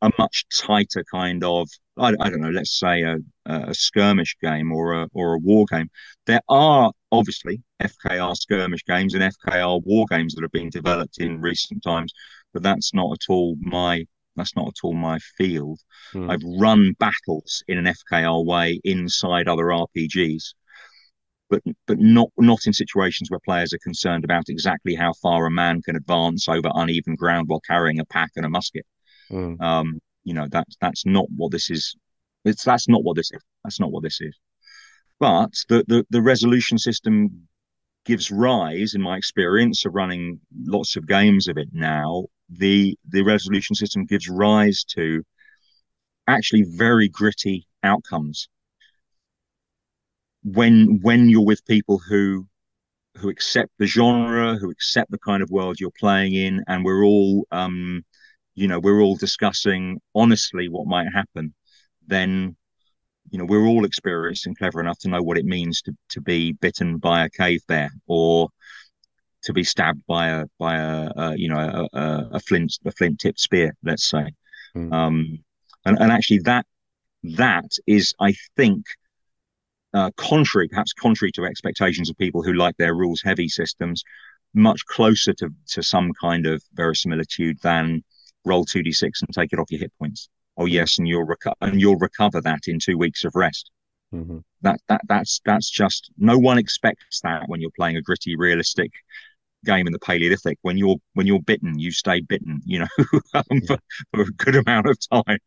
a 0.02 0.12
much 0.18 0.46
tighter 0.54 1.04
kind 1.12 1.44
of 1.44 1.70
I, 1.98 2.14
I 2.20 2.30
don't 2.30 2.42
know, 2.42 2.50
let's 2.50 2.80
say 2.80 3.04
a, 3.04 3.18
a 3.46 3.74
skirmish 3.74 4.36
game 4.42 4.72
or 4.72 4.94
a 4.94 5.08
or 5.14 5.34
a 5.34 5.40
war 5.40 5.66
game. 5.70 5.90
There 6.26 6.42
are 6.50 6.92
obviously 7.12 7.62
FKR 7.82 8.36
skirmish 8.36 8.84
games 8.86 9.14
and 9.14 9.24
FKR 9.24 9.82
war 9.84 10.06
games 10.10 10.34
that 10.36 10.42
have 10.42 10.52
been 10.52 10.70
developed 10.70 11.20
in 11.20 11.42
recent 11.42 11.84
times, 11.84 12.14
but 12.54 12.64
that's 12.64 12.94
not 12.94 13.12
at 13.12 13.30
all 13.30 13.56
my 13.60 14.06
that's 14.36 14.56
not 14.56 14.70
at 14.70 14.84
all 14.84 14.94
my 14.94 15.20
field. 15.38 15.80
Hmm. 16.14 16.30
I've 16.30 16.44
run 16.44 16.94
battles 17.00 17.64
in 17.68 17.78
an 17.78 17.94
FKR 17.94 18.46
way 18.46 18.80
inside 18.84 19.48
other 19.48 19.66
RPGs, 19.66 20.54
but 21.50 21.62
but 21.88 22.00
not 22.00 22.30
not 22.38 22.66
in 22.66 22.74
situations 22.74 23.30
where 23.30 23.40
players 23.44 23.74
are 23.74 23.80
concerned 23.84 24.24
about 24.24 24.46
exactly 24.48 24.96
how 24.96 25.14
far 25.22 25.46
a 25.46 25.52
man 25.52 25.82
can 25.82 25.96
advance 25.98 26.48
over 26.48 26.72
uneven 26.74 27.16
ground 27.16 27.48
while 27.48 27.62
carrying 27.68 28.00
a 28.00 28.06
pack 28.06 28.32
and 28.38 28.46
a 28.46 28.50
musket. 28.50 28.86
Mm. 29.32 29.62
Um, 29.62 30.00
you 30.24 30.34
know 30.34 30.48
that's 30.52 30.76
that's 30.82 31.06
not 31.06 31.26
what 31.36 31.52
this 31.52 31.70
is. 31.70 31.96
It's 32.46 32.64
that's 32.64 32.88
not 32.88 33.04
what 33.04 33.16
this 33.16 33.32
is. 33.32 33.42
That's 33.64 33.80
not 33.80 33.92
what 33.92 34.04
this 34.04 34.20
is. 34.22 34.38
But 35.20 35.52
the 35.70 35.84
the, 35.88 36.06
the 36.10 36.22
resolution 36.22 36.78
system 36.78 37.48
gives 38.06 38.32
rise, 38.32 38.94
in 38.96 39.02
my 39.02 39.18
experience 39.18 39.86
of 39.86 39.94
running 39.94 40.40
lots 40.66 40.96
of 40.96 41.08
games 41.08 41.48
of 41.48 41.58
it 41.58 41.70
now, 41.72 42.26
the 42.50 42.98
the 43.08 43.22
resolution 43.22 43.76
system 43.76 44.06
gives 44.06 44.28
rise 44.30 44.84
to 44.84 45.24
actually 46.28 46.64
very 46.64 47.08
gritty 47.10 47.68
outcomes 47.84 48.48
when 50.44 51.00
when 51.02 51.30
you're 51.30 51.46
with 51.46 51.66
people 51.66 52.00
who 52.00 52.48
who 53.18 53.30
accept 53.30 53.72
the 53.78 53.86
genre, 53.86 54.56
who 54.56 54.70
accept 54.72 55.12
the 55.12 55.20
kind 55.20 55.44
of 55.44 55.50
world 55.52 55.80
you're 55.80 55.92
playing 56.00 56.34
in, 56.34 56.64
and 56.68 56.86
we're 56.86 57.04
all 57.04 57.46
um, 57.52 58.04
you 58.56 58.68
know 58.68 58.80
we're 58.80 59.02
all 59.02 59.16
discussing 59.16 60.00
honestly 60.16 60.68
what 60.68 60.88
might 60.88 61.08
happen 61.14 61.54
then 62.08 62.56
you 63.30 63.38
know 63.38 63.46
we're 63.46 63.66
all 63.66 63.86
experienced 63.86 64.46
and 64.46 64.58
clever 64.58 64.80
enough 64.80 65.00
to 65.00 65.10
know 65.10 65.22
what 65.22 65.38
it 65.38 65.46
means 65.46 65.82
to, 65.82 65.96
to 66.10 66.22
be 66.22 66.52
bitten 66.54 66.98
by 66.98 67.24
a 67.24 67.30
cave 67.30 67.62
bear 67.68 67.90
or 68.08 68.50
to 69.44 69.54
be 69.54 69.64
stabbed 69.64 70.06
by 70.08 70.28
a 70.28 70.46
by 70.60 70.76
a, 70.76 71.12
a 71.16 71.38
you 71.38 71.50
know 71.50 71.88
a, 71.94 72.28
a, 72.34 72.40
flint 72.40 72.78
a 72.86 72.92
flint 72.92 73.20
tipped 73.20 73.40
spear 73.40 73.76
let's 73.84 74.10
say 74.10 74.32
mm. 74.76 74.94
um 74.94 75.40
and, 75.86 75.98
and 76.00 76.12
actually 76.12 76.40
that 76.40 76.66
that 77.24 77.72
is 77.88 78.14
i 78.20 78.34
think 78.56 78.86
uh, 79.94 80.10
contrary 80.16 80.68
perhaps 80.70 80.94
contrary 80.94 81.32
to 81.32 81.44
expectations 81.46 82.10
of 82.10 82.18
people 82.18 82.42
who 82.42 82.54
like 82.54 82.76
their 82.78 82.96
rules 82.96 83.22
heavy 83.22 83.50
systems 83.50 84.04
much 84.54 84.86
closer 84.86 85.34
to 85.34 85.50
to 85.68 85.82
some 85.82 86.12
kind 86.20 86.46
of 86.46 86.62
verisimilitude 86.74 87.58
than 87.62 88.04
roll 88.46 88.66
2d6 88.66 89.04
and 89.04 89.34
take 89.34 89.54
it 89.54 89.60
off 89.60 89.72
your 89.72 89.80
hit 89.80 89.92
points. 90.00 90.30
Oh 90.58 90.66
yes, 90.66 90.98
and 90.98 91.08
you'll 91.08 91.24
recover 91.24 91.56
and 91.62 91.80
you'll 91.80 91.98
recover 91.98 92.42
that 92.42 92.68
in 92.68 92.80
two 92.80 92.98
weeks 92.98 93.24
of 93.24 93.34
rest. 93.36 93.72
Mm-hmm. 94.14 94.40
That 94.62 94.80
that 94.90 95.02
that's 95.08 95.42
that's 95.46 95.70
just 95.70 96.12
no 96.18 96.38
one 96.38 96.58
expects 96.58 97.22
that 97.22 97.44
when 97.48 97.62
you're 97.62 97.72
playing 97.76 97.98
a 97.98 98.02
gritty, 98.02 98.36
realistic 98.36 98.92
game 99.64 99.88
in 99.88 99.94
the 99.94 100.00
Paleolithic. 100.00 100.58
When 100.62 100.78
you're 100.78 100.98
when 101.14 101.28
you're 101.28 101.42
bitten, 101.42 101.80
you 101.80 101.92
stay 101.92 102.20
bitten. 102.20 102.62
You 102.66 102.80
know, 102.80 102.88
um, 103.34 103.44
yeah. 103.52 103.60
for, 103.68 103.78
for, 104.14 104.22
a 104.22 104.32
good 104.38 104.56
amount 104.58 104.88
of 104.88 104.98
time. 105.10 105.40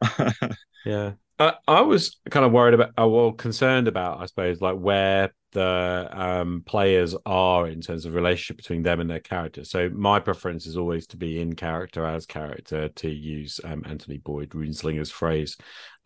yeah, 0.86 1.12
I, 1.40 1.54
I 1.66 1.80
was 1.80 2.20
kind 2.30 2.44
of 2.44 2.52
worried 2.52 2.74
about, 2.74 2.92
well, 2.98 3.32
concerned 3.32 3.88
about, 3.88 4.20
I 4.20 4.26
suppose, 4.26 4.60
like 4.60 4.76
where 4.76 5.32
the 5.52 6.08
um, 6.12 6.62
players 6.66 7.16
are 7.24 7.66
in 7.66 7.80
terms 7.80 8.04
of 8.04 8.14
relationship 8.14 8.58
between 8.58 8.82
them 8.82 9.00
and 9.00 9.08
their 9.08 9.20
character. 9.20 9.64
So 9.64 9.88
my 9.88 10.20
preference 10.20 10.66
is 10.66 10.76
always 10.76 11.06
to 11.08 11.16
be 11.16 11.40
in 11.40 11.54
character 11.54 12.04
as 12.04 12.26
character, 12.26 12.90
to 12.90 13.08
use 13.08 13.58
um, 13.64 13.82
Anthony 13.86 14.18
Boyd 14.18 14.50
Runeslinger's 14.50 15.10
phrase. 15.10 15.56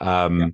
Um, 0.00 0.40
yeah. 0.40 0.46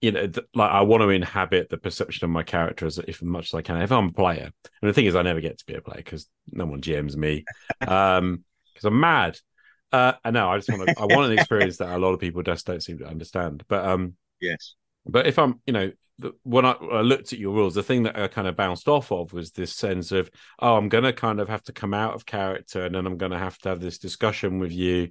You 0.00 0.12
know, 0.12 0.26
th- 0.28 0.46
like 0.54 0.70
I 0.70 0.82
want 0.82 1.02
to 1.02 1.08
inhabit 1.08 1.68
the 1.68 1.76
perception 1.76 2.24
of 2.24 2.30
my 2.30 2.44
character 2.44 2.86
as 2.86 2.98
if 2.98 3.20
much 3.20 3.46
as 3.46 3.54
I 3.54 3.62
can. 3.62 3.82
If 3.82 3.90
I'm 3.90 4.10
a 4.10 4.12
player, 4.12 4.52
and 4.80 4.88
the 4.88 4.92
thing 4.92 5.06
is, 5.06 5.16
I 5.16 5.22
never 5.22 5.40
get 5.40 5.58
to 5.58 5.66
be 5.66 5.74
a 5.74 5.80
player 5.80 5.96
because 5.96 6.28
no 6.52 6.66
one 6.66 6.80
GMs 6.80 7.16
me, 7.16 7.44
um, 7.80 8.44
because 8.72 8.84
I'm 8.84 9.00
mad. 9.00 9.40
Uh, 9.92 10.12
know. 10.30 10.50
I 10.50 10.58
just 10.58 10.68
want 10.68 10.88
to. 10.88 10.94
I 10.98 11.04
want 11.06 11.32
an 11.32 11.38
experience 11.38 11.78
that 11.78 11.94
a 11.94 11.98
lot 11.98 12.12
of 12.12 12.20
people 12.20 12.42
just 12.42 12.66
don't 12.66 12.82
seem 12.82 12.98
to 12.98 13.06
understand. 13.06 13.64
But 13.68 13.84
um, 13.84 14.14
yes. 14.40 14.74
But 15.06 15.26
if 15.26 15.38
I'm, 15.38 15.60
you 15.66 15.72
know, 15.72 15.90
when 16.42 16.66
I, 16.66 16.72
I, 16.72 17.00
looked 17.00 17.32
at 17.32 17.38
your 17.38 17.54
rules, 17.54 17.74
the 17.74 17.82
thing 17.82 18.02
that 18.02 18.18
I 18.18 18.28
kind 18.28 18.46
of 18.46 18.56
bounced 18.56 18.88
off 18.88 19.10
of 19.10 19.32
was 19.32 19.52
this 19.52 19.74
sense 19.74 20.12
of, 20.12 20.30
oh, 20.58 20.76
I'm 20.76 20.88
going 20.88 21.04
to 21.04 21.12
kind 21.12 21.40
of 21.40 21.48
have 21.48 21.62
to 21.64 21.72
come 21.72 21.94
out 21.94 22.14
of 22.14 22.26
character, 22.26 22.84
and 22.84 22.94
then 22.94 23.06
I'm 23.06 23.16
going 23.16 23.32
to 23.32 23.38
have 23.38 23.56
to 23.58 23.70
have 23.70 23.80
this 23.80 23.98
discussion 23.98 24.58
with 24.58 24.72
you, 24.72 25.10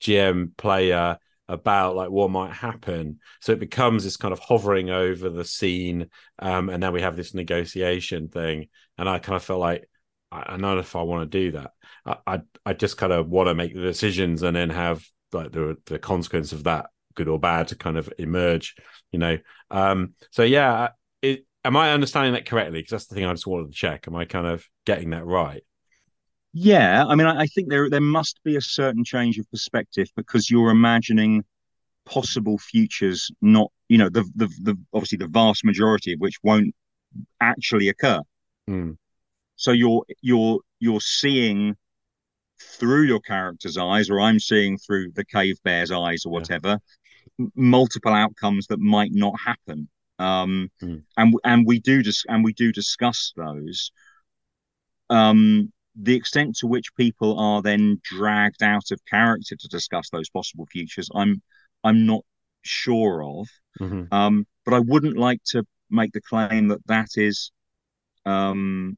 GM 0.00 0.56
player, 0.56 1.18
about 1.48 1.94
like 1.94 2.10
what 2.10 2.30
might 2.30 2.52
happen. 2.52 3.18
So 3.40 3.52
it 3.52 3.60
becomes 3.60 4.04
this 4.04 4.16
kind 4.16 4.32
of 4.32 4.38
hovering 4.38 4.90
over 4.90 5.28
the 5.28 5.44
scene, 5.44 6.08
um, 6.38 6.70
and 6.70 6.80
now 6.80 6.92
we 6.92 7.02
have 7.02 7.16
this 7.16 7.34
negotiation 7.34 8.28
thing, 8.28 8.68
and 8.96 9.08
I 9.08 9.18
kind 9.18 9.36
of 9.36 9.44
felt 9.44 9.60
like 9.60 9.88
I, 10.30 10.44
I 10.46 10.50
don't 10.52 10.62
know 10.62 10.78
if 10.78 10.96
I 10.96 11.02
want 11.02 11.30
to 11.30 11.38
do 11.38 11.52
that. 11.52 11.72
I 12.06 12.40
I 12.66 12.72
just 12.74 12.96
kind 12.96 13.12
of 13.12 13.28
want 13.28 13.48
to 13.48 13.54
make 13.54 13.74
the 13.74 13.80
decisions 13.80 14.42
and 14.42 14.56
then 14.56 14.70
have 14.70 15.04
like 15.32 15.52
the 15.52 15.76
the 15.86 15.98
consequence 15.98 16.52
of 16.52 16.64
that, 16.64 16.86
good 17.14 17.28
or 17.28 17.38
bad, 17.38 17.68
to 17.68 17.76
kind 17.76 17.96
of 17.96 18.12
emerge. 18.18 18.74
You 19.12 19.18
know. 19.18 19.38
Um. 19.70 20.14
So 20.30 20.42
yeah. 20.42 20.90
It, 21.22 21.46
am 21.64 21.76
I 21.76 21.92
understanding 21.92 22.34
that 22.34 22.46
correctly? 22.46 22.80
Because 22.80 22.90
that's 22.90 23.06
the 23.06 23.14
thing 23.14 23.24
I 23.24 23.32
just 23.32 23.46
wanted 23.46 23.68
to 23.68 23.72
check. 23.72 24.06
Am 24.06 24.14
I 24.14 24.26
kind 24.26 24.46
of 24.46 24.66
getting 24.84 25.10
that 25.10 25.24
right? 25.24 25.62
Yeah, 26.52 27.04
I 27.06 27.16
mean, 27.16 27.26
I, 27.26 27.40
I 27.40 27.46
think 27.46 27.68
there 27.68 27.90
there 27.90 28.00
must 28.00 28.38
be 28.44 28.56
a 28.56 28.60
certain 28.60 29.04
change 29.04 29.38
of 29.38 29.50
perspective 29.50 30.08
because 30.16 30.50
you're 30.50 30.70
imagining 30.70 31.44
possible 32.04 32.58
futures, 32.58 33.30
not 33.42 33.72
you 33.88 33.98
know 33.98 34.08
the 34.08 34.22
the, 34.36 34.46
the 34.62 34.78
obviously 34.92 35.18
the 35.18 35.26
vast 35.26 35.64
majority 35.64 36.12
of 36.12 36.20
which 36.20 36.36
won't 36.44 36.74
actually 37.40 37.88
occur. 37.88 38.20
Mm. 38.70 38.96
So 39.56 39.72
you're 39.72 40.04
you're 40.20 40.60
you're 40.78 41.00
seeing 41.00 41.76
through 42.78 43.04
your 43.04 43.20
character's 43.20 43.76
eyes, 43.78 44.10
or 44.10 44.20
I'm 44.20 44.40
seeing 44.40 44.78
through 44.78 45.12
the 45.12 45.24
cave 45.24 45.56
bear's 45.62 45.90
eyes, 45.90 46.24
or 46.24 46.32
whatever, 46.32 46.78
yeah. 47.38 47.46
multiple 47.54 48.12
outcomes 48.12 48.66
that 48.68 48.80
might 48.80 49.12
not 49.12 49.34
happen. 49.38 49.88
Um, 50.18 50.70
mm. 50.82 51.02
and 51.16 51.34
and 51.44 51.66
we 51.66 51.80
do 51.80 52.02
dis- 52.02 52.24
and 52.28 52.44
we 52.44 52.52
do 52.52 52.72
discuss 52.72 53.32
those. 53.36 53.90
Um, 55.10 55.72
the 55.96 56.14
extent 56.14 56.56
to 56.56 56.66
which 56.66 56.94
people 56.96 57.38
are 57.38 57.62
then 57.62 58.00
dragged 58.02 58.62
out 58.62 58.90
of 58.90 59.00
character 59.08 59.54
to 59.56 59.68
discuss 59.68 60.10
those 60.10 60.28
possible 60.30 60.66
futures, 60.66 61.08
I'm 61.14 61.42
I'm 61.82 62.06
not 62.06 62.24
sure 62.62 63.22
of. 63.22 63.48
Mm-hmm. 63.80 64.14
Um, 64.14 64.46
but 64.64 64.74
I 64.74 64.80
wouldn't 64.80 65.16
like 65.16 65.42
to 65.48 65.64
make 65.90 66.12
the 66.12 66.20
claim 66.20 66.68
that 66.68 66.86
that 66.86 67.10
is 67.16 67.52
um, 68.24 68.96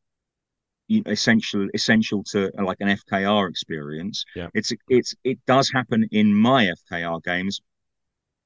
essential 0.88 1.68
essential 1.74 2.22
to 2.24 2.50
uh, 2.58 2.64
like 2.64 2.78
an 2.80 2.88
FKR 2.88 3.48
experience. 3.48 4.24
Yeah. 4.34 4.48
It's 4.54 4.72
it's 4.88 5.14
it 5.24 5.38
does 5.46 5.70
happen 5.70 6.08
in 6.10 6.34
my 6.34 6.70
FKR 6.90 7.22
games, 7.22 7.60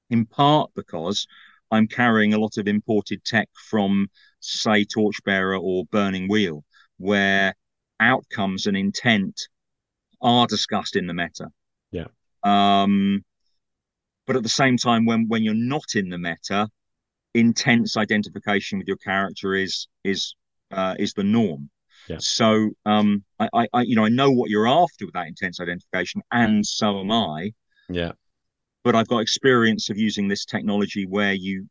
in 0.08 0.26
part 0.26 0.70
because 0.74 1.26
I'm 1.70 1.86
carrying 1.86 2.34
a 2.34 2.38
lot 2.38 2.58
of 2.58 2.66
imported 2.66 3.24
tech 3.24 3.48
from 3.68 4.08
say 4.40 4.84
Torchbearer 4.84 5.56
or 5.56 5.84
Burning 5.86 6.28
Wheel, 6.28 6.64
where 6.98 7.54
outcomes 8.00 8.66
and 8.66 8.76
intent 8.76 9.48
are 10.22 10.46
discussed 10.46 10.96
in 10.96 11.06
the 11.06 11.14
meta. 11.14 11.48
Yeah. 11.92 12.06
Um, 12.42 13.24
but 14.26 14.36
at 14.36 14.42
the 14.42 14.48
same 14.48 14.76
time, 14.76 15.04
when 15.04 15.28
when 15.28 15.42
you're 15.42 15.54
not 15.54 15.94
in 15.94 16.08
the 16.08 16.18
meta, 16.18 16.68
intense 17.34 17.96
identification 17.96 18.78
with 18.78 18.88
your 18.88 18.96
character 18.98 19.54
is 19.54 19.88
is 20.04 20.34
uh, 20.70 20.94
is 20.98 21.12
the 21.14 21.24
norm. 21.24 21.70
Yeah. 22.10 22.16
So 22.18 22.70
um, 22.86 23.22
I, 23.38 23.68
I, 23.72 23.82
you 23.82 23.94
know, 23.94 24.04
I 24.04 24.08
know 24.08 24.32
what 24.32 24.50
you're 24.50 24.66
after 24.66 25.06
with 25.06 25.14
that 25.14 25.28
intense 25.28 25.60
identification, 25.60 26.22
and 26.32 26.66
so 26.66 26.98
am 26.98 27.12
I. 27.12 27.52
Yeah. 27.88 28.12
But 28.82 28.96
I've 28.96 29.06
got 29.06 29.18
experience 29.18 29.90
of 29.90 29.96
using 29.96 30.26
this 30.26 30.44
technology 30.44 31.06
where 31.06 31.34
you, 31.34 31.68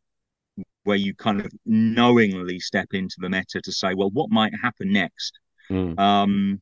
where 0.83 0.95
you 0.95 1.13
kind 1.13 1.41
of 1.41 1.51
knowingly 1.65 2.59
step 2.59 2.87
into 2.93 3.15
the 3.17 3.29
meta 3.29 3.59
to 3.61 3.71
say, 3.71 3.93
well, 3.95 4.11
what 4.11 4.29
might 4.29 4.53
happen 4.61 4.93
next? 4.93 5.37
Mm. 5.69 5.99
Um, 5.99 6.61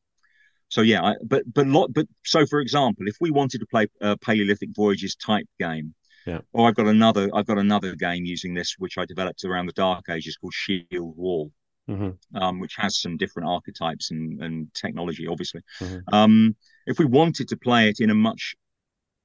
so 0.68 0.80
yeah, 0.80 1.02
I, 1.04 1.14
but 1.24 1.44
but 1.54 1.68
lot, 1.68 1.92
but 1.92 2.06
so 2.24 2.46
for 2.46 2.60
example, 2.60 3.06
if 3.06 3.16
we 3.20 3.30
wanted 3.30 3.60
to 3.60 3.66
play 3.66 3.86
a 4.00 4.16
Paleolithic 4.16 4.70
Voyages 4.74 5.14
type 5.14 5.46
game, 5.60 5.94
yeah. 6.26 6.40
Or 6.52 6.68
I've 6.68 6.74
got 6.74 6.86
another 6.88 7.30
I've 7.32 7.46
got 7.46 7.58
another 7.58 7.94
game 7.94 8.24
using 8.26 8.52
this 8.52 8.74
which 8.76 8.98
I 8.98 9.06
developed 9.06 9.44
around 9.44 9.66
the 9.66 9.72
Dark 9.72 10.10
Ages 10.10 10.36
called 10.36 10.52
Shield 10.52 11.16
Wall 11.16 11.52
mm-hmm. 11.88 12.36
um, 12.36 12.60
which 12.60 12.74
has 12.76 13.00
some 13.00 13.16
different 13.16 13.48
archetypes 13.48 14.10
and, 14.10 14.42
and 14.42 14.72
technology, 14.74 15.26
obviously. 15.26 15.62
Mm-hmm. 15.80 16.14
Um, 16.14 16.56
if 16.86 16.98
we 16.98 17.04
wanted 17.04 17.48
to 17.48 17.56
play 17.56 17.88
it 17.88 18.00
in 18.00 18.10
a 18.10 18.14
much 18.14 18.54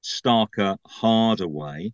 starker, 0.02 0.76
harder 0.86 1.48
way, 1.48 1.92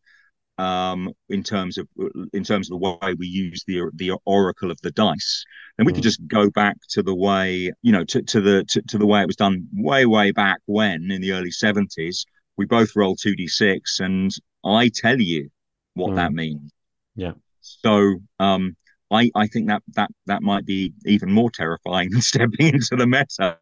um, 0.59 1.11
in 1.31 1.43
terms 1.43 1.79
of 1.79 1.89
in 2.35 2.45
terms 2.45 2.71
of 2.71 2.79
the 2.79 2.89
way 2.89 3.15
we 3.19 3.27
use 3.27 3.65
the 3.67 3.91
the 3.95 4.13
oracle 4.27 4.71
of 4.71 4.79
the 4.83 4.91
dice, 4.91 5.45
then 5.77 5.87
we 5.87 5.93
mm. 5.93 5.95
could 5.95 6.05
just 6.05 6.21
go 6.27 6.51
back 6.51 6.77
to 6.91 7.03
the 7.03 7.15
way 7.15 7.73
you 7.81 7.93
know 7.93 8.05
to, 8.05 8.21
to 8.23 8.41
the 8.43 8.65
to, 8.65 8.83
to 8.83 8.99
the 8.99 9.07
way 9.07 9.23
it 9.23 9.27
was 9.27 9.37
done 9.37 9.67
way 9.73 10.05
way 10.05 10.33
back 10.33 10.59
when 10.67 11.11
in 11.11 11.23
the 11.23 11.33
early 11.33 11.51
seventies. 11.51 12.27
We 12.59 12.67
both 12.67 12.95
roll 12.95 13.17
two 13.17 13.35
d 13.35 13.49
six, 13.49 14.01
and 14.01 14.31
I 14.63 14.91
tell 14.95 15.19
you 15.19 15.49
what 15.95 16.11
mm. 16.11 16.17
that 16.17 16.33
means. 16.33 16.71
Yeah. 17.17 17.33
So 17.63 18.17
um, 18.39 18.77
I, 19.11 19.31
I 19.35 19.46
think 19.49 19.66
that 19.68 19.83
that 19.94 20.11
that 20.27 20.42
might 20.42 20.64
be 20.64 20.92
even 21.05 21.33
more 21.33 21.51
terrifying 21.51 22.11
than 22.12 22.23
stepping 22.23 22.68
into 22.68 22.96
the 22.96 23.07
meta. 23.07 23.59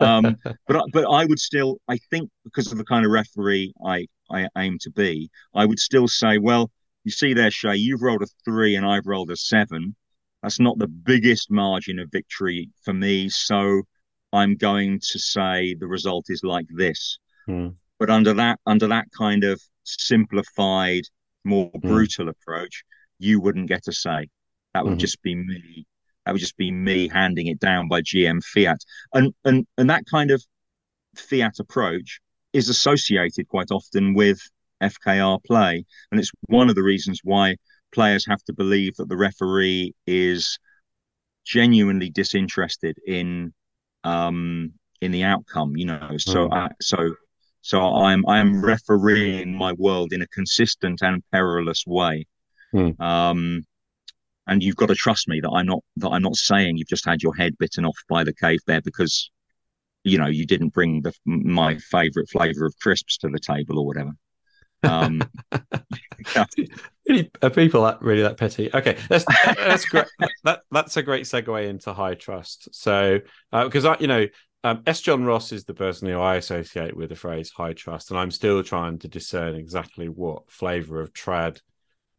Um, 0.00 0.36
but 0.66 0.84
but 0.92 1.04
I 1.10 1.24
would 1.24 1.38
still 1.38 1.78
I 1.88 1.98
think 2.10 2.30
because 2.44 2.72
of 2.72 2.78
the 2.78 2.84
kind 2.84 3.04
of 3.04 3.12
referee 3.12 3.72
I 3.84 4.06
I 4.30 4.48
aim 4.56 4.78
to 4.80 4.90
be, 4.90 5.30
I 5.54 5.66
would 5.66 5.78
still 5.78 6.08
say, 6.08 6.38
well, 6.38 6.70
you 7.04 7.12
see 7.12 7.34
there, 7.34 7.50
Che, 7.50 7.76
you've 7.76 8.02
rolled 8.02 8.22
a 8.22 8.26
three 8.44 8.74
and 8.74 8.84
I've 8.84 9.06
rolled 9.06 9.30
a 9.30 9.36
seven. 9.36 9.94
That's 10.42 10.58
not 10.58 10.78
the 10.78 10.88
biggest 10.88 11.50
margin 11.50 11.98
of 11.98 12.10
victory 12.10 12.70
for 12.84 12.92
me, 12.92 13.28
so 13.28 13.82
I'm 14.32 14.56
going 14.56 15.00
to 15.00 15.18
say 15.18 15.74
the 15.74 15.86
result 15.86 16.26
is 16.28 16.42
like 16.42 16.66
this. 16.68 17.18
Hmm. 17.46 17.68
But 17.98 18.10
under 18.10 18.34
that 18.34 18.60
under 18.66 18.86
that 18.88 19.06
kind 19.16 19.44
of 19.44 19.60
simplified, 19.84 21.04
more 21.44 21.70
hmm. 21.70 21.88
brutal 21.88 22.28
approach, 22.28 22.84
you 23.18 23.40
wouldn't 23.40 23.68
get 23.68 23.88
a 23.88 23.92
say. 23.92 24.28
That 24.76 24.84
would 24.84 24.92
mm-hmm. 24.92 24.98
just 24.98 25.22
be 25.22 25.34
me. 25.34 25.86
That 26.26 26.32
would 26.32 26.40
just 26.40 26.58
be 26.58 26.70
me 26.70 27.08
handing 27.08 27.46
it 27.46 27.58
down 27.58 27.88
by 27.88 28.02
GM 28.02 28.44
fiat. 28.44 28.76
And 29.14 29.32
and 29.46 29.66
and 29.78 29.88
that 29.88 30.04
kind 30.04 30.30
of 30.30 30.44
fiat 31.16 31.58
approach 31.58 32.20
is 32.52 32.68
associated 32.68 33.48
quite 33.48 33.70
often 33.70 34.12
with 34.12 34.38
FKR 34.82 35.42
play, 35.44 35.82
and 36.10 36.20
it's 36.20 36.30
one 36.42 36.68
of 36.68 36.74
the 36.74 36.82
reasons 36.82 37.20
why 37.24 37.56
players 37.90 38.26
have 38.26 38.42
to 38.44 38.52
believe 38.52 38.96
that 38.96 39.08
the 39.08 39.16
referee 39.16 39.94
is 40.06 40.58
genuinely 41.46 42.10
disinterested 42.10 42.98
in 43.06 43.54
um, 44.04 44.74
in 45.00 45.10
the 45.10 45.24
outcome. 45.24 45.74
You 45.74 45.86
know, 45.86 46.18
so 46.18 46.50
mm. 46.50 46.68
so 46.82 47.14
so 47.62 47.80
I'm 47.80 48.28
I'm 48.28 48.62
refereeing 48.62 49.56
my 49.56 49.72
world 49.72 50.12
in 50.12 50.20
a 50.20 50.26
consistent 50.26 51.00
and 51.00 51.22
perilous 51.32 51.84
way. 51.86 52.26
Mm. 52.74 53.00
Um, 53.00 53.64
and 54.46 54.62
you've 54.62 54.76
got 54.76 54.86
to 54.86 54.94
trust 54.94 55.28
me 55.28 55.40
that 55.40 55.50
I'm 55.50 55.66
not 55.66 55.82
that 55.96 56.08
I'm 56.08 56.22
not 56.22 56.36
saying 56.36 56.76
you've 56.76 56.88
just 56.88 57.06
had 57.06 57.22
your 57.22 57.34
head 57.34 57.58
bitten 57.58 57.84
off 57.84 57.98
by 58.08 58.24
the 58.24 58.34
cave 58.34 58.60
bear 58.66 58.80
because 58.80 59.30
you 60.04 60.18
know 60.18 60.26
you 60.26 60.46
didn't 60.46 60.72
bring 60.72 61.02
the 61.02 61.12
my 61.24 61.76
favorite 61.76 62.28
flavor 62.30 62.66
of 62.66 62.74
crisps 62.80 63.18
to 63.18 63.28
the 63.28 63.40
table 63.40 63.78
or 63.78 63.86
whatever. 63.86 64.12
Um, 64.82 65.22
really, 67.08 67.30
are 67.42 67.50
people 67.50 67.82
that 67.84 68.00
really 68.02 68.22
that 68.22 68.36
petty? 68.36 68.70
Okay, 68.72 68.96
that's 69.08 69.24
that's 69.56 69.84
great. 69.86 70.06
that 70.44 70.60
that's 70.70 70.96
a 70.96 71.02
great 71.02 71.24
segue 71.24 71.66
into 71.66 71.92
high 71.92 72.14
trust. 72.14 72.68
So 72.72 73.20
because 73.52 73.84
uh, 73.84 73.92
I, 73.92 73.98
you 73.98 74.06
know, 74.06 74.26
um, 74.64 74.82
S. 74.86 75.00
John 75.00 75.24
Ross 75.24 75.52
is 75.52 75.64
the 75.64 75.74
person 75.74 76.08
who 76.08 76.18
I 76.18 76.36
associate 76.36 76.96
with 76.96 77.08
the 77.10 77.16
phrase 77.16 77.50
high 77.50 77.72
trust, 77.72 78.10
and 78.10 78.18
I'm 78.18 78.30
still 78.30 78.62
trying 78.62 78.98
to 79.00 79.08
discern 79.08 79.54
exactly 79.54 80.08
what 80.08 80.50
flavor 80.50 81.00
of 81.00 81.12
trad 81.12 81.60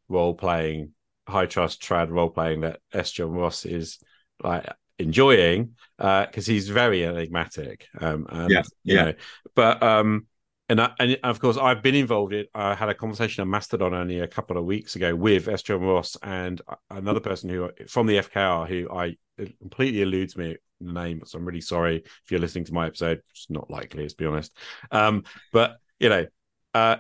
role 0.10 0.34
playing 0.34 0.93
high 1.28 1.46
trust 1.46 1.82
trad 1.82 2.10
role 2.10 2.30
playing 2.30 2.62
that 2.62 2.80
S. 2.94 3.12
John 3.12 3.32
Ross 3.32 3.66
is 3.66 4.00
like 4.44 4.66
enjoying 5.00 5.76
uh, 6.00 6.26
because 6.26 6.48
uh, 6.48 6.52
he's 6.52 6.70
very 6.70 7.06
enigmatic. 7.06 7.88
Um, 8.00 8.28
and, 8.30 8.50
yeah, 8.50 8.64
yeah. 8.84 9.04
Know, 9.06 9.14
but 9.56 9.84
um, 9.84 10.28
and, 10.70 10.82
I, 10.82 10.92
and 11.00 11.18
of 11.24 11.40
course, 11.40 11.58
I've 11.58 11.82
been 11.82 11.96
involved 11.96 12.34
in. 12.34 12.46
I 12.54 12.76
had 12.76 12.90
a 12.90 12.94
conversation 12.94 13.42
on 13.42 13.50
Mastodon 13.50 13.94
only 13.94 14.20
a 14.20 14.28
couple 14.28 14.58
of 14.58 14.66
weeks 14.66 14.96
ago 14.96 15.16
with 15.16 15.48
S. 15.48 15.64
John 15.64 15.82
Ross 15.82 16.18
and 16.24 16.62
another 16.90 17.20
person 17.20 17.50
who 17.50 17.70
from 17.88 18.08
the 18.08 18.18
FKR 18.18 18.68
who 18.68 18.90
I 18.90 19.18
completely 19.60 20.02
eludes 20.02 20.36
me 20.36 20.58
the 20.82 20.94
name. 20.94 21.22
So 21.26 21.38
I'm 21.38 21.46
really 21.46 21.62
sorry 21.62 21.98
if 21.98 22.32
you're 22.32 22.40
listening 22.40 22.66
to 22.66 22.74
my 22.74 22.88
episode. 22.88 23.22
It's 23.32 23.50
not 23.50 23.70
likely, 23.70 24.04
let's 24.04 24.14
be 24.14 24.26
honest. 24.26 24.56
Um, 24.92 25.24
but 25.54 25.78
you 26.00 26.10
know, 26.10 26.26
uh, 26.74 26.98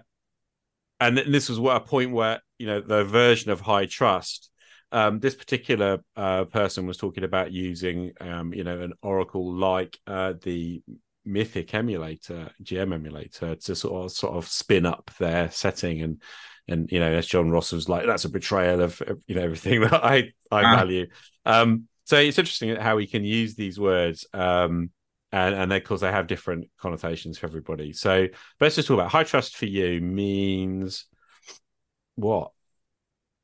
and 0.99 1.17
this 1.17 1.49
was 1.49 1.59
what 1.59 1.77
a 1.77 1.81
point 1.81 2.11
where 2.11 2.41
you 2.57 2.67
know 2.67 2.81
the 2.81 3.03
version 3.03 3.51
of 3.51 3.61
high 3.61 3.85
trust. 3.85 4.49
Um, 4.91 5.19
this 5.19 5.35
particular 5.35 5.99
uh, 6.15 6.45
person 6.45 6.87
was 6.87 6.95
talking 6.95 7.25
about 7.25 7.51
using, 7.51 8.13
um, 8.21 8.53
you 8.53 8.63
know, 8.63 8.79
an 8.79 8.93
Oracle 9.01 9.53
like 9.53 9.97
uh, 10.07 10.33
the 10.41 10.81
Mythic 11.25 11.73
emulator, 11.73 12.49
GM 12.63 12.93
emulator, 12.93 13.55
to 13.55 13.75
sort 13.75 14.05
of 14.05 14.11
sort 14.11 14.37
of 14.37 14.47
spin 14.47 14.85
up 14.85 15.11
their 15.19 15.51
setting 15.51 16.01
and 16.01 16.21
and 16.69 16.91
you 16.91 16.99
know, 16.99 17.11
S. 17.11 17.27
John 17.27 17.49
Ross 17.49 17.71
was 17.71 17.87
like, 17.87 18.05
that's 18.05 18.25
a 18.25 18.29
betrayal 18.29 18.81
of, 18.81 19.01
of 19.01 19.19
you 19.27 19.35
know 19.35 19.43
everything 19.43 19.81
that 19.81 20.03
I 20.03 20.31
I 20.51 20.63
ah. 20.63 20.75
value. 20.75 21.07
Um, 21.45 21.87
so 22.05 22.17
it's 22.17 22.37
interesting 22.37 22.75
how 22.77 22.95
we 22.95 23.07
can 23.07 23.25
use 23.25 23.55
these 23.55 23.79
words, 23.79 24.25
um, 24.33 24.91
and 25.31 25.55
and 25.55 25.73
of 25.73 25.83
course 25.83 26.01
they 26.01 26.11
have 26.11 26.27
different 26.27 26.69
connotations 26.79 27.37
for 27.37 27.47
everybody. 27.47 27.93
So, 27.93 28.27
but 28.59 28.65
let's 28.65 28.75
just 28.75 28.87
talk 28.87 28.95
about 28.95 29.11
high 29.11 29.23
trust 29.23 29.57
for 29.57 29.65
you 29.65 30.01
means 30.01 31.05
what? 32.15 32.51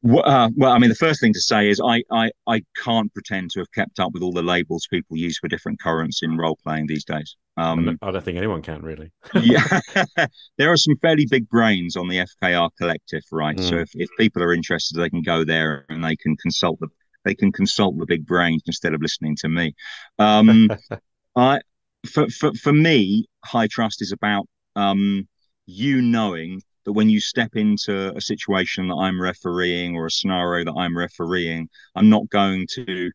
Well, 0.02 0.26
uh, 0.26 0.50
well, 0.58 0.74
I 0.74 0.80
mean, 0.80 0.90
the 0.90 0.96
first 0.96 1.22
thing 1.22 1.32
to 1.32 1.40
say 1.40 1.70
is 1.70 1.80
I, 1.80 2.04
I, 2.12 2.30
I 2.46 2.62
can't 2.84 3.14
pretend 3.14 3.52
to 3.52 3.60
have 3.60 3.72
kept 3.72 4.02
up 4.02 4.12
with 4.14 4.22
all 4.22 4.34
the 4.34 4.44
labels 4.44 4.86
people 4.90 5.16
use 5.16 5.40
for 5.40 5.48
different 5.48 5.80
currents 5.80 6.22
in 6.22 6.38
role 6.38 6.58
playing 6.62 6.88
these 6.88 7.06
days. 7.06 7.38
Um, 7.56 7.98
I 8.02 8.12
don't 8.12 8.24
think 8.24 8.38
anyone 8.38 8.62
can 8.62 8.82
really. 8.82 9.14
yeah, 9.42 9.80
there 10.58 10.72
are 10.72 10.78
some 10.78 10.98
fairly 10.98 11.26
big 11.30 11.48
brains 11.48 11.96
on 11.96 12.10
the 12.10 12.26
FKR 12.44 12.70
collective, 12.78 13.22
right? 13.32 13.56
Mm. 13.56 13.70
So 13.70 13.78
if, 13.78 13.92
if 13.94 14.10
people 14.18 14.44
are 14.44 14.54
interested, 14.54 15.00
they 15.00 15.10
can 15.10 15.22
go 15.22 15.46
there 15.46 15.86
and 15.88 16.04
they 16.04 16.18
can 16.18 16.36
consult 16.36 16.80
the 16.82 16.90
they 17.24 17.36
can 17.36 17.54
consult 17.54 17.98
the 17.98 18.06
big 18.06 18.26
brains 18.26 18.64
instead 18.66 18.94
of 18.94 19.02
listening 19.02 19.38
to 19.38 19.48
me. 19.48 19.74
Um, 20.20 20.70
I 21.38 21.62
for, 22.06 22.30
for 22.30 22.54
for 22.54 22.74
me, 22.74 23.26
high 23.45 23.68
trust 23.68 24.01
is 24.01 24.12
about 24.12 24.47
um, 24.76 25.28
you 25.66 26.01
knowing 26.01 26.62
that 26.86 26.93
when 26.93 27.10
you 27.10 27.20
step 27.20 27.56
into 27.56 28.16
a 28.16 28.22
situation 28.22 28.88
that 28.89 28.95
I'm 28.95 29.22
refereeing 29.22 29.95
or 29.95 30.08
a 30.08 30.12
scenario 30.12 30.66
that 30.66 30.78
I'm 30.78 30.97
refereeing, 30.97 31.70
I'm 31.95 32.10
not 32.10 32.30
going 32.30 32.68
to 32.74 33.12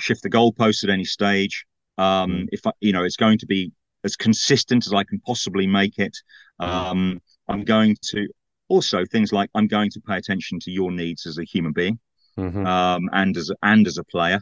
shift 0.00 0.22
the 0.22 0.30
goalposts 0.30 0.82
at 0.82 0.90
any 0.90 1.04
stage. 1.04 1.64
Um, 1.98 2.30
mm. 2.30 2.46
If 2.50 2.66
I, 2.66 2.72
you 2.80 2.92
know, 2.92 3.04
it's 3.04 3.16
going 3.16 3.38
to 3.38 3.46
be 3.46 3.72
as 4.02 4.16
consistent 4.16 4.86
as 4.86 4.92
I 4.92 5.04
can 5.04 5.20
possibly 5.20 5.66
make 5.66 5.98
it. 5.98 6.16
Mm. 6.60 6.66
Um, 6.66 7.20
I'm 7.48 7.64
going 7.64 7.96
to 8.10 8.26
also 8.68 9.04
things 9.04 9.32
like 9.32 9.50
I'm 9.54 9.66
going 9.66 9.90
to 9.90 10.00
pay 10.00 10.16
attention 10.16 10.58
to 10.60 10.70
your 10.70 10.90
needs 10.90 11.26
as 11.26 11.38
a 11.38 11.44
human 11.44 11.72
being, 11.72 11.98
mm-hmm. 12.38 12.66
um, 12.66 13.08
and 13.12 13.36
as 13.36 13.50
and 13.62 13.86
as 13.86 13.98
a 13.98 14.04
player. 14.04 14.40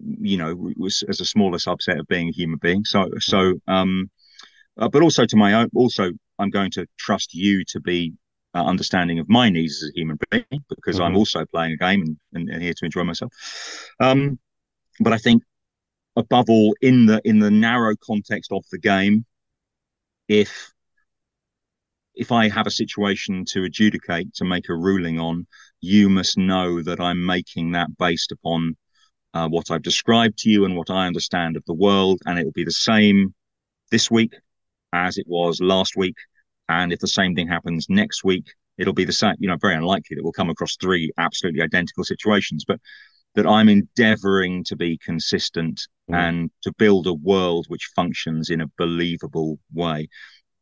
You 0.00 0.36
know, 0.36 0.72
as 0.86 1.20
a 1.20 1.24
smaller 1.24 1.58
subset 1.58 1.98
of 1.98 2.06
being 2.08 2.28
a 2.28 2.32
human 2.32 2.58
being. 2.58 2.84
So 2.84 3.10
so. 3.18 3.54
Um, 3.66 4.10
uh, 4.78 4.88
but 4.88 5.02
also 5.02 5.26
to 5.26 5.36
my 5.36 5.52
own 5.52 5.68
also 5.74 6.10
I'm 6.38 6.48
going 6.48 6.70
to 6.72 6.86
trust 6.98 7.34
you 7.34 7.62
to 7.68 7.80
be 7.80 8.14
uh, 8.54 8.64
understanding 8.64 9.18
of 9.18 9.28
my 9.28 9.48
needs 9.48 9.82
as 9.82 9.90
a 9.90 9.98
human 9.98 10.18
being 10.30 10.44
because 10.68 10.96
mm-hmm. 10.96 11.04
I'm 11.04 11.16
also 11.16 11.44
playing 11.46 11.72
a 11.72 11.76
game 11.76 12.02
and, 12.02 12.16
and, 12.32 12.50
and, 12.50 12.62
here 12.62 12.74
to 12.74 12.84
enjoy 12.84 13.04
myself. 13.04 13.32
Um, 14.00 14.38
but 15.00 15.12
I 15.12 15.18
think 15.18 15.42
above 16.16 16.50
all, 16.50 16.74
in 16.80 17.06
the 17.06 17.20
in 17.24 17.38
the 17.38 17.50
narrow 17.50 17.94
context 18.04 18.52
of 18.52 18.64
the 18.70 18.78
game, 18.78 19.24
if 20.28 20.72
if 22.14 22.30
I 22.30 22.48
have 22.48 22.66
a 22.66 22.70
situation 22.70 23.44
to 23.46 23.64
adjudicate 23.64 24.34
to 24.34 24.44
make 24.44 24.68
a 24.68 24.74
ruling 24.74 25.18
on, 25.18 25.46
you 25.80 26.10
must 26.10 26.36
know 26.36 26.82
that 26.82 27.00
I'm 27.00 27.24
making 27.24 27.72
that 27.72 27.96
based 27.96 28.32
upon 28.32 28.76
uh, 29.34 29.48
what 29.48 29.70
I've 29.70 29.82
described 29.82 30.38
to 30.38 30.50
you 30.50 30.64
and 30.64 30.76
what 30.76 30.90
I 30.90 31.06
understand 31.06 31.56
of 31.56 31.64
the 31.66 31.74
world, 31.74 32.20
and 32.26 32.38
it 32.38 32.44
will 32.44 32.52
be 32.52 32.64
the 32.64 32.70
same 32.70 33.34
this 33.90 34.10
week 34.10 34.34
as 34.92 35.18
it 35.18 35.26
was 35.26 35.60
last 35.60 35.96
week. 35.96 36.16
And 36.68 36.92
if 36.92 37.00
the 37.00 37.08
same 37.08 37.34
thing 37.34 37.48
happens 37.48 37.86
next 37.88 38.24
week, 38.24 38.46
it'll 38.78 38.92
be 38.92 39.04
the 39.04 39.12
same. 39.12 39.34
You 39.38 39.48
know, 39.48 39.56
very 39.60 39.74
unlikely 39.74 40.16
that 40.16 40.22
we'll 40.22 40.32
come 40.32 40.50
across 40.50 40.76
three 40.76 41.10
absolutely 41.18 41.62
identical 41.62 42.04
situations, 42.04 42.64
but 42.66 42.80
that 43.34 43.46
I'm 43.46 43.68
endeavoring 43.68 44.64
to 44.64 44.76
be 44.76 44.98
consistent 44.98 45.80
mm. 46.10 46.16
and 46.16 46.50
to 46.62 46.72
build 46.74 47.06
a 47.06 47.14
world 47.14 47.66
which 47.68 47.90
functions 47.96 48.50
in 48.50 48.60
a 48.60 48.70
believable 48.76 49.58
way 49.72 50.08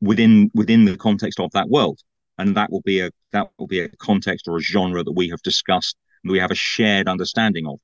within 0.00 0.50
within 0.54 0.84
the 0.84 0.96
context 0.96 1.40
of 1.40 1.50
that 1.52 1.68
world. 1.68 2.00
And 2.38 2.56
that 2.56 2.70
will 2.70 2.82
be 2.82 3.00
a 3.00 3.10
that 3.32 3.50
will 3.58 3.66
be 3.66 3.80
a 3.80 3.88
context 3.88 4.48
or 4.48 4.56
a 4.56 4.60
genre 4.60 5.02
that 5.02 5.12
we 5.12 5.28
have 5.28 5.42
discussed 5.42 5.96
and 6.24 6.32
we 6.32 6.38
have 6.38 6.50
a 6.50 6.56
shared 6.56 7.08
understanding 7.08 7.66
of. 7.66 7.78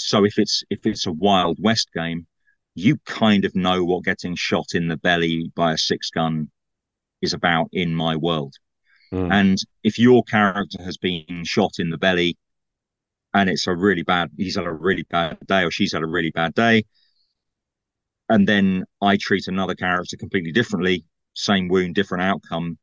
So 0.00 0.24
if 0.24 0.38
it's 0.38 0.64
if 0.70 0.86
it's 0.86 1.06
a 1.06 1.12
Wild 1.12 1.58
West 1.60 1.90
game, 1.94 2.26
you 2.74 2.96
kind 3.04 3.44
of 3.44 3.54
know 3.54 3.84
what 3.84 4.04
getting 4.04 4.34
shot 4.34 4.68
in 4.74 4.88
the 4.88 4.96
belly 4.96 5.52
by 5.54 5.72
a 5.72 5.78
six 5.78 6.10
gun 6.10 6.50
is 7.20 7.34
about 7.34 7.68
in 7.72 7.94
my 7.94 8.16
world. 8.16 8.54
Mm. 9.12 9.32
And 9.32 9.58
if 9.82 9.98
your 9.98 10.22
character 10.24 10.82
has 10.82 10.96
been 10.96 11.44
shot 11.44 11.72
in 11.78 11.90
the 11.90 11.98
belly 11.98 12.38
and 13.34 13.50
it's 13.50 13.66
a 13.66 13.74
really 13.74 14.02
bad, 14.02 14.30
he's 14.36 14.56
had 14.56 14.66
a 14.66 14.72
really 14.72 15.04
bad 15.10 15.38
day 15.46 15.64
or 15.64 15.70
she's 15.70 15.92
had 15.92 16.02
a 16.02 16.06
really 16.06 16.30
bad 16.30 16.54
day, 16.54 16.84
and 18.28 18.48
then 18.48 18.84
I 19.02 19.16
treat 19.16 19.48
another 19.48 19.74
character 19.74 20.16
completely 20.16 20.52
differently, 20.52 21.04
same 21.34 21.68
wound, 21.68 21.94
different 21.94 22.22
outcome. 22.22 22.78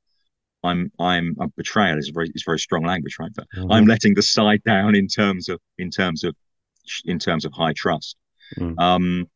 I'm 0.63 0.91
I'm 0.99 1.35
a 1.39 1.47
betrayal 1.47 1.97
is 1.97 2.09
very 2.09 2.29
it's 2.33 2.43
very 2.43 2.59
strong 2.59 2.83
language, 2.83 3.17
right? 3.19 3.31
But 3.33 3.47
mm-hmm. 3.55 3.71
I'm 3.71 3.85
letting 3.85 4.13
the 4.13 4.21
side 4.21 4.61
down 4.63 4.95
in 4.95 5.07
terms 5.07 5.49
of 5.49 5.59
in 5.77 5.89
terms 5.89 6.23
of 6.23 6.35
in 7.05 7.19
terms 7.19 7.45
of 7.45 7.53
high 7.53 7.73
trust. 7.73 8.17
Mm. 8.57 8.79
Um, 8.79 9.29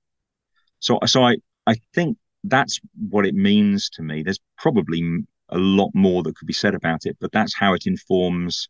so, 0.79 0.99
so 1.05 1.23
I, 1.23 1.37
I 1.67 1.75
think 1.93 2.17
that's 2.43 2.79
what 3.09 3.25
it 3.25 3.35
means 3.35 3.89
to 3.91 4.01
me. 4.01 4.23
There's 4.23 4.39
probably 4.57 5.25
a 5.49 5.57
lot 5.57 5.91
more 5.93 6.23
that 6.23 6.35
could 6.35 6.47
be 6.47 6.53
said 6.53 6.75
about 6.75 7.05
it, 7.05 7.17
but 7.19 7.31
that's 7.31 7.55
how 7.55 7.73
it 7.73 7.85
informs 7.85 8.69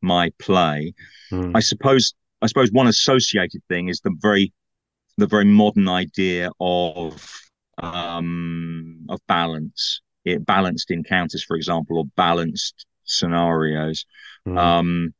my 0.00 0.30
play. 0.38 0.94
Mm. 1.30 1.52
I 1.54 1.60
suppose, 1.60 2.14
I 2.40 2.46
suppose 2.46 2.70
one 2.72 2.86
associated 2.86 3.62
thing 3.68 3.88
is 3.88 4.00
the 4.00 4.14
very, 4.20 4.52
the 5.18 5.26
very 5.26 5.44
modern 5.44 5.88
idea 5.88 6.50
of 6.60 7.40
um, 7.82 9.06
of 9.08 9.20
balance, 9.26 10.00
it 10.24 10.44
balanced 10.44 10.90
encounters, 10.90 11.42
for 11.42 11.56
example, 11.56 11.98
or 11.98 12.04
balanced 12.16 12.86
scenarios. 13.04 14.06
Mm. 14.46 14.58
Um, 14.58 15.14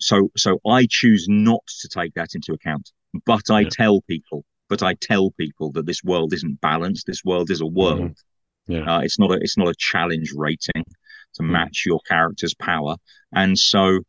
so, 0.00 0.30
so 0.36 0.58
I 0.66 0.86
choose 0.88 1.26
not 1.28 1.64
to 1.80 1.88
take 1.88 2.14
that 2.14 2.34
into 2.34 2.52
account, 2.52 2.90
but 3.26 3.50
I 3.50 3.60
yeah. 3.60 3.68
tell 3.70 4.00
people 4.02 4.44
but 4.68 4.82
I 4.82 4.94
tell 4.94 5.30
people 5.32 5.72
that 5.72 5.86
this 5.86 6.04
world 6.04 6.32
isn't 6.32 6.60
balanced. 6.60 7.06
This 7.06 7.24
world 7.24 7.50
is 7.50 7.60
a 7.60 7.66
world. 7.66 8.00
Mm-hmm. 8.00 8.72
Yeah. 8.72 8.96
Uh, 8.96 9.00
it's 9.00 9.18
not 9.18 9.30
a 9.32 9.38
it's 9.40 9.56
not 9.56 9.68
a 9.68 9.74
challenge 9.78 10.32
rating 10.36 10.84
to 11.34 11.42
mm. 11.42 11.50
match 11.50 11.84
your 11.86 12.00
character's 12.00 12.54
power. 12.54 12.96
And 13.34 13.58
so, 13.58 14.00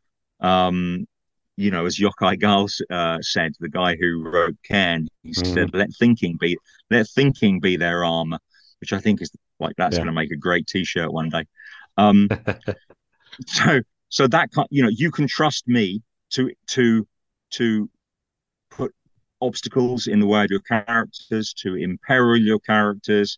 um, 0.41 1.05
you 1.55 1.71
know, 1.71 1.85
as 1.85 1.97
Yochai 1.97 2.39
Gals 2.39 2.81
uh, 2.89 3.19
said, 3.21 3.53
the 3.59 3.69
guy 3.69 3.95
who 3.95 4.21
wrote 4.23 4.57
Cairn, 4.65 5.07
he 5.23 5.31
mm. 5.31 5.53
said, 5.53 5.73
"Let 5.73 5.89
thinking 5.97 6.37
be 6.37 6.57
let 6.91 7.07
thinking 7.07 7.61
be 7.61 7.77
their 7.77 8.03
armor," 8.03 8.39
which 8.81 8.91
I 8.91 8.99
think 8.99 9.21
is 9.21 9.31
like 9.61 9.75
that's 9.77 9.93
yeah. 9.93 9.99
going 9.99 10.07
to 10.07 10.13
make 10.13 10.31
a 10.31 10.37
great 10.37 10.67
T-shirt 10.67 11.11
one 11.11 11.29
day. 11.29 11.45
Um, 11.97 12.27
so 13.47 13.79
so 14.10 14.28
that 14.28 14.49
you 14.70 14.84
know 14.84 14.89
you 14.91 15.12
can 15.12 15.28
trust 15.28 15.68
me 15.68 16.01
to 16.32 16.51
to 16.68 17.07
to 17.51 17.89
put 18.70 18.93
obstacles 19.41 20.07
in 20.07 20.20
the 20.20 20.28
way 20.28 20.43
of 20.43 20.51
your 20.51 20.60
characters, 20.62 21.53
to 21.53 21.76
imperil 21.76 22.38
your 22.38 22.60
characters, 22.60 23.38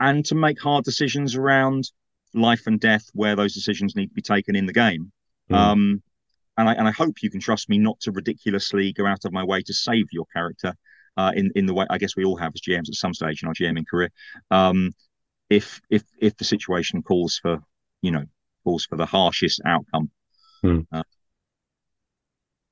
and 0.00 0.24
to 0.26 0.34
make 0.34 0.60
hard 0.60 0.84
decisions 0.84 1.36
around 1.36 1.90
life 2.34 2.66
and 2.66 2.80
death 2.80 3.04
where 3.12 3.36
those 3.36 3.54
decisions 3.54 3.94
need 3.94 4.08
to 4.08 4.14
be 4.14 4.22
taken 4.22 4.56
in 4.56 4.66
the 4.66 4.72
game. 4.72 5.12
Mm. 5.50 5.56
Um, 5.56 6.02
and 6.56 6.68
I 6.68 6.74
and 6.74 6.88
I 6.88 6.90
hope 6.90 7.22
you 7.22 7.30
can 7.30 7.40
trust 7.40 7.68
me 7.68 7.78
not 7.78 8.00
to 8.00 8.12
ridiculously 8.12 8.92
go 8.92 9.06
out 9.06 9.24
of 9.24 9.32
my 9.32 9.44
way 9.44 9.62
to 9.62 9.74
save 9.74 10.06
your 10.12 10.26
character 10.32 10.74
uh, 11.16 11.32
in 11.34 11.50
in 11.54 11.66
the 11.66 11.74
way 11.74 11.86
I 11.90 11.98
guess 11.98 12.16
we 12.16 12.24
all 12.24 12.36
have 12.36 12.52
as 12.54 12.60
GMs 12.60 12.88
at 12.88 12.94
some 12.94 13.14
stage 13.14 13.42
in 13.42 13.48
our 13.48 13.54
GMing 13.54 13.86
career. 13.86 14.10
Um, 14.50 14.92
if 15.50 15.80
if 15.90 16.04
if 16.18 16.36
the 16.36 16.44
situation 16.44 17.02
calls 17.02 17.38
for 17.40 17.62
you 18.00 18.10
know 18.10 18.24
calls 18.64 18.84
for 18.86 18.96
the 18.96 19.06
harshest 19.06 19.60
outcome. 19.66 20.10
Mm. 20.64 20.86
Uh, 20.92 21.02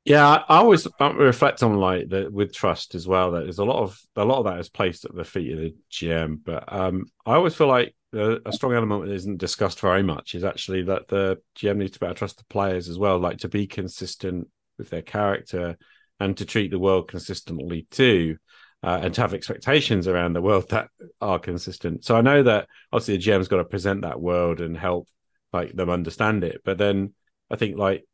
yeah, 0.04 0.26
I 0.26 0.56
always 0.56 0.86
reflect 0.98 1.62
on 1.62 1.76
like 1.76 2.08
that 2.08 2.32
with 2.32 2.54
trust 2.54 2.94
as 2.94 3.06
well. 3.06 3.32
That 3.32 3.42
there's 3.44 3.58
a 3.58 3.64
lot 3.64 3.82
of 3.82 4.00
a 4.16 4.24
lot 4.24 4.38
of 4.38 4.44
that 4.46 4.58
is 4.58 4.70
placed 4.70 5.04
at 5.04 5.14
the 5.14 5.24
feet 5.24 5.52
of 5.52 5.58
the 5.58 5.74
GM, 5.92 6.38
but 6.44 6.64
um, 6.72 7.04
I 7.26 7.34
always 7.34 7.54
feel 7.54 7.66
like 7.68 7.94
a 8.12 8.52
strong 8.52 8.74
element 8.74 9.04
that 9.04 9.14
isn't 9.14 9.38
discussed 9.38 9.78
very 9.78 10.02
much 10.02 10.34
is 10.34 10.42
actually 10.42 10.82
that 10.82 11.06
the 11.06 11.38
GM 11.56 11.76
needs 11.76 11.92
to 11.92 12.00
better 12.00 12.14
trust 12.14 12.38
the 12.38 12.44
players 12.44 12.88
as 12.88 12.98
well, 12.98 13.18
like 13.18 13.38
to 13.38 13.48
be 13.48 13.66
consistent 13.68 14.48
with 14.78 14.90
their 14.90 15.02
character 15.02 15.76
and 16.18 16.36
to 16.36 16.44
treat 16.44 16.70
the 16.72 16.78
world 16.78 17.08
consistently 17.08 17.86
too. 17.90 18.36
uh, 18.82 19.00
and 19.02 19.14
to 19.14 19.20
have 19.20 19.34
expectations 19.34 20.08
around 20.08 20.32
the 20.32 20.42
world 20.42 20.68
that 20.70 20.88
are 21.20 21.38
consistent. 21.38 22.04
So 22.04 22.16
I 22.16 22.22
know 22.22 22.42
that 22.44 22.66
obviously 22.92 23.16
the 23.16 23.22
GM's 23.22 23.48
got 23.48 23.58
to 23.58 23.64
present 23.64 24.02
that 24.02 24.20
world 24.20 24.60
and 24.60 24.76
help 24.76 25.06
like 25.52 25.72
them 25.72 25.90
understand 25.90 26.44
it. 26.44 26.62
But 26.64 26.78
then 26.78 27.14
I 27.50 27.56
think 27.56 27.76
like 27.76 28.04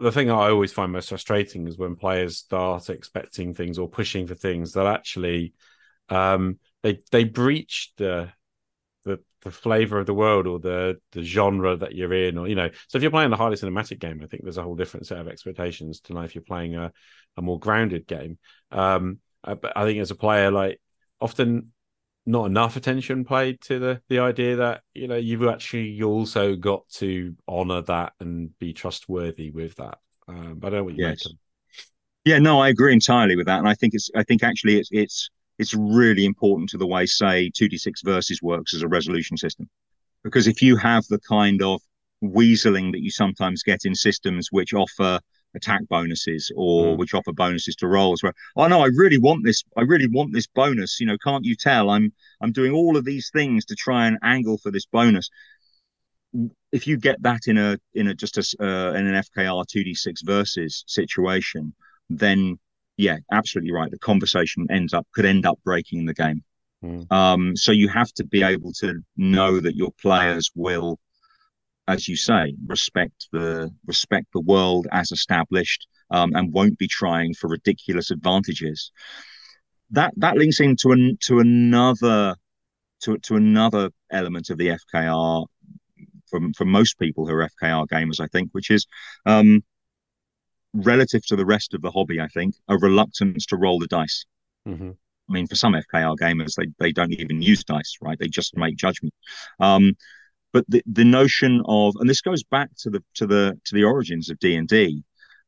the 0.00 0.12
thing 0.12 0.30
I 0.30 0.50
always 0.50 0.72
find 0.72 0.92
most 0.92 1.08
frustrating 1.08 1.66
is 1.66 1.78
when 1.78 1.96
players 1.96 2.38
start 2.38 2.90
expecting 2.90 3.54
things 3.54 3.78
or 3.78 3.88
pushing 3.88 4.26
for 4.26 4.34
things 4.34 4.72
that 4.72 4.86
actually 4.86 5.54
um, 6.08 6.58
they 6.82 7.00
they 7.10 7.24
breach 7.24 7.92
the 7.96 8.30
the 9.04 9.20
the 9.42 9.50
flavor 9.50 9.98
of 10.00 10.06
the 10.06 10.14
world 10.14 10.46
or 10.46 10.58
the 10.58 10.98
the 11.12 11.22
genre 11.22 11.76
that 11.76 11.94
you're 11.94 12.12
in 12.12 12.36
or 12.36 12.48
you 12.48 12.56
know 12.56 12.68
so 12.88 12.96
if 12.96 13.02
you're 13.02 13.10
playing 13.12 13.32
a 13.32 13.36
highly 13.36 13.54
cinematic 13.54 14.00
game 14.00 14.20
i 14.20 14.26
think 14.26 14.42
there's 14.42 14.58
a 14.58 14.62
whole 14.62 14.74
different 14.74 15.06
set 15.06 15.18
of 15.18 15.28
expectations 15.28 16.00
to 16.00 16.12
know 16.12 16.22
if 16.22 16.34
you're 16.34 16.42
playing 16.42 16.74
a, 16.74 16.92
a 17.36 17.42
more 17.42 17.58
grounded 17.58 18.04
game 18.08 18.36
um 18.72 19.20
but 19.42 19.76
I 19.76 19.84
think 19.84 20.00
as 20.00 20.10
a 20.10 20.16
player, 20.16 20.50
like 20.50 20.80
often 21.20 21.72
not 22.28 22.44
enough 22.44 22.76
attention 22.76 23.24
played 23.24 23.58
to 23.62 23.78
the 23.78 24.02
the 24.08 24.18
idea 24.18 24.56
that 24.56 24.82
you 24.94 25.08
know 25.08 25.16
you've 25.16 25.46
actually 25.48 25.88
you 25.88 26.06
also 26.06 26.54
got 26.54 26.86
to 26.90 27.34
honor 27.48 27.80
that 27.80 28.12
and 28.20 28.56
be 28.58 28.74
trustworthy 28.74 29.50
with 29.50 29.74
that. 29.76 29.98
Um, 30.28 30.60
I 30.62 30.68
don't 30.68 30.72
know 30.72 30.84
what 30.84 30.94
you 30.94 31.06
yes. 31.06 31.26
make. 31.26 31.36
Yeah, 32.26 32.38
no, 32.38 32.60
I 32.60 32.68
agree 32.68 32.92
entirely 32.92 33.34
with 33.34 33.46
that, 33.46 33.58
and 33.58 33.66
I 33.66 33.74
think 33.74 33.94
it's 33.94 34.10
I 34.14 34.22
think 34.24 34.42
actually 34.42 34.78
it's 34.78 34.90
it's 34.92 35.30
it's 35.58 35.74
really 35.74 36.26
important 36.26 36.68
to 36.70 36.78
the 36.78 36.86
way 36.86 37.06
say 37.06 37.50
two 37.54 37.68
d 37.68 37.78
six 37.78 38.02
versus 38.02 38.42
works 38.42 38.74
as 38.74 38.82
a 38.82 38.88
resolution 38.88 39.38
system, 39.38 39.68
because 40.22 40.46
if 40.46 40.60
you 40.60 40.76
have 40.76 41.04
the 41.08 41.20
kind 41.20 41.62
of 41.62 41.80
weaseling 42.22 42.92
that 42.92 43.00
you 43.00 43.10
sometimes 43.10 43.62
get 43.62 43.86
in 43.86 43.94
systems 43.94 44.48
which 44.50 44.74
offer 44.74 45.18
attack 45.54 45.80
bonuses 45.88 46.52
or 46.56 46.94
mm. 46.94 46.98
which 46.98 47.14
offer 47.14 47.32
bonuses 47.32 47.74
to 47.76 47.86
rolls 47.86 48.22
where 48.22 48.34
oh 48.56 48.68
no 48.68 48.80
i 48.80 48.88
really 48.94 49.18
want 49.18 49.44
this 49.44 49.64
i 49.76 49.82
really 49.82 50.08
want 50.08 50.32
this 50.32 50.46
bonus 50.46 51.00
you 51.00 51.06
know 51.06 51.16
can't 51.18 51.44
you 51.44 51.56
tell 51.56 51.90
i'm 51.90 52.12
i'm 52.40 52.52
doing 52.52 52.72
all 52.72 52.96
of 52.96 53.04
these 53.04 53.30
things 53.32 53.64
to 53.64 53.74
try 53.74 54.06
and 54.06 54.18
angle 54.22 54.58
for 54.58 54.70
this 54.70 54.86
bonus 54.86 55.30
if 56.72 56.86
you 56.86 56.98
get 56.98 57.22
that 57.22 57.40
in 57.46 57.56
a 57.56 57.78
in 57.94 58.08
a 58.08 58.14
just 58.14 58.36
a 58.36 58.44
uh, 58.60 58.92
in 58.92 59.06
an 59.06 59.22
fkr 59.22 59.64
2d6 59.64 60.24
versus 60.24 60.84
situation 60.86 61.72
then 62.10 62.58
yeah 62.96 63.16
absolutely 63.32 63.72
right 63.72 63.90
the 63.90 63.98
conversation 63.98 64.66
ends 64.70 64.92
up 64.92 65.06
could 65.14 65.24
end 65.24 65.46
up 65.46 65.58
breaking 65.64 66.04
the 66.04 66.14
game 66.14 66.42
mm. 66.84 67.10
um 67.10 67.56
so 67.56 67.72
you 67.72 67.88
have 67.88 68.12
to 68.12 68.24
be 68.24 68.42
able 68.42 68.72
to 68.72 69.00
know 69.16 69.60
that 69.60 69.76
your 69.76 69.92
players 70.00 70.50
will 70.54 70.98
as 71.88 72.06
you 72.06 72.16
say, 72.16 72.54
respect 72.66 73.28
the 73.32 73.70
respect 73.86 74.26
the 74.32 74.40
world 74.40 74.86
as 74.92 75.10
established 75.10 75.88
um, 76.10 76.32
and 76.34 76.52
won't 76.52 76.78
be 76.78 76.86
trying 76.86 77.34
for 77.34 77.48
ridiculous 77.48 78.10
advantages. 78.10 78.92
That 79.90 80.12
that 80.18 80.36
links 80.36 80.60
into 80.60 80.92
an, 80.92 81.16
to 81.22 81.40
another 81.40 82.36
to 83.02 83.18
to 83.18 83.36
another 83.36 83.90
element 84.12 84.50
of 84.50 84.58
the 84.58 84.78
FKR 84.78 85.46
from 86.30 86.52
from 86.52 86.68
most 86.68 86.98
people 86.98 87.26
who 87.26 87.34
are 87.34 87.48
FKR 87.62 87.86
gamers, 87.88 88.20
I 88.20 88.26
think, 88.26 88.50
which 88.52 88.70
is 88.70 88.86
um, 89.24 89.64
relative 90.74 91.24
to 91.26 91.36
the 91.36 91.46
rest 91.46 91.72
of 91.72 91.80
the 91.80 91.90
hobby. 91.90 92.20
I 92.20 92.28
think 92.28 92.54
a 92.68 92.76
reluctance 92.76 93.46
to 93.46 93.56
roll 93.56 93.78
the 93.78 93.86
dice. 93.86 94.26
Mm-hmm. 94.66 94.90
I 94.90 95.32
mean, 95.32 95.46
for 95.46 95.56
some 95.56 95.72
FKR 95.72 96.16
gamers, 96.18 96.54
they 96.54 96.66
they 96.78 96.92
don't 96.92 97.14
even 97.14 97.40
use 97.40 97.64
dice, 97.64 97.96
right? 98.02 98.18
They 98.18 98.28
just 98.28 98.58
make 98.58 98.76
judgment. 98.76 99.14
Um, 99.58 99.94
but 100.52 100.64
the, 100.68 100.82
the 100.86 101.04
notion 101.04 101.62
of 101.66 101.94
and 102.00 102.08
this 102.08 102.20
goes 102.20 102.42
back 102.42 102.70
to 102.78 102.90
the 102.90 103.02
to 103.14 103.26
the 103.26 103.58
to 103.64 103.74
the 103.74 103.84
origins 103.84 104.30
of 104.30 104.38
d&d 104.38 105.02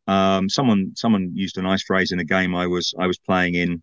um, 0.06 0.48
someone 0.48 0.92
someone 0.96 1.30
used 1.34 1.56
a 1.58 1.62
nice 1.62 1.82
phrase 1.82 2.12
in 2.12 2.20
a 2.20 2.24
game 2.24 2.54
i 2.54 2.66
was 2.66 2.94
i 2.98 3.06
was 3.06 3.18
playing 3.18 3.54
in 3.54 3.82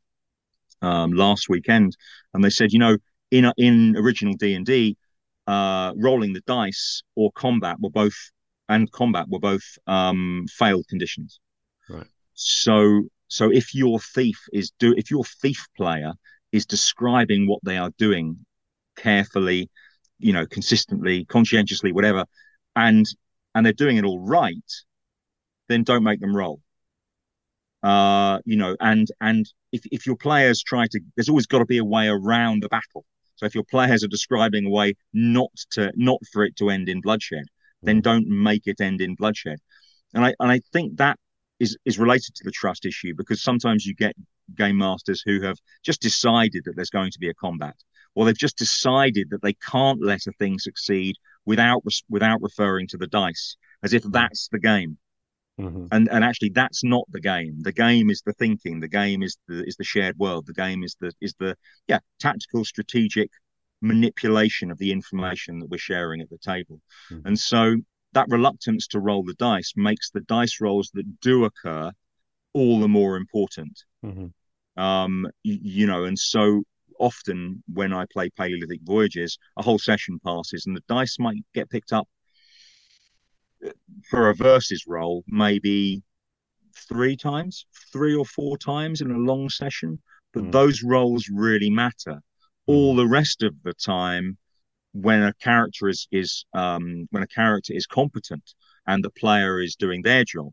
um, 0.81 1.11
last 1.11 1.49
weekend 1.49 1.95
and 2.33 2.43
they 2.43 2.49
said 2.49 2.71
you 2.71 2.79
know 2.79 2.97
in 3.31 3.51
in 3.57 3.95
original 3.97 4.33
d&d 4.33 4.95
uh, 5.47 5.93
rolling 5.95 6.33
the 6.33 6.41
dice 6.41 7.01
or 7.15 7.31
combat 7.31 7.77
were 7.79 7.89
both 7.89 8.31
and 8.69 8.91
combat 8.91 9.27
were 9.29 9.39
both 9.39 9.63
um, 9.87 10.45
failed 10.49 10.85
conditions. 10.89 11.39
Right. 11.89 12.07
So 12.33 13.03
so 13.29 13.51
if 13.51 13.73
your 13.73 13.99
thief 13.99 14.39
is 14.53 14.71
do 14.79 14.93
if 14.97 15.09
your 15.09 15.23
thief 15.23 15.65
player 15.75 16.13
is 16.51 16.65
describing 16.65 17.47
what 17.47 17.59
they 17.63 17.77
are 17.77 17.91
doing 17.97 18.37
carefully 18.97 19.69
you 20.19 20.33
know, 20.33 20.45
consistently, 20.45 21.25
conscientiously, 21.25 21.91
whatever, 21.91 22.25
and 22.75 23.05
and 23.55 23.65
they're 23.65 23.73
doing 23.73 23.97
it 23.97 24.05
all 24.05 24.19
right, 24.19 24.71
then 25.67 25.83
don't 25.83 26.03
make 26.03 26.19
them 26.19 26.35
roll. 26.35 26.61
Uh, 27.83 28.39
you 28.45 28.57
know, 28.57 28.75
and 28.79 29.07
and 29.21 29.45
if 29.71 29.81
if 29.91 30.05
your 30.05 30.15
players 30.15 30.63
try 30.63 30.87
to, 30.87 30.99
there's 31.15 31.29
always 31.29 31.47
got 31.47 31.59
to 31.59 31.65
be 31.65 31.77
a 31.77 31.85
way 31.85 32.07
around 32.07 32.63
the 32.63 32.69
battle. 32.69 33.05
So 33.35 33.45
if 33.45 33.53
your 33.53 33.63
players 33.63 34.03
are 34.03 34.07
describing 34.07 34.65
a 34.65 34.69
way 34.69 34.95
not 35.13 35.51
to 35.71 35.91
not 35.95 36.19
for 36.31 36.43
it 36.43 36.55
to 36.57 36.69
end 36.69 36.89
in 36.89 37.01
bloodshed, 37.01 37.45
then 37.83 38.01
don't 38.01 38.27
make 38.27 38.63
it 38.65 38.81
end 38.81 39.01
in 39.01 39.15
bloodshed. 39.15 39.59
And 40.13 40.25
I 40.25 40.33
and 40.39 40.51
I 40.51 40.61
think 40.73 40.97
that 40.97 41.19
is 41.59 41.77
is 41.85 41.99
related 41.99 42.35
to 42.35 42.43
the 42.43 42.51
trust 42.51 42.85
issue 42.85 43.13
because 43.15 43.43
sometimes 43.43 43.85
you 43.85 43.93
get 43.93 44.15
game 44.55 44.77
masters 44.77 45.21
who 45.25 45.41
have 45.41 45.57
just 45.83 46.01
decided 46.01 46.63
that 46.65 46.75
there's 46.75 46.89
going 46.89 47.11
to 47.11 47.19
be 47.19 47.29
a 47.29 47.33
combat 47.33 47.75
or 48.17 48.25
they've 48.25 48.35
just 48.35 48.57
decided 48.57 49.29
that 49.29 49.43
they 49.43 49.53
can't 49.53 50.01
let 50.01 50.25
a 50.25 50.31
thing 50.31 50.57
succeed 50.57 51.15
without 51.45 51.83
without 52.09 52.41
referring 52.41 52.87
to 52.87 52.97
the 52.97 53.05
dice 53.05 53.55
as 53.83 53.93
if 53.93 54.01
that's 54.05 54.49
the 54.51 54.57
game. 54.57 54.97
Mm-hmm. 55.61 55.85
And 55.91 56.09
and 56.09 56.23
actually 56.23 56.49
that's 56.49 56.83
not 56.83 57.05
the 57.11 57.21
game. 57.21 57.59
The 57.61 57.71
game 57.71 58.09
is 58.09 58.23
the 58.25 58.33
thinking. 58.33 58.79
The 58.79 58.87
game 58.87 59.21
is 59.21 59.37
the 59.47 59.63
is 59.67 59.75
the 59.75 59.83
shared 59.83 60.17
world. 60.17 60.47
The 60.47 60.53
game 60.53 60.83
is 60.83 60.95
the 60.99 61.11
is 61.21 61.35
the 61.39 61.55
yeah 61.87 61.99
tactical 62.19 62.65
strategic 62.65 63.29
manipulation 63.81 64.71
of 64.71 64.79
the 64.79 64.91
information 64.91 65.59
that 65.59 65.69
we're 65.69 65.77
sharing 65.77 66.19
at 66.19 66.29
the 66.31 66.39
table. 66.39 66.81
Mm-hmm. 67.11 67.27
And 67.27 67.39
so 67.39 67.75
that 68.13 68.29
reluctance 68.29 68.87
to 68.87 68.99
roll 68.99 69.23
the 69.23 69.35
dice 69.35 69.73
makes 69.75 70.09
the 70.09 70.21
dice 70.21 70.59
rolls 70.59 70.89
that 70.95 71.21
do 71.21 71.45
occur 71.45 71.91
all 72.53 72.79
the 72.79 72.87
more 72.87 73.15
important. 73.15 73.77
Mm-hmm. 74.03 74.81
Um, 74.81 75.27
you, 75.43 75.59
you 75.61 75.85
know, 75.85 76.05
and 76.05 76.17
so 76.17 76.63
often 76.99 77.63
when 77.73 77.93
I 77.93 78.05
play 78.11 78.29
Paleolithic 78.29 78.81
Voyages, 78.83 79.37
a 79.57 79.63
whole 79.63 79.79
session 79.79 80.19
passes 80.23 80.65
and 80.65 80.75
the 80.75 80.83
dice 80.87 81.17
might 81.19 81.37
get 81.53 81.69
picked 81.69 81.93
up 81.93 82.07
for 84.09 84.29
a 84.29 84.35
versus 84.35 84.85
roll 84.87 85.23
maybe 85.27 86.03
three 86.87 87.15
times, 87.15 87.65
three 87.91 88.15
or 88.15 88.25
four 88.25 88.57
times 88.57 89.01
in 89.01 89.11
a 89.11 89.17
long 89.17 89.49
session. 89.49 89.99
But 90.33 90.43
mm. 90.43 90.51
those 90.51 90.83
rolls 90.83 91.29
really 91.33 91.69
matter. 91.69 92.15
Mm. 92.15 92.21
All 92.67 92.95
the 92.95 93.07
rest 93.07 93.43
of 93.43 93.55
the 93.63 93.73
time, 93.73 94.37
when 94.93 95.23
a 95.23 95.33
character 95.33 95.87
is 95.87 96.07
is 96.11 96.45
um, 96.53 97.07
when 97.11 97.23
a 97.23 97.27
character 97.27 97.73
is 97.73 97.85
competent 97.85 98.53
and 98.85 99.03
the 99.03 99.09
player 99.11 99.59
is 99.61 99.75
doing 99.75 100.01
their 100.01 100.23
job, 100.23 100.51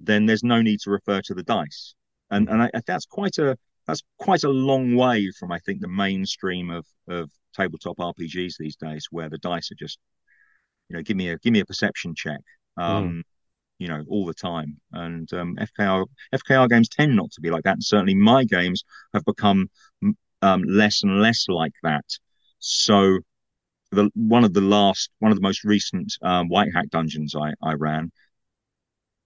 then 0.00 0.26
there's 0.26 0.44
no 0.44 0.62
need 0.62 0.80
to 0.80 0.90
refer 0.90 1.20
to 1.22 1.34
the 1.34 1.42
dice. 1.42 1.94
And 2.30 2.48
and 2.48 2.62
I, 2.62 2.70
that's 2.86 3.06
quite 3.06 3.38
a 3.38 3.56
that's 3.86 4.02
quite 4.18 4.44
a 4.44 4.48
long 4.48 4.94
way 4.94 5.30
from 5.38 5.52
I 5.52 5.58
think 5.58 5.80
the 5.80 5.88
mainstream 5.88 6.70
of 6.70 6.86
of 7.08 7.30
tabletop 7.54 7.96
RPGs 7.98 8.54
these 8.58 8.76
days, 8.76 9.06
where 9.10 9.28
the 9.28 9.38
dice 9.38 9.70
are 9.70 9.76
just, 9.76 9.98
you 10.88 10.96
know, 10.96 11.02
give 11.02 11.16
me 11.16 11.30
a 11.30 11.38
give 11.38 11.52
me 11.52 11.60
a 11.60 11.66
perception 11.66 12.14
check, 12.14 12.40
um, 12.76 13.08
mm. 13.08 13.22
you 13.78 13.88
know, 13.88 14.04
all 14.08 14.26
the 14.26 14.34
time. 14.34 14.80
And 14.92 15.32
um, 15.32 15.56
FKR 15.56 16.06
FKR 16.34 16.68
games 16.68 16.88
tend 16.88 17.16
not 17.16 17.30
to 17.32 17.40
be 17.40 17.50
like 17.50 17.64
that, 17.64 17.74
and 17.74 17.84
certainly 17.84 18.14
my 18.14 18.44
games 18.44 18.84
have 19.12 19.24
become 19.24 19.68
um, 20.42 20.62
less 20.62 21.02
and 21.02 21.20
less 21.20 21.46
like 21.48 21.74
that. 21.82 22.04
So, 22.58 23.18
the 23.90 24.10
one 24.14 24.44
of 24.44 24.54
the 24.54 24.60
last, 24.60 25.10
one 25.18 25.30
of 25.30 25.36
the 25.36 25.42
most 25.42 25.64
recent 25.64 26.14
um, 26.22 26.48
Whitehack 26.48 26.90
dungeons 26.90 27.34
I 27.34 27.52
I 27.62 27.74
ran 27.74 28.10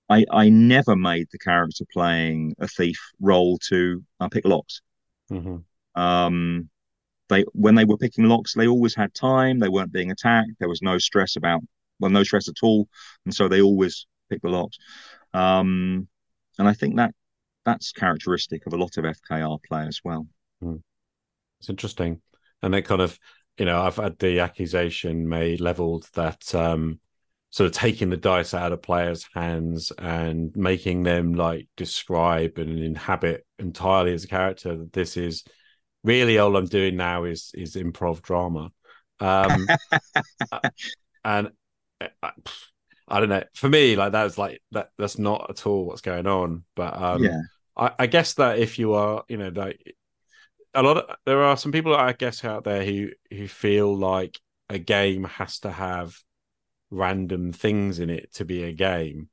I, 0.09 0.24
I 0.30 0.48
never 0.48 0.96
made 0.96 1.28
the 1.30 1.38
character 1.38 1.84
playing 1.92 2.54
a 2.59 2.66
thief 2.66 2.98
roll 3.20 3.59
to 3.68 4.02
uh, 4.20 4.28
pick 4.28 4.46
locks. 4.46 4.80
Mm-hmm. 5.30 6.00
Um, 6.00 6.70
they 7.28 7.44
when 7.52 7.74
they 7.74 7.84
were 7.84 7.98
picking 7.98 8.24
locks, 8.24 8.54
they 8.54 8.66
always 8.66 8.94
had 8.94 9.14
time. 9.14 9.59
They 9.59 9.68
weren't 9.68 9.92
being 9.92 10.11
attacked. 10.11 10.52
There 10.59 10.68
was 10.68 10.82
no 10.82 10.98
stress 10.98 11.36
about 11.36 11.61
well, 12.00 12.11
no 12.11 12.22
stress 12.22 12.48
at 12.48 12.62
all, 12.62 12.88
and 13.24 13.34
so 13.34 13.48
they 13.48 13.61
always 13.61 14.06
picked 14.30 14.42
the 14.42 14.48
locks. 14.48 14.78
Um, 15.34 16.09
and 16.59 16.68
I 16.68 16.72
think 16.72 16.96
that 16.96 17.14
that's 17.64 17.92
characteristic 17.92 18.66
of 18.66 18.72
a 18.72 18.76
lot 18.76 18.96
of 18.96 19.04
FKR 19.04 19.59
players 19.62 19.88
as 19.88 20.00
well. 20.04 20.26
Mm. 20.62 20.80
It's 21.61 21.68
interesting, 21.68 22.22
and 22.62 22.74
it 22.74 22.82
kind 22.82 23.02
of 23.02 23.18
you 23.59 23.66
know 23.66 23.82
I've 23.82 23.96
had 23.96 24.18
the 24.18 24.40
accusation 24.40 25.28
made 25.28 25.61
leveled 25.61 26.09
that 26.14 26.54
um, 26.54 27.00
sort 27.51 27.66
of 27.66 27.72
taking 27.72 28.11
the 28.11 28.16
dice 28.16 28.53
out 28.55 28.72
of 28.72 28.82
players' 28.82 29.28
hands 29.34 29.90
and 29.99 30.55
making 30.55 31.03
them 31.03 31.34
like 31.34 31.68
describe 31.76 32.59
and 32.59 32.78
inhabit 32.78 33.46
entirely 33.59 34.12
as 34.12 34.24
a 34.24 34.28
character. 34.28 34.84
This 34.92 35.16
is 35.16 35.44
really 36.05 36.38
all 36.38 36.57
I'm 36.57 36.66
doing 36.66 36.96
now 36.96 37.24
is 37.24 37.51
is 37.55 37.74
improv 37.74 38.22
drama, 38.22 38.70
um, 39.20 39.66
and 41.24 41.51
I, 42.22 42.30
I, 43.09 43.20
don't 43.20 43.28
know. 43.28 43.44
For 43.55 43.68
me, 43.68 43.96
like 43.96 44.12
that's 44.12 44.38
like 44.38 44.61
that. 44.72 44.90
That's 44.99 45.18
not 45.18 45.46
at 45.51 45.66
all 45.66 45.86
what's 45.86 46.03
going 46.03 46.26
on. 46.26 46.64
But 46.76 47.01
um, 47.01 47.24
yeah, 47.24 47.40
I, 47.76 47.92
I 48.01 48.07
guess 48.07 48.34
that 48.34 48.59
if 48.59 48.78
you 48.78 48.92
are, 48.92 49.24
you 49.28 49.38
know, 49.38 49.49
like 49.49 49.96
a 50.74 50.82
lot 50.82 50.99
of 50.99 51.16
there 51.24 51.42
are 51.42 51.57
some 51.57 51.72
people 51.72 51.96
I 51.96 52.12
guess 52.12 52.44
out 52.44 52.64
there 52.64 52.84
who 52.84 53.09
who 53.30 53.49
feel 53.49 53.96
like 53.96 54.38
a 54.68 54.78
game 54.78 55.24
has 55.24 55.61
to 55.61 55.70
have 55.70 56.14
random 56.91 57.53
things 57.53 57.99
in 57.99 58.11
it 58.11 58.32
to 58.34 58.45
be 58.45 58.64
a 58.64 58.72
game. 58.72 59.28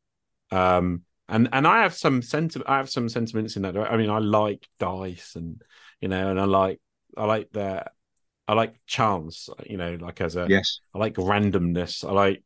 Um, 0.51 1.03
and 1.29 1.49
and 1.53 1.67
I 1.67 1.83
have 1.83 1.95
some 1.95 2.21
sentiment. 2.21 2.69
I 2.69 2.77
have 2.77 2.89
some 2.89 3.09
sentiments 3.09 3.55
in 3.55 3.63
that. 3.63 3.77
I 3.77 3.97
mean, 3.97 4.09
I 4.09 4.19
like 4.19 4.67
dice, 4.79 5.35
and 5.35 5.61
you 6.01 6.07
know, 6.07 6.29
and 6.29 6.39
I 6.39 6.45
like 6.45 6.79
I 7.17 7.25
like 7.25 7.51
the 7.51 7.85
I 8.47 8.53
like 8.53 8.75
chance. 8.87 9.49
You 9.65 9.77
know, 9.77 9.97
like 9.99 10.21
as 10.21 10.35
a 10.35 10.51
yes, 10.51 10.79
I 10.93 10.99
like 10.99 11.15
randomness. 11.15 12.07
I 12.07 12.11
like 12.11 12.43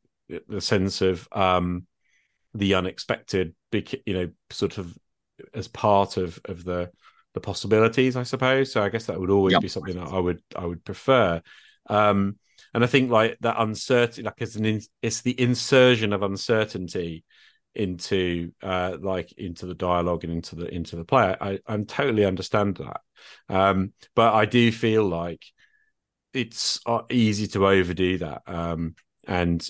the 0.47 0.62
sense 0.62 1.01
of 1.01 1.28
um 1.32 1.88
the 2.53 2.74
unexpected. 2.76 3.55
Big, 3.72 4.01
you 4.05 4.14
know, 4.14 4.30
sort 4.49 4.78
of 4.78 4.97
as 5.53 5.68
part 5.68 6.18
of 6.18 6.39
of 6.45 6.64
the 6.64 6.91
the 7.34 7.39
possibilities, 7.41 8.16
I 8.16 8.24
suppose. 8.24 8.72
So 8.72 8.82
I 8.82 8.89
guess 8.89 9.05
that 9.05 9.20
would 9.20 9.30
always 9.30 9.57
Yep. 9.57 9.60
be 9.60 9.68
something 9.68 9.95
that 9.95 10.07
I 10.07 10.20
would 10.20 10.41
I 10.55 10.66
would 10.66 10.84
prefer. 10.84 11.41
Um, 11.89 12.38
and 12.74 12.84
I 12.84 12.88
think 12.88 13.11
like 13.11 13.38
that 13.41 13.55
uncertainty, 13.59 14.24
like 14.24 14.36
it's 14.38 14.55
an 14.55 14.65
in, 14.65 14.82
it's 15.01 15.22
the 15.22 15.39
insertion 15.39 16.13
of 16.13 16.24
uncertainty 16.24 17.24
into 17.76 18.51
uh 18.63 18.97
like 18.99 19.32
into 19.34 19.67
the 19.67 19.76
dialogue 19.76 20.24
and 20.24 20.34
into 20.34 20.55
the 20.55 20.74
into 20.74 20.95
the 20.95 21.05
play. 21.05 21.36
I 21.39 21.59
I 21.67 21.78
totally 21.78 22.26
understand 22.26 22.78
that, 22.78 23.01
um, 23.47 23.93
but 24.15 24.34
I 24.34 24.45
do 24.45 24.72
feel 24.72 25.07
like 25.07 25.43
it's 26.34 26.80
uh, 26.86 27.01
easy 27.09 27.47
to 27.47 27.67
overdo 27.67 28.17
that. 28.20 28.41
Um, 28.47 28.95
and 29.28 29.67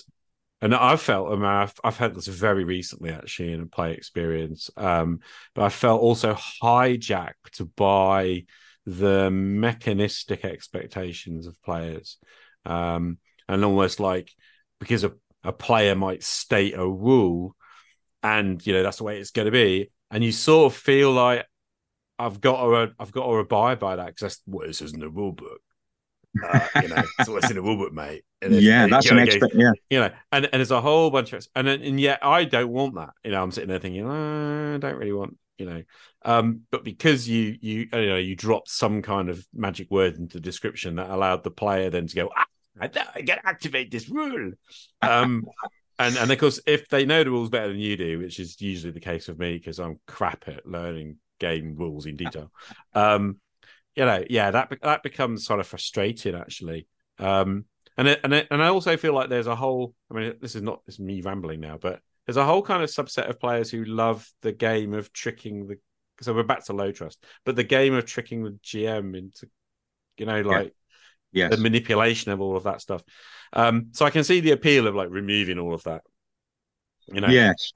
and 0.62 0.74
I've 0.74 1.00
felt, 1.00 1.32
I 1.32 1.36
mean, 1.36 1.44
I've, 1.44 1.72
I've 1.82 1.96
had 1.96 2.14
this 2.14 2.26
very 2.26 2.64
recently 2.64 3.10
actually 3.10 3.54
in 3.54 3.62
a 3.62 3.66
play 3.66 3.92
experience, 3.92 4.68
um, 4.76 5.20
but 5.54 5.64
I 5.64 5.68
felt 5.70 6.02
also 6.02 6.34
hijacked 6.34 7.66
by 7.76 8.44
the 8.84 9.30
mechanistic 9.30 10.44
expectations 10.44 11.46
of 11.46 11.60
players, 11.62 12.18
um, 12.70 13.18
and 13.48 13.64
almost 13.64 14.00
like 14.00 14.30
because 14.78 15.04
a, 15.04 15.12
a 15.42 15.52
player 15.52 15.94
might 15.94 16.22
state 16.22 16.74
a 16.76 16.86
rule, 16.86 17.56
and 18.22 18.64
you 18.66 18.72
know 18.72 18.82
that's 18.82 18.98
the 18.98 19.04
way 19.04 19.18
it's 19.18 19.32
going 19.32 19.46
to 19.46 19.52
be, 19.52 19.90
and 20.10 20.22
you 20.22 20.32
sort 20.32 20.72
of 20.72 20.78
feel 20.78 21.10
like 21.12 21.46
I've 22.18 22.40
got 22.40 22.62
to 22.62 22.92
I've 22.98 23.12
got 23.12 23.26
to 23.26 23.32
abide 23.32 23.78
by 23.78 23.96
that 23.96 24.06
because 24.06 24.20
that's 24.20 24.42
what 24.44 24.66
this 24.66 24.82
isn't 24.82 25.02
a 25.02 25.08
rule 25.08 25.32
book. 25.32 25.60
Uh, 26.44 26.66
you 26.82 26.88
know, 26.88 27.02
it's 27.18 27.28
what's 27.28 27.50
in 27.50 27.56
a 27.56 27.62
rule 27.62 27.76
book, 27.76 27.92
mate. 27.92 28.22
Yeah, 28.40 28.86
that's 28.86 29.06
you 29.06 29.16
know, 29.16 29.22
an 29.22 29.28
expect. 29.28 29.54
Yeah, 29.54 29.72
you 29.90 29.98
know, 30.00 30.10
and, 30.30 30.44
and 30.44 30.54
there's 30.54 30.70
a 30.70 30.80
whole 30.80 31.10
bunch 31.10 31.32
of 31.32 31.44
and 31.56 31.66
and 31.68 31.98
yet 31.98 32.20
I 32.22 32.44
don't 32.44 32.70
want 32.70 32.94
that. 32.94 33.10
You 33.24 33.32
know, 33.32 33.42
I'm 33.42 33.50
sitting 33.50 33.68
there 33.68 33.80
thinking, 33.80 34.06
"Uh, 34.06 34.76
I 34.76 34.78
don't 34.78 34.96
really 34.96 35.12
want, 35.12 35.36
you 35.58 35.66
know, 35.66 35.82
um, 36.24 36.60
but 36.70 36.84
because 36.84 37.28
you 37.28 37.56
you 37.60 37.88
you 37.92 38.06
know 38.06 38.16
you 38.16 38.36
dropped 38.36 38.70
some 38.70 39.02
kind 39.02 39.28
of 39.28 39.44
magic 39.52 39.90
word 39.90 40.16
into 40.16 40.34
the 40.34 40.40
description 40.40 40.96
that 40.96 41.10
allowed 41.10 41.42
the 41.42 41.50
player 41.50 41.90
then 41.90 42.06
to 42.06 42.14
go, 42.14 42.30
ah, 42.36 42.44
I, 42.80 42.90
I 43.14 43.22
can 43.22 43.38
activate 43.44 43.90
this 43.90 44.08
rule. 44.08 44.52
Um, 45.02 45.46
and 45.98 46.16
and 46.16 46.30
of 46.30 46.38
course, 46.38 46.60
if 46.66 46.88
they 46.88 47.04
know 47.04 47.22
the 47.22 47.30
rules 47.30 47.50
better 47.50 47.68
than 47.68 47.78
you 47.78 47.96
do, 47.96 48.18
which 48.18 48.40
is 48.40 48.60
usually 48.60 48.92
the 48.92 49.00
case 49.00 49.28
with 49.28 49.38
me 49.38 49.58
because 49.58 49.78
I'm 49.78 50.00
crap 50.06 50.48
at 50.48 50.66
learning 50.66 51.18
game 51.38 51.76
rules 51.76 52.06
in 52.06 52.16
detail, 52.16 52.50
um, 52.94 53.36
you 53.94 54.04
know, 54.04 54.24
yeah, 54.30 54.50
that 54.50 54.72
that 54.82 55.02
becomes 55.02 55.44
sort 55.44 55.60
of 55.60 55.66
frustrating 55.66 56.34
actually. 56.34 56.86
Um, 57.18 57.66
and 57.98 58.08
it, 58.08 58.20
and 58.24 58.32
it, 58.32 58.48
and 58.50 58.62
I 58.62 58.68
also 58.68 58.96
feel 58.96 59.12
like 59.12 59.28
there's 59.28 59.46
a 59.46 59.54
whole. 59.56 59.94
I 60.10 60.14
mean, 60.14 60.34
this 60.40 60.54
is 60.54 60.62
not 60.62 60.80
this 60.86 60.94
is 60.94 61.00
me 61.00 61.20
rambling 61.20 61.60
now, 61.60 61.76
but 61.78 62.00
there's 62.24 62.38
a 62.38 62.46
whole 62.46 62.62
kind 62.62 62.82
of 62.82 62.88
subset 62.88 63.28
of 63.28 63.38
players 63.38 63.70
who 63.70 63.84
love 63.84 64.26
the 64.40 64.52
game 64.52 64.94
of 64.94 65.12
tricking 65.12 65.66
the. 65.66 65.76
So 66.22 66.32
we're 66.32 66.44
back 66.44 66.64
to 66.66 66.72
low 66.72 66.92
trust, 66.92 67.22
but 67.44 67.56
the 67.56 67.64
game 67.64 67.94
of 67.94 68.06
tricking 68.06 68.44
the 68.44 68.58
GM 68.64 69.16
into, 69.16 69.48
you 70.16 70.26
know, 70.26 70.40
like 70.42 70.74
yes, 71.32 71.50
the 71.50 71.56
manipulation 71.56 72.32
of 72.32 72.40
all 72.40 72.56
of 72.56 72.64
that 72.64 72.80
stuff. 72.80 73.02
Um, 73.52 73.88
so 73.92 74.06
I 74.06 74.10
can 74.10 74.24
see 74.24 74.40
the 74.40 74.52
appeal 74.52 74.86
of 74.86 74.94
like 74.94 75.10
removing 75.10 75.58
all 75.58 75.74
of 75.74 75.82
that. 75.84 76.02
You 77.12 77.20
know, 77.20 77.28
yes. 77.28 77.72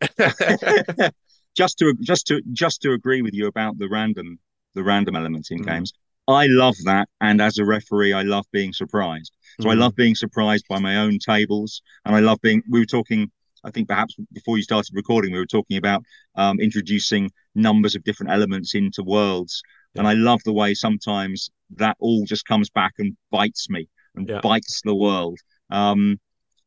just 1.56 1.78
to 1.78 1.94
just 2.00 2.26
to 2.26 2.42
just 2.52 2.82
to 2.82 2.92
agree 2.92 3.22
with 3.22 3.34
you 3.34 3.46
about 3.46 3.78
the 3.78 3.88
random 3.88 4.38
the 4.74 4.84
random 4.84 5.16
elements 5.16 5.50
in 5.50 5.60
Mhm. 5.60 5.66
games. 5.66 5.92
I 6.28 6.46
love 6.48 6.74
that, 6.84 7.08
and 7.20 7.40
as 7.40 7.58
a 7.58 7.64
referee, 7.64 8.12
I 8.12 8.22
love 8.22 8.46
being 8.52 8.72
surprised. 8.72 9.32
So 9.60 9.70
I 9.70 9.74
Mhm. 9.74 9.78
love 9.78 9.94
being 9.96 10.14
surprised 10.14 10.66
by 10.68 10.78
my 10.80 10.96
own 10.96 11.18
tables, 11.18 11.82
and 12.04 12.14
I 12.16 12.20
love 12.20 12.40
being. 12.42 12.62
We 12.68 12.80
were 12.80 12.84
talking, 12.86 13.30
I 13.64 13.70
think 13.70 13.88
perhaps 13.88 14.16
before 14.32 14.56
you 14.58 14.64
started 14.64 14.94
recording, 14.94 15.32
we 15.32 15.38
were 15.38 15.46
talking 15.46 15.76
about 15.76 16.02
um, 16.34 16.58
introducing 16.60 17.30
numbers 17.54 17.94
of 17.94 18.02
different 18.04 18.32
elements 18.32 18.74
into 18.74 19.02
worlds, 19.04 19.62
and 19.98 20.06
I 20.08 20.14
love 20.14 20.42
the 20.44 20.52
way 20.52 20.74
sometimes 20.74 21.50
that 21.76 21.96
all 22.00 22.24
just 22.24 22.46
comes 22.46 22.70
back 22.70 22.94
and 22.98 23.16
bites 23.30 23.68
me 23.70 23.88
and 24.14 24.28
Yeah. 24.28 24.40
bites 24.40 24.82
the 24.84 24.94
world. 24.94 25.38
Um, 25.70 26.20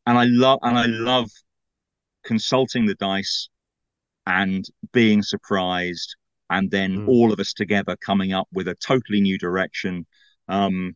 and 0.05 0.17
I 0.17 0.25
love 0.25 0.59
and 0.63 0.77
I 0.77 0.85
love 0.87 1.29
consulting 2.23 2.85
the 2.85 2.95
dice 2.95 3.49
and 4.25 4.65
being 4.93 5.21
surprised 5.23 6.15
and 6.49 6.69
then 6.71 6.97
Mm. 6.97 7.07
all 7.07 7.31
of 7.33 7.39
us 7.39 7.53
together 7.53 7.95
coming 7.97 8.33
up 8.33 8.47
with 8.51 8.67
a 8.67 8.75
totally 8.75 9.21
new 9.21 9.37
direction 9.37 10.05
um 10.47 10.95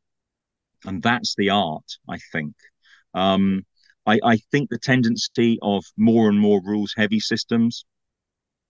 and 0.85 1.01
that's 1.01 1.35
the 1.35 1.49
art 1.49 1.97
i 2.09 2.17
think 2.31 2.53
um 3.13 3.65
i 4.05 4.19
i 4.23 4.37
think 4.51 4.69
the 4.69 4.79
tendency 4.79 5.57
of 5.61 5.83
more 5.97 6.29
and 6.29 6.39
more 6.39 6.61
rules 6.63 6.93
heavy 6.95 7.19
systems 7.19 7.85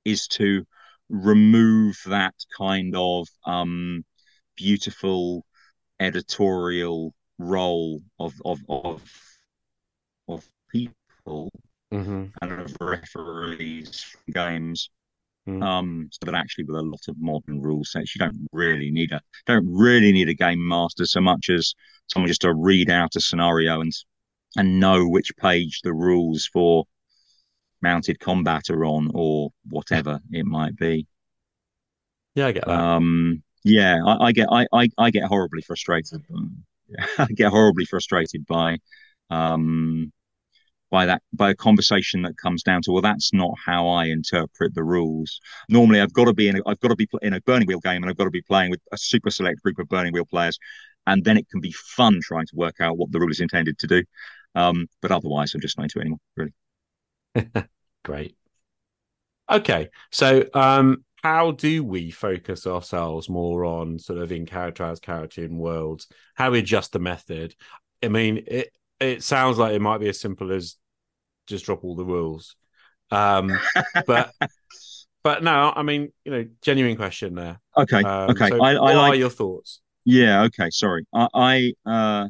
is 0.05 0.27
to 0.27 0.65
remove 1.09 1.99
that 2.07 2.35
kind 2.57 2.95
of 2.95 3.27
um 3.45 4.03
beautiful 4.55 5.45
editorial 5.99 7.13
role 7.39 8.01
of 8.19 8.33
of 8.45 8.59
of 8.69 9.03
of 10.27 10.49
people 10.71 11.51
Mhm. 11.91 12.31
and 12.41 12.51
of 12.51 12.75
referees 12.81 14.01
from 14.01 14.33
games. 14.33 14.89
Mm. 15.47 15.63
Um, 15.63 16.09
so 16.11 16.25
that 16.25 16.35
actually 16.35 16.65
with 16.65 16.77
a 16.77 16.81
lot 16.81 17.07
of 17.07 17.17
modern 17.19 17.61
rule 17.61 17.83
sets, 17.83 18.15
you 18.15 18.19
don't 18.19 18.47
really 18.53 18.91
need 18.91 19.11
a 19.11 19.21
don't 19.45 19.67
really 19.67 20.11
need 20.11 20.29
a 20.29 20.33
game 20.33 20.65
master 20.67 21.05
so 21.05 21.21
much 21.21 21.49
as 21.49 21.73
someone 22.07 22.27
just 22.29 22.41
to 22.41 22.53
read 22.53 22.89
out 22.89 23.15
a 23.15 23.21
scenario 23.21 23.81
and 23.81 23.91
and 24.57 24.79
know 24.79 25.07
which 25.07 25.31
page 25.37 25.81
the 25.83 25.93
rules 25.93 26.45
for 26.53 26.85
mounted 27.83 28.19
combat 28.19 28.71
are 28.71 28.85
on 28.85 29.11
or 29.13 29.51
whatever 29.69 30.19
it 30.31 30.45
might 30.47 30.75
be. 30.77 31.07
Yeah, 32.35 32.47
I 32.47 32.51
get 32.51 32.65
that. 32.65 32.79
Um, 32.79 33.43
yeah, 33.63 33.99
I, 34.05 34.25
I 34.27 34.31
get 34.31 34.47
I, 34.51 34.67
I 34.73 34.89
I 34.97 35.09
get 35.11 35.23
horribly 35.25 35.61
frustrated. 35.61 36.23
I 37.17 37.25
get 37.27 37.49
horribly 37.51 37.85
frustrated 37.85 38.45
by 38.45 38.77
um 39.29 40.11
by 40.91 41.05
that 41.07 41.23
by 41.33 41.51
a 41.51 41.55
conversation 41.55 42.23
that 42.23 42.37
comes 42.37 42.63
down 42.63 42.81
to 42.83 42.91
well 42.91 43.01
that's 43.01 43.33
not 43.33 43.53
how 43.65 43.87
I 43.89 44.05
interpret 44.05 44.75
the 44.75 44.83
rules. 44.83 45.39
Normally 45.69 46.01
I've 46.01 46.13
got 46.13 46.25
to 46.25 46.33
be 46.33 46.47
in 46.49 46.57
a, 46.57 46.61
I've 46.67 46.79
got 46.81 46.89
to 46.89 46.95
be 46.95 47.07
in 47.21 47.33
a 47.33 47.41
burning 47.41 47.67
wheel 47.67 47.79
game 47.79 48.03
and 48.03 48.09
I've 48.11 48.17
got 48.17 48.25
to 48.25 48.31
be 48.31 48.43
playing 48.43 48.71
with 48.71 48.81
a 48.91 48.97
super 48.97 49.31
select 49.31 49.61
group 49.63 49.79
of 49.79 49.89
burning 49.89 50.13
wheel 50.13 50.25
players 50.25 50.59
and 51.07 51.23
then 51.23 51.37
it 51.37 51.49
can 51.49 51.61
be 51.61 51.73
fun 51.73 52.19
trying 52.23 52.47
to 52.47 52.55
work 52.55 52.81
out 52.81 52.97
what 52.97 53.11
the 53.11 53.19
rule 53.19 53.31
is 53.31 53.41
intended 53.41 53.79
to 53.79 53.87
do. 53.87 54.03
Um, 54.55 54.87
but 55.01 55.11
otherwise 55.11 55.53
I'm 55.55 55.61
just 55.61 55.77
not 55.77 55.85
into 55.85 55.99
it 55.99 56.01
anymore, 56.03 56.19
really. 56.37 56.53
Great. 58.03 58.35
Okay, 59.49 59.89
so 60.11 60.45
um, 60.53 61.03
how 61.21 61.51
do 61.51 61.83
we 61.83 62.11
focus 62.11 62.65
ourselves 62.65 63.29
more 63.29 63.65
on 63.65 63.99
sort 63.99 64.19
of 64.19 64.31
in 64.31 64.45
character 64.45 64.83
as 64.83 64.99
character 64.99 65.43
in 65.43 65.57
worlds? 65.57 66.07
How 66.35 66.51
we 66.51 66.59
adjust 66.59 66.93
the 66.93 66.99
method? 66.99 67.53
I 68.01 68.07
mean, 68.07 68.43
it 68.47 68.69
it 68.99 69.21
sounds 69.23 69.57
like 69.57 69.73
it 69.73 69.81
might 69.81 69.99
be 69.99 70.07
as 70.09 70.19
simple 70.19 70.51
as 70.51 70.77
just 71.47 71.65
drop 71.65 71.83
all 71.83 71.95
the 71.95 72.05
rules, 72.05 72.55
um, 73.11 73.63
but 74.05 74.33
but 75.23 75.43
no, 75.43 75.73
I 75.75 75.83
mean, 75.83 76.11
you 76.25 76.31
know, 76.31 76.45
genuine 76.63 76.97
question 76.97 77.35
there. 77.35 77.61
Okay, 77.77 78.05
Um, 78.05 78.29
okay. 78.29 78.45
so 78.45 78.57
I, 78.59 78.75
what 78.75 78.95
I 79.07 79.11
are 79.11 79.15
your 79.15 79.29
thoughts? 79.29 79.81
Yeah, 80.05 80.43
okay, 80.43 80.69
sorry. 80.71 81.05
I 81.13 81.27
I 81.33 81.73
uh 81.89 82.29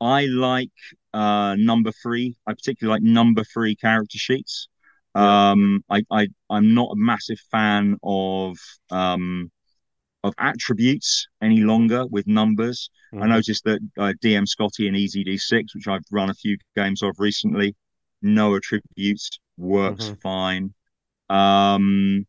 I 0.00 0.26
like 0.26 0.70
uh 1.14 1.56
number 1.58 1.92
three. 2.02 2.36
I 2.46 2.54
particularly 2.54 3.00
like 3.00 3.04
number 3.12 3.44
three 3.44 3.76
character 3.76 4.18
sheets. 4.18 4.68
Um 5.14 5.84
I, 5.90 6.02
I 6.10 6.28
I'm 6.50 6.74
not 6.74 6.92
a 6.92 6.96
massive 6.96 7.38
fan 7.50 7.96
of 8.02 8.56
um 8.90 9.50
of 10.22 10.34
attributes 10.38 11.26
any 11.42 11.60
longer 11.62 12.06
with 12.06 12.26
numbers. 12.26 12.90
I 13.20 13.26
Mhm. 13.26 13.28
noticed 13.28 13.64
that 13.64 13.80
uh, 13.98 14.12
DM 14.22 14.46
Scotty 14.46 14.88
and 14.88 14.96
EZD6, 14.96 15.74
which 15.74 15.88
I've 15.88 16.02
run 16.10 16.30
a 16.30 16.34
few 16.34 16.56
games 16.76 17.02
of 17.02 17.14
recently, 17.18 17.76
no 18.22 18.54
attributes 18.56 19.30
works 19.56 20.12
Mhm. 20.12 20.18
fine. 20.22 20.74
Um, 21.30 22.26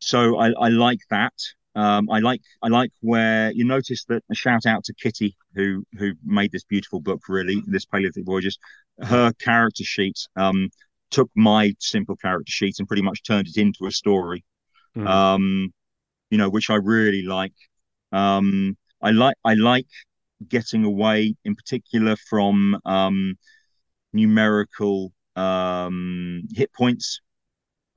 so 0.00 0.38
I, 0.38 0.50
I 0.52 0.68
like 0.68 1.00
that. 1.10 1.32
Um, 1.74 2.10
I 2.10 2.18
like 2.18 2.42
I 2.62 2.68
like 2.68 2.90
where 3.00 3.50
you 3.52 3.64
notice 3.64 4.04
that 4.06 4.22
a 4.30 4.34
shout 4.34 4.66
out 4.66 4.84
to 4.84 4.94
Kitty 4.94 5.36
who 5.54 5.84
who 5.98 6.12
made 6.24 6.52
this 6.52 6.64
beautiful 6.64 7.00
book 7.00 7.20
really 7.28 7.62
this 7.66 7.86
Paleolithic 7.86 8.26
Voyages. 8.26 8.58
Her 9.00 9.32
character 9.40 9.84
sheet 9.84 10.18
um, 10.36 10.68
took 11.12 11.30
my 11.36 11.72
simple 11.80 12.16
character 12.16 12.50
sheet 12.52 12.76
and 12.80 12.88
pretty 12.88 13.02
much 13.02 13.24
turned 13.24 13.48
it 13.48 13.58
into 13.58 13.86
a 13.86 13.92
story 13.92 14.44
Mhm. 14.94 15.22
um, 15.22 15.72
you 16.30 16.38
know, 16.38 16.50
which 16.50 16.70
I 16.70 16.76
really 16.76 17.22
like. 17.22 17.54
Um, 18.12 18.76
I 19.02 19.10
like 19.12 19.36
I 19.44 19.54
like 19.54 19.86
getting 20.48 20.84
away, 20.84 21.34
in 21.44 21.54
particular, 21.56 22.16
from 22.30 22.78
um, 22.86 23.36
numerical 24.12 25.12
um, 25.36 26.42
hit 26.54 26.72
points. 26.72 27.20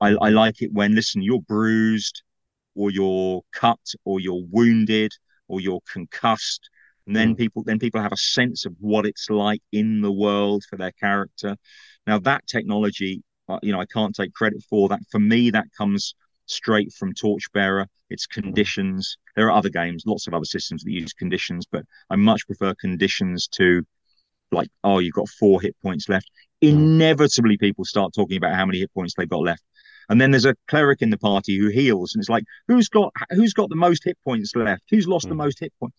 I, 0.00 0.10
I 0.20 0.28
like 0.30 0.62
it 0.62 0.72
when 0.72 0.94
listen, 0.94 1.22
you're 1.22 1.40
bruised, 1.42 2.22
or 2.74 2.90
you're 2.90 3.42
cut, 3.52 3.80
or 4.04 4.20
you're 4.20 4.44
wounded, 4.50 5.12
or 5.48 5.60
you're 5.60 5.80
concussed, 5.92 6.70
and 7.06 7.16
then 7.16 7.34
Mm. 7.34 7.36
people 7.36 7.62
then 7.64 7.78
people 7.78 8.00
have 8.02 8.12
a 8.12 8.16
sense 8.16 8.66
of 8.66 8.74
what 8.80 9.06
it's 9.06 9.30
like 9.30 9.62
in 9.72 10.02
the 10.02 10.12
world 10.12 10.64
for 10.68 10.76
their 10.76 10.92
character. 10.92 11.56
Now 12.06 12.18
that 12.20 12.46
technology, 12.46 13.22
uh, 13.48 13.58
you 13.62 13.72
know, 13.72 13.80
I 13.80 13.86
can't 13.86 14.14
take 14.14 14.32
credit 14.32 14.62
for 14.68 14.88
that. 14.88 15.00
For 15.10 15.18
me, 15.18 15.50
that 15.50 15.66
comes 15.76 16.14
straight 16.46 16.92
from 16.92 17.12
Torchbearer. 17.14 17.86
It's 18.08 18.26
conditions. 18.26 19.16
There 19.34 19.46
are 19.48 19.52
other 19.52 19.68
games, 19.68 20.04
lots 20.06 20.26
of 20.26 20.34
other 20.34 20.44
systems 20.44 20.84
that 20.84 20.92
use 20.92 21.12
conditions, 21.12 21.66
but 21.70 21.84
I 22.08 22.16
much 22.16 22.46
prefer 22.46 22.74
conditions 22.80 23.48
to 23.48 23.82
like, 24.52 24.68
oh, 24.84 25.00
you've 25.00 25.14
got 25.14 25.28
four 25.28 25.60
hit 25.60 25.74
points 25.82 26.08
left. 26.08 26.30
Inevitably, 26.60 27.58
people 27.58 27.84
start 27.84 28.12
talking 28.14 28.36
about 28.36 28.54
how 28.54 28.64
many 28.64 28.78
hit 28.78 28.94
points 28.94 29.14
they've 29.16 29.28
got 29.28 29.42
left. 29.42 29.62
And 30.08 30.20
then 30.20 30.30
there's 30.30 30.44
a 30.44 30.54
cleric 30.68 31.02
in 31.02 31.10
the 31.10 31.18
party 31.18 31.58
who 31.58 31.68
heals, 31.68 32.14
and 32.14 32.22
it's 32.22 32.28
like, 32.28 32.44
who's 32.68 32.88
got 32.88 33.12
who's 33.30 33.52
got 33.52 33.70
the 33.70 33.76
most 33.76 34.04
hit 34.04 34.16
points 34.24 34.54
left? 34.54 34.84
Who's 34.88 35.08
lost 35.08 35.28
the 35.28 35.34
Mm. 35.34 35.38
most 35.38 35.58
hit 35.58 35.72
points? 35.80 35.96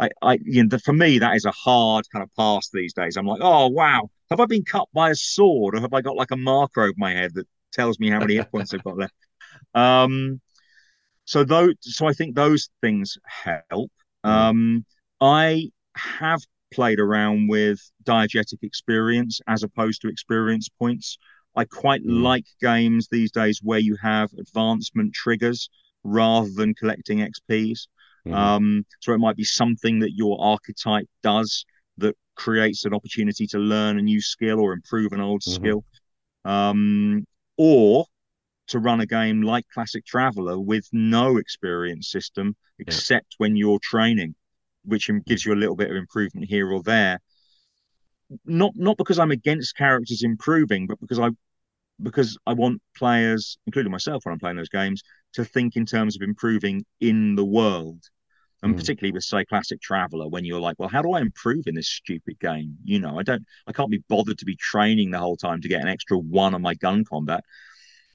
I, 0.00 0.08
I, 0.22 0.38
you 0.44 0.62
know, 0.62 0.68
the, 0.70 0.78
for 0.78 0.92
me, 0.92 1.18
that 1.18 1.36
is 1.36 1.44
a 1.44 1.50
hard 1.52 2.06
kind 2.12 2.22
of 2.22 2.30
pass 2.36 2.70
these 2.72 2.94
days. 2.94 3.16
I'm 3.16 3.26
like, 3.26 3.40
oh 3.42 3.68
wow, 3.68 4.10
have 4.30 4.40
I 4.40 4.46
been 4.46 4.64
cut 4.64 4.88
by 4.94 5.10
a 5.10 5.14
sword, 5.14 5.76
or 5.76 5.80
have 5.80 5.92
I 5.94 6.00
got 6.00 6.16
like 6.16 6.30
a 6.30 6.36
marker 6.36 6.82
over 6.82 6.94
my 6.96 7.12
head 7.12 7.34
that 7.34 7.46
tells 7.72 7.98
me 8.00 8.10
how 8.10 8.20
many 8.20 8.34
hit 8.34 8.50
points 8.50 8.74
I've 8.74 8.84
got 8.84 8.98
left? 8.98 9.14
Um, 9.74 10.40
so 11.24 11.44
those, 11.44 11.74
so 11.80 12.06
I 12.06 12.12
think 12.12 12.34
those 12.34 12.70
things 12.80 13.18
help. 13.24 13.90
Um, 14.24 14.84
I 15.20 15.70
have 15.96 16.40
played 16.72 17.00
around 17.00 17.48
with 17.48 17.80
diegetic 18.04 18.62
experience 18.62 19.40
as 19.46 19.62
opposed 19.62 20.02
to 20.02 20.08
experience 20.08 20.68
points. 20.68 21.18
I 21.56 21.64
quite 21.64 22.02
Mm. 22.04 22.22
like 22.22 22.46
games 22.60 23.08
these 23.08 23.32
days 23.32 23.60
where 23.62 23.78
you 23.78 23.96
have 24.02 24.32
advancement 24.38 25.14
triggers 25.14 25.68
rather 26.04 26.50
than 26.50 26.74
collecting 26.74 27.22
XPs. 27.22 27.88
Mhm. 28.26 28.34
Um, 28.34 28.86
so 29.00 29.12
it 29.12 29.18
might 29.18 29.36
be 29.36 29.44
something 29.44 30.00
that 30.00 30.12
your 30.14 30.40
archetype 30.40 31.08
does 31.22 31.64
that 31.98 32.16
creates 32.34 32.84
an 32.84 32.94
opportunity 32.94 33.46
to 33.48 33.58
learn 33.58 33.98
a 33.98 34.02
new 34.02 34.20
skill 34.20 34.60
or 34.60 34.72
improve 34.72 35.12
an 35.12 35.20
old 35.20 35.42
Mhm. 35.42 35.54
skill. 35.54 35.84
Um, 36.44 37.26
or 37.56 38.06
to 38.68 38.78
run 38.78 39.00
a 39.00 39.06
game 39.06 39.42
like 39.42 39.66
Classic 39.74 40.04
Traveller 40.06 40.58
with 40.58 40.88
no 40.92 41.36
experience 41.36 42.10
system 42.10 42.56
except 42.78 43.34
when 43.38 43.56
you're 43.56 43.80
training, 43.82 44.34
which 44.84 45.10
gives 45.26 45.44
you 45.44 45.52
a 45.52 45.56
little 45.56 45.76
bit 45.76 45.90
of 45.90 45.96
improvement 45.96 46.46
here 46.48 46.70
or 46.72 46.82
there. 46.82 47.20
Not 48.44 48.72
not 48.76 48.96
because 48.96 49.18
I'm 49.18 49.32
against 49.32 49.76
characters 49.76 50.22
improving, 50.22 50.86
but 50.86 51.00
because 51.00 51.18
I 51.18 51.30
because 52.02 52.38
I 52.46 52.52
want 52.52 52.80
players, 52.96 53.58
including 53.66 53.92
myself 53.92 54.24
when 54.24 54.32
I'm 54.32 54.38
playing 54.38 54.56
those 54.56 54.68
games, 54.68 55.02
to 55.34 55.44
think 55.44 55.76
in 55.76 55.86
terms 55.86 56.16
of 56.16 56.22
improving 56.22 56.84
in 57.00 57.34
the 57.34 57.44
world. 57.44 58.02
And 58.62 58.74
Mm. 58.74 58.78
particularly 58.78 59.12
with 59.12 59.24
say 59.24 59.44
Classic 59.46 59.80
Traveller, 59.80 60.28
when 60.28 60.44
you're 60.44 60.60
like, 60.60 60.78
well, 60.78 60.88
how 60.90 61.00
do 61.00 61.12
I 61.12 61.20
improve 61.20 61.66
in 61.66 61.74
this 61.74 61.88
stupid 61.88 62.38
game? 62.40 62.76
You 62.84 63.00
know, 63.00 63.18
I 63.18 63.22
don't 63.22 63.42
I 63.66 63.72
can't 63.72 63.90
be 63.90 64.04
bothered 64.08 64.38
to 64.38 64.44
be 64.44 64.56
training 64.56 65.10
the 65.10 65.18
whole 65.18 65.36
time 65.36 65.62
to 65.62 65.68
get 65.68 65.80
an 65.80 65.88
extra 65.88 66.18
one 66.18 66.54
on 66.54 66.60
my 66.60 66.74
gun 66.74 67.04
combat. 67.04 67.42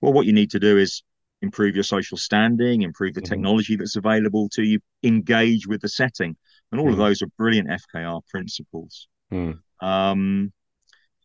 Well, 0.01 0.13
what 0.13 0.27
you 0.27 0.33
need 0.33 0.51
to 0.51 0.59
do 0.59 0.77
is 0.77 1.03
improve 1.41 1.75
your 1.75 1.83
social 1.83 2.17
standing, 2.17 2.83
improve 2.83 3.15
the 3.15 3.21
Mhm. 3.21 3.29
technology 3.29 3.75
that's 3.75 3.95
available 3.95 4.49
to 4.49 4.63
you, 4.63 4.79
engage 5.03 5.67
with 5.67 5.81
the 5.81 5.89
setting. 5.89 6.37
And 6.71 6.79
all 6.79 6.89
of 6.89 6.95
Mhm. 6.95 6.99
those 6.99 7.21
are 7.21 7.27
brilliant 7.37 7.69
FKR 7.69 8.21
principles. 8.29 9.07
Mm. 9.31 9.59
Um, 9.81 10.53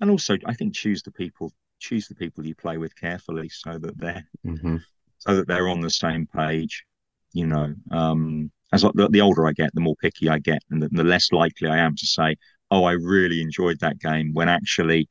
and 0.01 0.11
also, 0.11 0.39
I 0.47 0.55
think 0.55 0.75
choose 0.75 1.03
the 1.03 1.13
people, 1.13 1.53
choose 1.81 2.07
the 2.09 2.15
people 2.15 2.47
you 2.47 2.55
play 2.55 2.79
with 2.79 2.95
carefully, 2.97 3.49
so 3.49 3.79
that 3.79 3.99
they're 3.99 4.25
Mhm. 4.45 4.83
so 5.19 5.37
that 5.37 5.49
they're 5.49 5.69
on 5.69 5.81
the 5.81 5.91
same 5.91 6.27
page. 6.27 6.85
You 7.33 7.47
know, 7.47 7.75
um, 7.91 8.51
as 8.73 8.85
I- 8.85 8.91
the, 8.95 9.09
the 9.09 9.21
older 9.21 9.47
I 9.47 9.53
get, 9.53 9.75
the 9.75 9.81
more 9.81 9.97
picky 9.97 10.29
I 10.29 10.39
get, 10.39 10.63
and 10.71 10.83
the, 10.83 10.89
the 10.89 11.05
less 11.05 11.33
likely 11.33 11.69
I 11.69 11.79
am 11.79 11.95
to 11.97 12.07
say, 12.07 12.37
"Oh, 12.71 12.85
I 12.85 12.93
really 12.93 13.41
enjoyed 13.41 13.81
that 13.81 13.99
game," 13.99 14.33
when 14.33 14.49
actually 14.49 15.09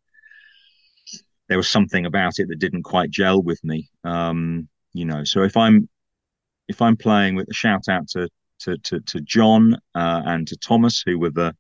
there 1.47 1.57
was 1.57 1.67
something 1.67 2.05
about 2.05 2.39
it 2.39 2.47
that 2.47 2.59
didn't 2.59 2.84
quite 2.84 3.09
gel 3.09 3.41
with 3.41 3.63
me. 3.63 3.89
Um, 4.03 4.67
you 4.93 5.05
know, 5.05 5.24
so 5.24 5.43
if 5.43 5.57
I'm 5.57 5.89
if 6.67 6.82
I'm 6.82 6.95
playing 6.97 7.36
with 7.36 7.49
a 7.49 7.53
shout 7.53 7.89
out 7.89 8.07
to 8.09 8.30
to 8.59 8.78
to, 8.78 8.99
to 8.99 9.22
John 9.22 9.76
uh, 9.95 10.22
and 10.26 10.47
to 10.47 10.57
Thomas, 10.57 11.01
who 11.05 11.17
were 11.20 11.32
the 11.32 11.55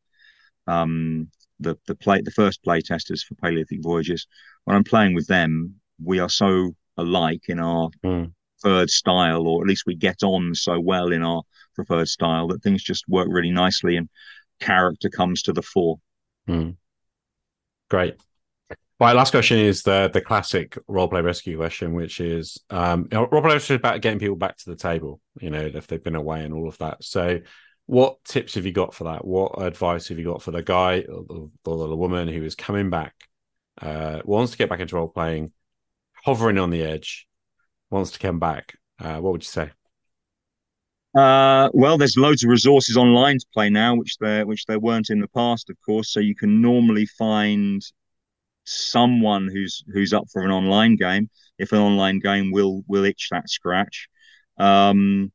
um, 0.67 1.29
the 1.59 1.77
the 1.87 1.95
play 1.95 2.21
the 2.21 2.31
first 2.31 2.63
play 2.63 2.81
testers 2.81 3.23
for 3.23 3.35
Paleolithic 3.35 3.81
Voyages. 3.81 4.27
When 4.65 4.75
I'm 4.75 4.83
playing 4.83 5.15
with 5.15 5.27
them, 5.27 5.75
we 6.03 6.19
are 6.19 6.29
so 6.29 6.75
alike 6.97 7.43
in 7.47 7.59
our 7.59 7.89
Mm. 8.03 8.33
preferred 8.61 8.89
style, 8.89 9.47
or 9.47 9.61
at 9.61 9.67
least 9.67 9.83
we 9.85 9.95
get 9.95 10.23
on 10.23 10.53
so 10.53 10.79
well 10.79 11.11
in 11.11 11.23
our 11.23 11.43
preferred 11.75 12.09
style 12.09 12.47
that 12.47 12.61
things 12.61 12.83
just 12.83 13.07
work 13.07 13.27
really 13.29 13.51
nicely 13.51 13.95
and 13.95 14.09
character 14.59 15.09
comes 15.09 15.41
to 15.43 15.53
the 15.53 15.61
fore. 15.61 15.99
Mm. 16.47 16.75
Great. 17.89 18.15
My 18.99 19.13
last 19.13 19.31
question 19.31 19.57
is 19.57 19.83
the 19.83 20.09
the 20.13 20.19
classic 20.19 20.77
roleplay 20.89 21.23
rescue 21.23 21.57
question, 21.57 21.93
which 21.93 22.19
is 22.19 22.59
um 22.69 23.07
you 23.09 23.17
know, 23.17 23.27
roleplay 23.27 23.53
rescue 23.53 23.75
is 23.75 23.79
about 23.79 24.01
getting 24.01 24.19
people 24.19 24.35
back 24.35 24.57
to 24.57 24.69
the 24.69 24.75
table, 24.75 25.21
you 25.39 25.49
know, 25.49 25.71
if 25.73 25.87
they've 25.87 26.03
been 26.03 26.15
away 26.15 26.43
and 26.43 26.53
all 26.53 26.67
of 26.67 26.77
that. 26.79 27.01
So 27.03 27.39
what 27.85 28.23
tips 28.25 28.55
have 28.55 28.65
you 28.65 28.73
got 28.73 28.93
for 28.93 29.05
that? 29.05 29.25
What 29.25 29.61
advice 29.61 30.09
have 30.09 30.19
you 30.19 30.25
got 30.25 30.43
for 30.43 30.51
the 30.51 30.61
guy 30.61 31.05
or 31.09 31.23
the, 31.23 31.49
or 31.65 31.87
the 31.87 31.95
woman 31.95 32.27
who 32.27 32.43
is 32.43 32.55
coming 32.55 32.89
back, 32.89 33.15
uh, 33.81 34.21
wants 34.25 34.51
to 34.51 34.57
get 34.57 34.69
back 34.69 34.79
into 34.79 34.95
role 34.95 35.07
playing, 35.07 35.51
hovering 36.23 36.57
on 36.57 36.69
the 36.69 36.83
edge, 36.83 37.27
wants 37.89 38.11
to 38.11 38.19
come 38.19 38.39
back? 38.39 38.75
Uh, 38.99 39.19
what 39.19 39.31
would 39.31 39.43
you 39.43 39.47
say? 39.47 39.71
Uh, 41.17 41.69
well, 41.73 41.97
there's 41.97 42.17
loads 42.17 42.43
of 42.43 42.49
resources 42.49 42.95
online 42.95 43.39
to 43.39 43.45
play 43.53 43.69
now, 43.69 43.95
which 43.95 44.17
there 44.19 44.45
which 44.45 44.65
there 44.65 44.79
weren't 44.79 45.09
in 45.09 45.19
the 45.19 45.27
past, 45.29 45.69
of 45.69 45.77
course. 45.83 46.11
So 46.11 46.19
you 46.19 46.35
can 46.35 46.61
normally 46.61 47.05
find 47.05 47.81
someone 48.65 49.47
who's 49.51 49.83
who's 49.91 50.13
up 50.13 50.25
for 50.31 50.43
an 50.43 50.51
online 50.51 50.95
game. 50.95 51.29
If 51.57 51.71
an 51.71 51.79
online 51.79 52.19
game 52.19 52.51
will 52.51 52.83
will 52.87 53.05
itch 53.05 53.29
that 53.31 53.49
scratch. 53.49 54.07
Um, 54.57 55.31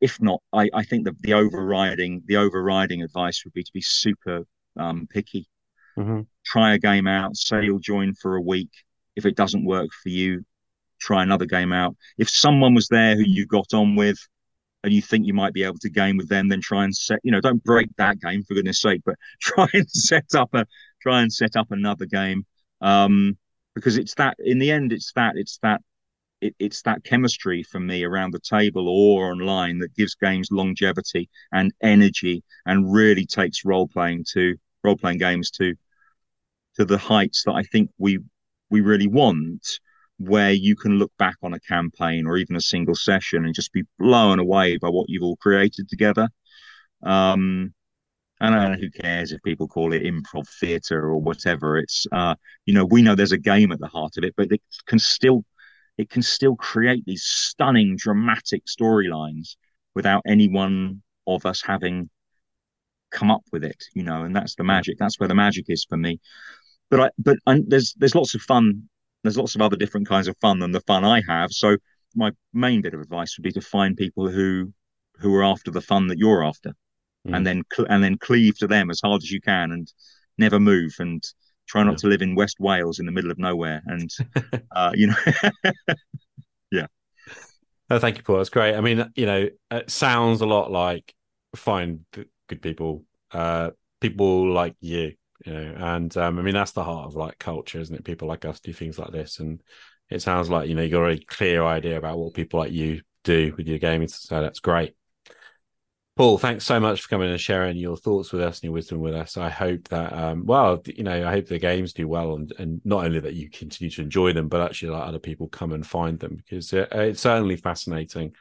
if 0.00 0.20
not, 0.20 0.42
I, 0.52 0.68
I 0.74 0.82
think 0.84 1.04
the, 1.04 1.14
the 1.20 1.34
overriding 1.34 2.22
the 2.26 2.36
overriding 2.36 3.02
advice 3.02 3.44
would 3.44 3.54
be 3.54 3.62
to 3.62 3.72
be 3.72 3.82
super 3.82 4.44
um, 4.76 5.06
picky. 5.10 5.48
Mhm. 5.98 6.26
Try 6.44 6.74
a 6.74 6.78
game 6.78 7.06
out. 7.06 7.36
Say 7.36 7.64
you'll 7.64 7.78
join 7.78 8.14
for 8.14 8.36
a 8.36 8.40
week. 8.40 8.70
If 9.16 9.26
it 9.26 9.36
doesn't 9.36 9.64
work 9.64 9.90
for 10.02 10.08
you, 10.08 10.44
try 11.00 11.22
another 11.22 11.46
game 11.46 11.72
out. 11.72 11.96
If 12.18 12.28
someone 12.30 12.74
was 12.74 12.88
there 12.88 13.16
who 13.16 13.24
you 13.26 13.46
got 13.46 13.74
on 13.74 13.96
with 13.96 14.18
and 14.84 14.92
you 14.92 15.02
think 15.02 15.26
you 15.26 15.34
might 15.34 15.52
be 15.52 15.64
able 15.64 15.78
to 15.78 15.90
game 15.90 16.16
with 16.16 16.28
them, 16.28 16.48
then 16.48 16.60
try 16.60 16.84
and 16.84 16.96
set, 16.96 17.20
you 17.22 17.32
know, 17.32 17.40
don't 17.40 17.62
break 17.64 17.88
that 17.96 18.20
game 18.20 18.42
for 18.44 18.54
goodness 18.54 18.80
sake, 18.80 19.02
but 19.04 19.16
try 19.40 19.68
and 19.74 19.90
set 19.90 20.34
up 20.34 20.54
a, 20.54 20.66
try 21.02 21.22
and 21.22 21.32
set 21.32 21.56
up 21.56 21.70
another 21.70 22.06
game. 22.06 22.46
Um, 22.80 23.36
because 23.74 23.98
it's 23.98 24.14
that, 24.16 24.36
in 24.40 24.58
the 24.58 24.70
end, 24.70 24.92
it's 24.92 25.12
that, 25.14 25.34
it's 25.36 25.58
that, 25.62 25.80
it, 26.40 26.54
it's 26.58 26.82
that 26.82 27.04
chemistry 27.04 27.62
for 27.62 27.80
me 27.80 28.04
around 28.04 28.32
the 28.32 28.40
table 28.40 28.88
or 28.88 29.30
online 29.30 29.78
that 29.80 29.94
gives 29.94 30.14
games 30.14 30.48
longevity 30.50 31.28
and 31.52 31.72
energy 31.82 32.42
and 32.66 32.92
really 32.92 33.26
takes 33.26 33.64
role 33.64 33.88
playing 33.88 34.24
to 34.32 34.56
role 34.82 34.96
playing 34.96 35.18
games 35.18 35.50
to 35.52 35.74
to 36.76 36.84
the 36.84 36.98
heights 36.98 37.44
that 37.44 37.52
I 37.52 37.62
think 37.62 37.90
we 37.98 38.20
we 38.70 38.80
really 38.80 39.08
want 39.08 39.66
where 40.18 40.52
you 40.52 40.76
can 40.76 40.98
look 40.98 41.12
back 41.18 41.36
on 41.42 41.54
a 41.54 41.60
campaign 41.60 42.26
or 42.26 42.36
even 42.36 42.54
a 42.54 42.60
single 42.60 42.94
session 42.94 43.44
and 43.44 43.54
just 43.54 43.72
be 43.72 43.84
blown 43.98 44.38
away 44.38 44.76
by 44.76 44.88
what 44.88 45.08
you've 45.08 45.22
all 45.22 45.36
created 45.36 45.88
together. 45.88 46.28
Um, 47.02 47.72
and 48.38 48.54
I 48.54 48.62
don't 48.62 48.72
know 48.72 48.78
who 48.78 48.90
cares 48.90 49.32
if 49.32 49.42
people 49.42 49.68
call 49.68 49.92
it 49.92 50.02
improv 50.02 50.46
theatre 50.60 51.02
or 51.02 51.18
whatever. 51.18 51.78
It's 51.78 52.06
uh, 52.12 52.34
you 52.66 52.74
know, 52.74 52.84
we 52.84 53.02
know 53.02 53.14
there's 53.14 53.32
a 53.32 53.38
game 53.38 53.72
at 53.72 53.80
the 53.80 53.88
heart 53.88 54.16
of 54.16 54.24
it, 54.24 54.34
but 54.36 54.52
it 54.52 54.62
can 54.86 54.98
still 54.98 55.44
it 55.98 56.08
can 56.08 56.22
still 56.22 56.56
create 56.56 57.04
these 57.04 57.24
stunning, 57.24 57.96
dramatic 57.96 58.64
storylines 58.66 59.56
without 59.94 60.22
any 60.26 60.48
one 60.48 61.02
of 61.26 61.44
us 61.44 61.62
having 61.62 62.08
come 63.10 63.30
up 63.30 63.42
with 63.52 63.64
it, 63.64 63.82
you 63.94 64.02
know, 64.02 64.22
and 64.24 64.34
that's 64.34 64.54
the 64.54 64.64
magic. 64.64 64.96
That's 64.98 65.18
where 65.18 65.28
the 65.28 65.34
magic 65.34 65.66
is 65.68 65.84
for 65.88 65.96
me. 65.96 66.20
But 66.90 67.00
I 67.00 67.10
but 67.18 67.38
and 67.46 67.64
there's 67.70 67.94
there's 67.98 68.14
lots 68.14 68.34
of 68.34 68.40
fun 68.42 68.88
there's 69.22 69.36
lots 69.36 69.54
of 69.54 69.60
other 69.60 69.76
different 69.76 70.08
kinds 70.08 70.28
of 70.28 70.36
fun 70.40 70.58
than 70.60 70.72
the 70.72 70.80
fun 70.80 71.04
I 71.04 71.22
have. 71.28 71.50
So 71.52 71.76
my 72.16 72.32
main 72.54 72.80
bit 72.80 72.94
of 72.94 73.00
advice 73.00 73.36
would 73.36 73.44
be 73.44 73.52
to 73.52 73.60
find 73.60 73.96
people 73.96 74.28
who 74.28 74.72
who 75.18 75.34
are 75.34 75.44
after 75.44 75.70
the 75.70 75.82
fun 75.82 76.06
that 76.08 76.18
you're 76.18 76.44
after, 76.44 76.72
Mm. 77.28 77.36
and 77.36 77.46
then 77.46 77.62
cl- 77.70 77.86
and 77.90 78.02
then 78.02 78.16
cleave 78.16 78.56
to 78.58 78.66
them 78.66 78.90
as 78.90 79.00
hard 79.04 79.22
as 79.22 79.30
you 79.30 79.40
can, 79.42 79.72
and 79.72 79.92
never 80.38 80.58
move, 80.58 80.94
and 80.98 81.22
try 81.68 81.82
not 81.82 81.92
Yeah. 81.92 81.96
to 81.98 82.06
live 82.08 82.22
in 82.22 82.34
West 82.34 82.56
Wales 82.58 82.98
in 82.98 83.04
the 83.06 83.12
middle 83.12 83.30
of 83.30 83.38
nowhere, 83.38 83.82
and 83.86 84.08
uh, 84.74 84.92
you 84.94 85.06
know, 85.08 85.14
Oh, 87.92 87.98
thank 87.98 88.16
you, 88.18 88.22
Paul. 88.22 88.36
That's 88.36 88.50
great. 88.50 88.76
I 88.76 88.80
mean, 88.80 89.10
you 89.16 89.26
know, 89.26 89.48
it 89.72 89.90
sounds 89.90 90.40
a 90.42 90.46
lot 90.46 90.70
like 90.70 91.12
find 91.56 92.04
good 92.50 92.62
people, 92.62 93.04
uh, 93.32 93.70
people 94.00 94.52
like 94.52 94.76
you, 94.80 95.12
you 95.46 95.52
know, 95.52 95.74
and 95.78 96.14
um, 96.16 96.38
I 96.38 96.42
mean 96.42 96.54
that's 96.54 96.72
the 96.72 96.84
heart 96.84 97.06
of 97.06 97.16
like 97.16 97.38
culture, 97.38 97.80
isn't 97.80 97.94
it? 97.94 98.04
People 98.04 98.28
like 98.28 98.44
us 98.44 98.60
do 98.60 98.72
things 98.72 98.98
like 98.98 99.12
this, 99.12 99.40
and 99.40 99.62
it 100.10 100.20
sounds 100.20 100.50
like 100.50 100.68
you 100.68 100.74
know 100.74 100.82
you 100.82 100.90
got 100.90 101.10
a 101.10 101.18
clear 101.18 101.64
idea 101.64 101.96
about 101.96 102.18
what 102.18 102.34
people 102.34 102.60
like 102.60 102.72
you 102.72 103.00
do 103.24 103.54
with 103.56 103.66
your 103.66 103.78
gaming. 103.78 104.08
So 104.08 104.40
that's 104.40 104.60
great. 104.60 104.94
Paul, 106.16 106.36
thanks 106.36 106.66
so 106.66 106.78
much 106.78 107.00
for 107.00 107.08
coming 107.08 107.30
and 107.30 107.40
sharing 107.40 107.78
your 107.78 107.96
thoughts 107.96 108.30
with 108.30 108.42
us 108.42 108.58
and 108.58 108.64
your 108.64 108.74
wisdom 108.74 109.00
with 109.00 109.14
us. 109.14 109.38
I 109.38 109.48
hope 109.48 109.88
that, 109.88 110.12
um, 110.12 110.44
well, 110.44 110.82
you 110.84 111.02
know, 111.02 111.26
I 111.26 111.30
hope 111.30 111.46
the 111.46 111.58
games 111.58 111.94
do 111.94 112.06
well 112.06 112.34
and, 112.34 112.52
and 112.58 112.80
not 112.84 113.06
only 113.06 113.20
that 113.20 113.32
you 113.32 113.48
continue 113.48 113.90
to 113.92 114.02
enjoy 114.02 114.34
them, 114.34 114.48
but 114.48 114.60
actually 114.60 114.90
let 114.90 115.04
other 115.04 115.18
people 115.18 115.48
come 115.48 115.72
and 115.72 115.86
find 115.86 116.18
them 116.18 116.36
because 116.36 116.74
it, 116.74 116.88
it's 116.92 117.22
certainly 117.22 117.56
fascinating. 117.56 118.34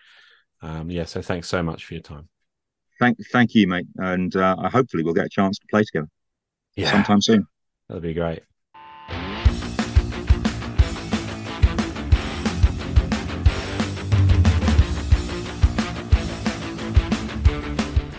Um, 0.61 0.91
yeah, 0.91 1.05
so 1.05 1.21
thanks 1.21 1.47
so 1.47 1.63
much 1.63 1.85
for 1.85 1.93
your 1.93 2.03
time. 2.03 2.27
Thank, 2.99 3.17
thank 3.31 3.55
you, 3.55 3.67
mate. 3.67 3.87
And 3.97 4.35
uh, 4.35 4.69
hopefully 4.69 5.03
we'll 5.03 5.13
get 5.13 5.25
a 5.25 5.29
chance 5.29 5.57
to 5.59 5.67
play 5.67 5.83
together 5.83 6.09
yeah. 6.75 6.91
sometime 6.91 7.21
soon. 7.21 7.47
That'd 7.87 8.03
be 8.03 8.13
great. 8.13 8.43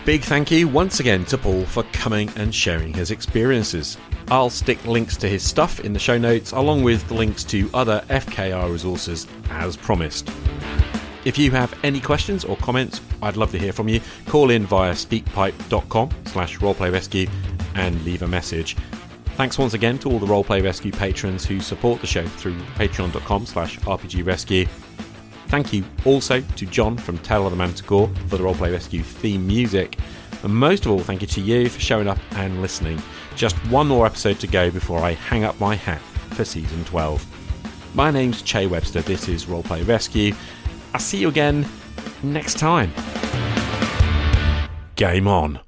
Big 0.03 0.23
thank 0.23 0.49
you 0.49 0.67
once 0.67 0.99
again 0.99 1.23
to 1.25 1.37
Paul 1.37 1.63
for 1.63 1.83
coming 1.93 2.29
and 2.35 2.53
sharing 2.53 2.91
his 2.91 3.11
experiences. 3.11 3.97
I'll 4.29 4.49
stick 4.49 4.83
links 4.85 5.15
to 5.17 5.29
his 5.29 5.43
stuff 5.43 5.79
in 5.81 5.93
the 5.93 5.99
show 5.99 6.17
notes, 6.17 6.53
along 6.53 6.83
with 6.83 7.11
links 7.11 7.43
to 7.45 7.69
other 7.73 8.03
FKR 8.09 8.71
resources 8.71 9.27
as 9.51 9.77
promised. 9.77 10.27
If 11.23 11.37
you 11.37 11.51
have 11.51 11.77
any 11.83 11.99
questions 11.99 12.43
or 12.43 12.57
comments, 12.57 13.01
I'd 13.21 13.37
love 13.37 13.51
to 13.51 13.59
hear 13.59 13.73
from 13.73 13.87
you. 13.87 14.01
Call 14.27 14.49
in 14.49 14.65
via 14.65 14.93
speakpipe.com 14.93 16.09
slash 16.25 16.57
roleplayrescue 16.59 17.29
and 17.75 18.03
leave 18.03 18.23
a 18.23 18.27
message. 18.27 18.75
Thanks 19.35 19.57
once 19.57 19.73
again 19.73 19.97
to 19.99 20.11
all 20.11 20.19
the 20.19 20.27
Roleplay 20.27 20.63
Rescue 20.63 20.91
patrons 20.91 21.45
who 21.45 21.61
support 21.61 22.01
the 22.01 22.07
show 22.07 22.27
through 22.27 22.57
patreon.com 22.75 23.45
slash 23.45 23.79
rpgrescue 23.79 24.67
Thank 25.51 25.73
you 25.73 25.83
also 26.05 26.39
to 26.39 26.65
Jon 26.65 26.97
from 26.97 27.17
Tale 27.17 27.45
of 27.45 27.51
the 27.51 27.57
Manticore 27.57 28.07
for 28.29 28.37
the 28.37 28.43
Roleplay 28.43 28.71
Rescue 28.71 29.03
theme 29.03 29.45
music. 29.45 29.97
And 30.43 30.55
most 30.55 30.85
of 30.85 30.93
all, 30.93 30.99
thank 30.99 31.19
you 31.19 31.27
to 31.27 31.41
you 31.41 31.67
for 31.67 31.81
showing 31.81 32.07
up 32.07 32.17
and 32.37 32.61
listening. 32.61 33.03
Just 33.35 33.57
one 33.67 33.89
more 33.89 34.05
episode 34.05 34.39
to 34.39 34.47
go 34.47 34.71
before 34.71 34.99
I 34.99 35.11
hang 35.11 35.43
up 35.43 35.59
my 35.59 35.75
hat 35.75 35.99
for 36.29 36.45
season 36.45 36.85
12. 36.85 37.91
My 37.93 38.11
name's 38.11 38.41
Che 38.41 38.65
Webster, 38.65 39.01
this 39.01 39.27
is 39.27 39.43
Roleplay 39.43 39.85
Rescue. 39.85 40.33
I'll 40.93 40.99
see 40.99 41.19
you 41.19 41.29
again 41.29 41.65
next 42.23 42.59
time. 42.59 42.91
Game 44.95 45.27
on. 45.27 45.59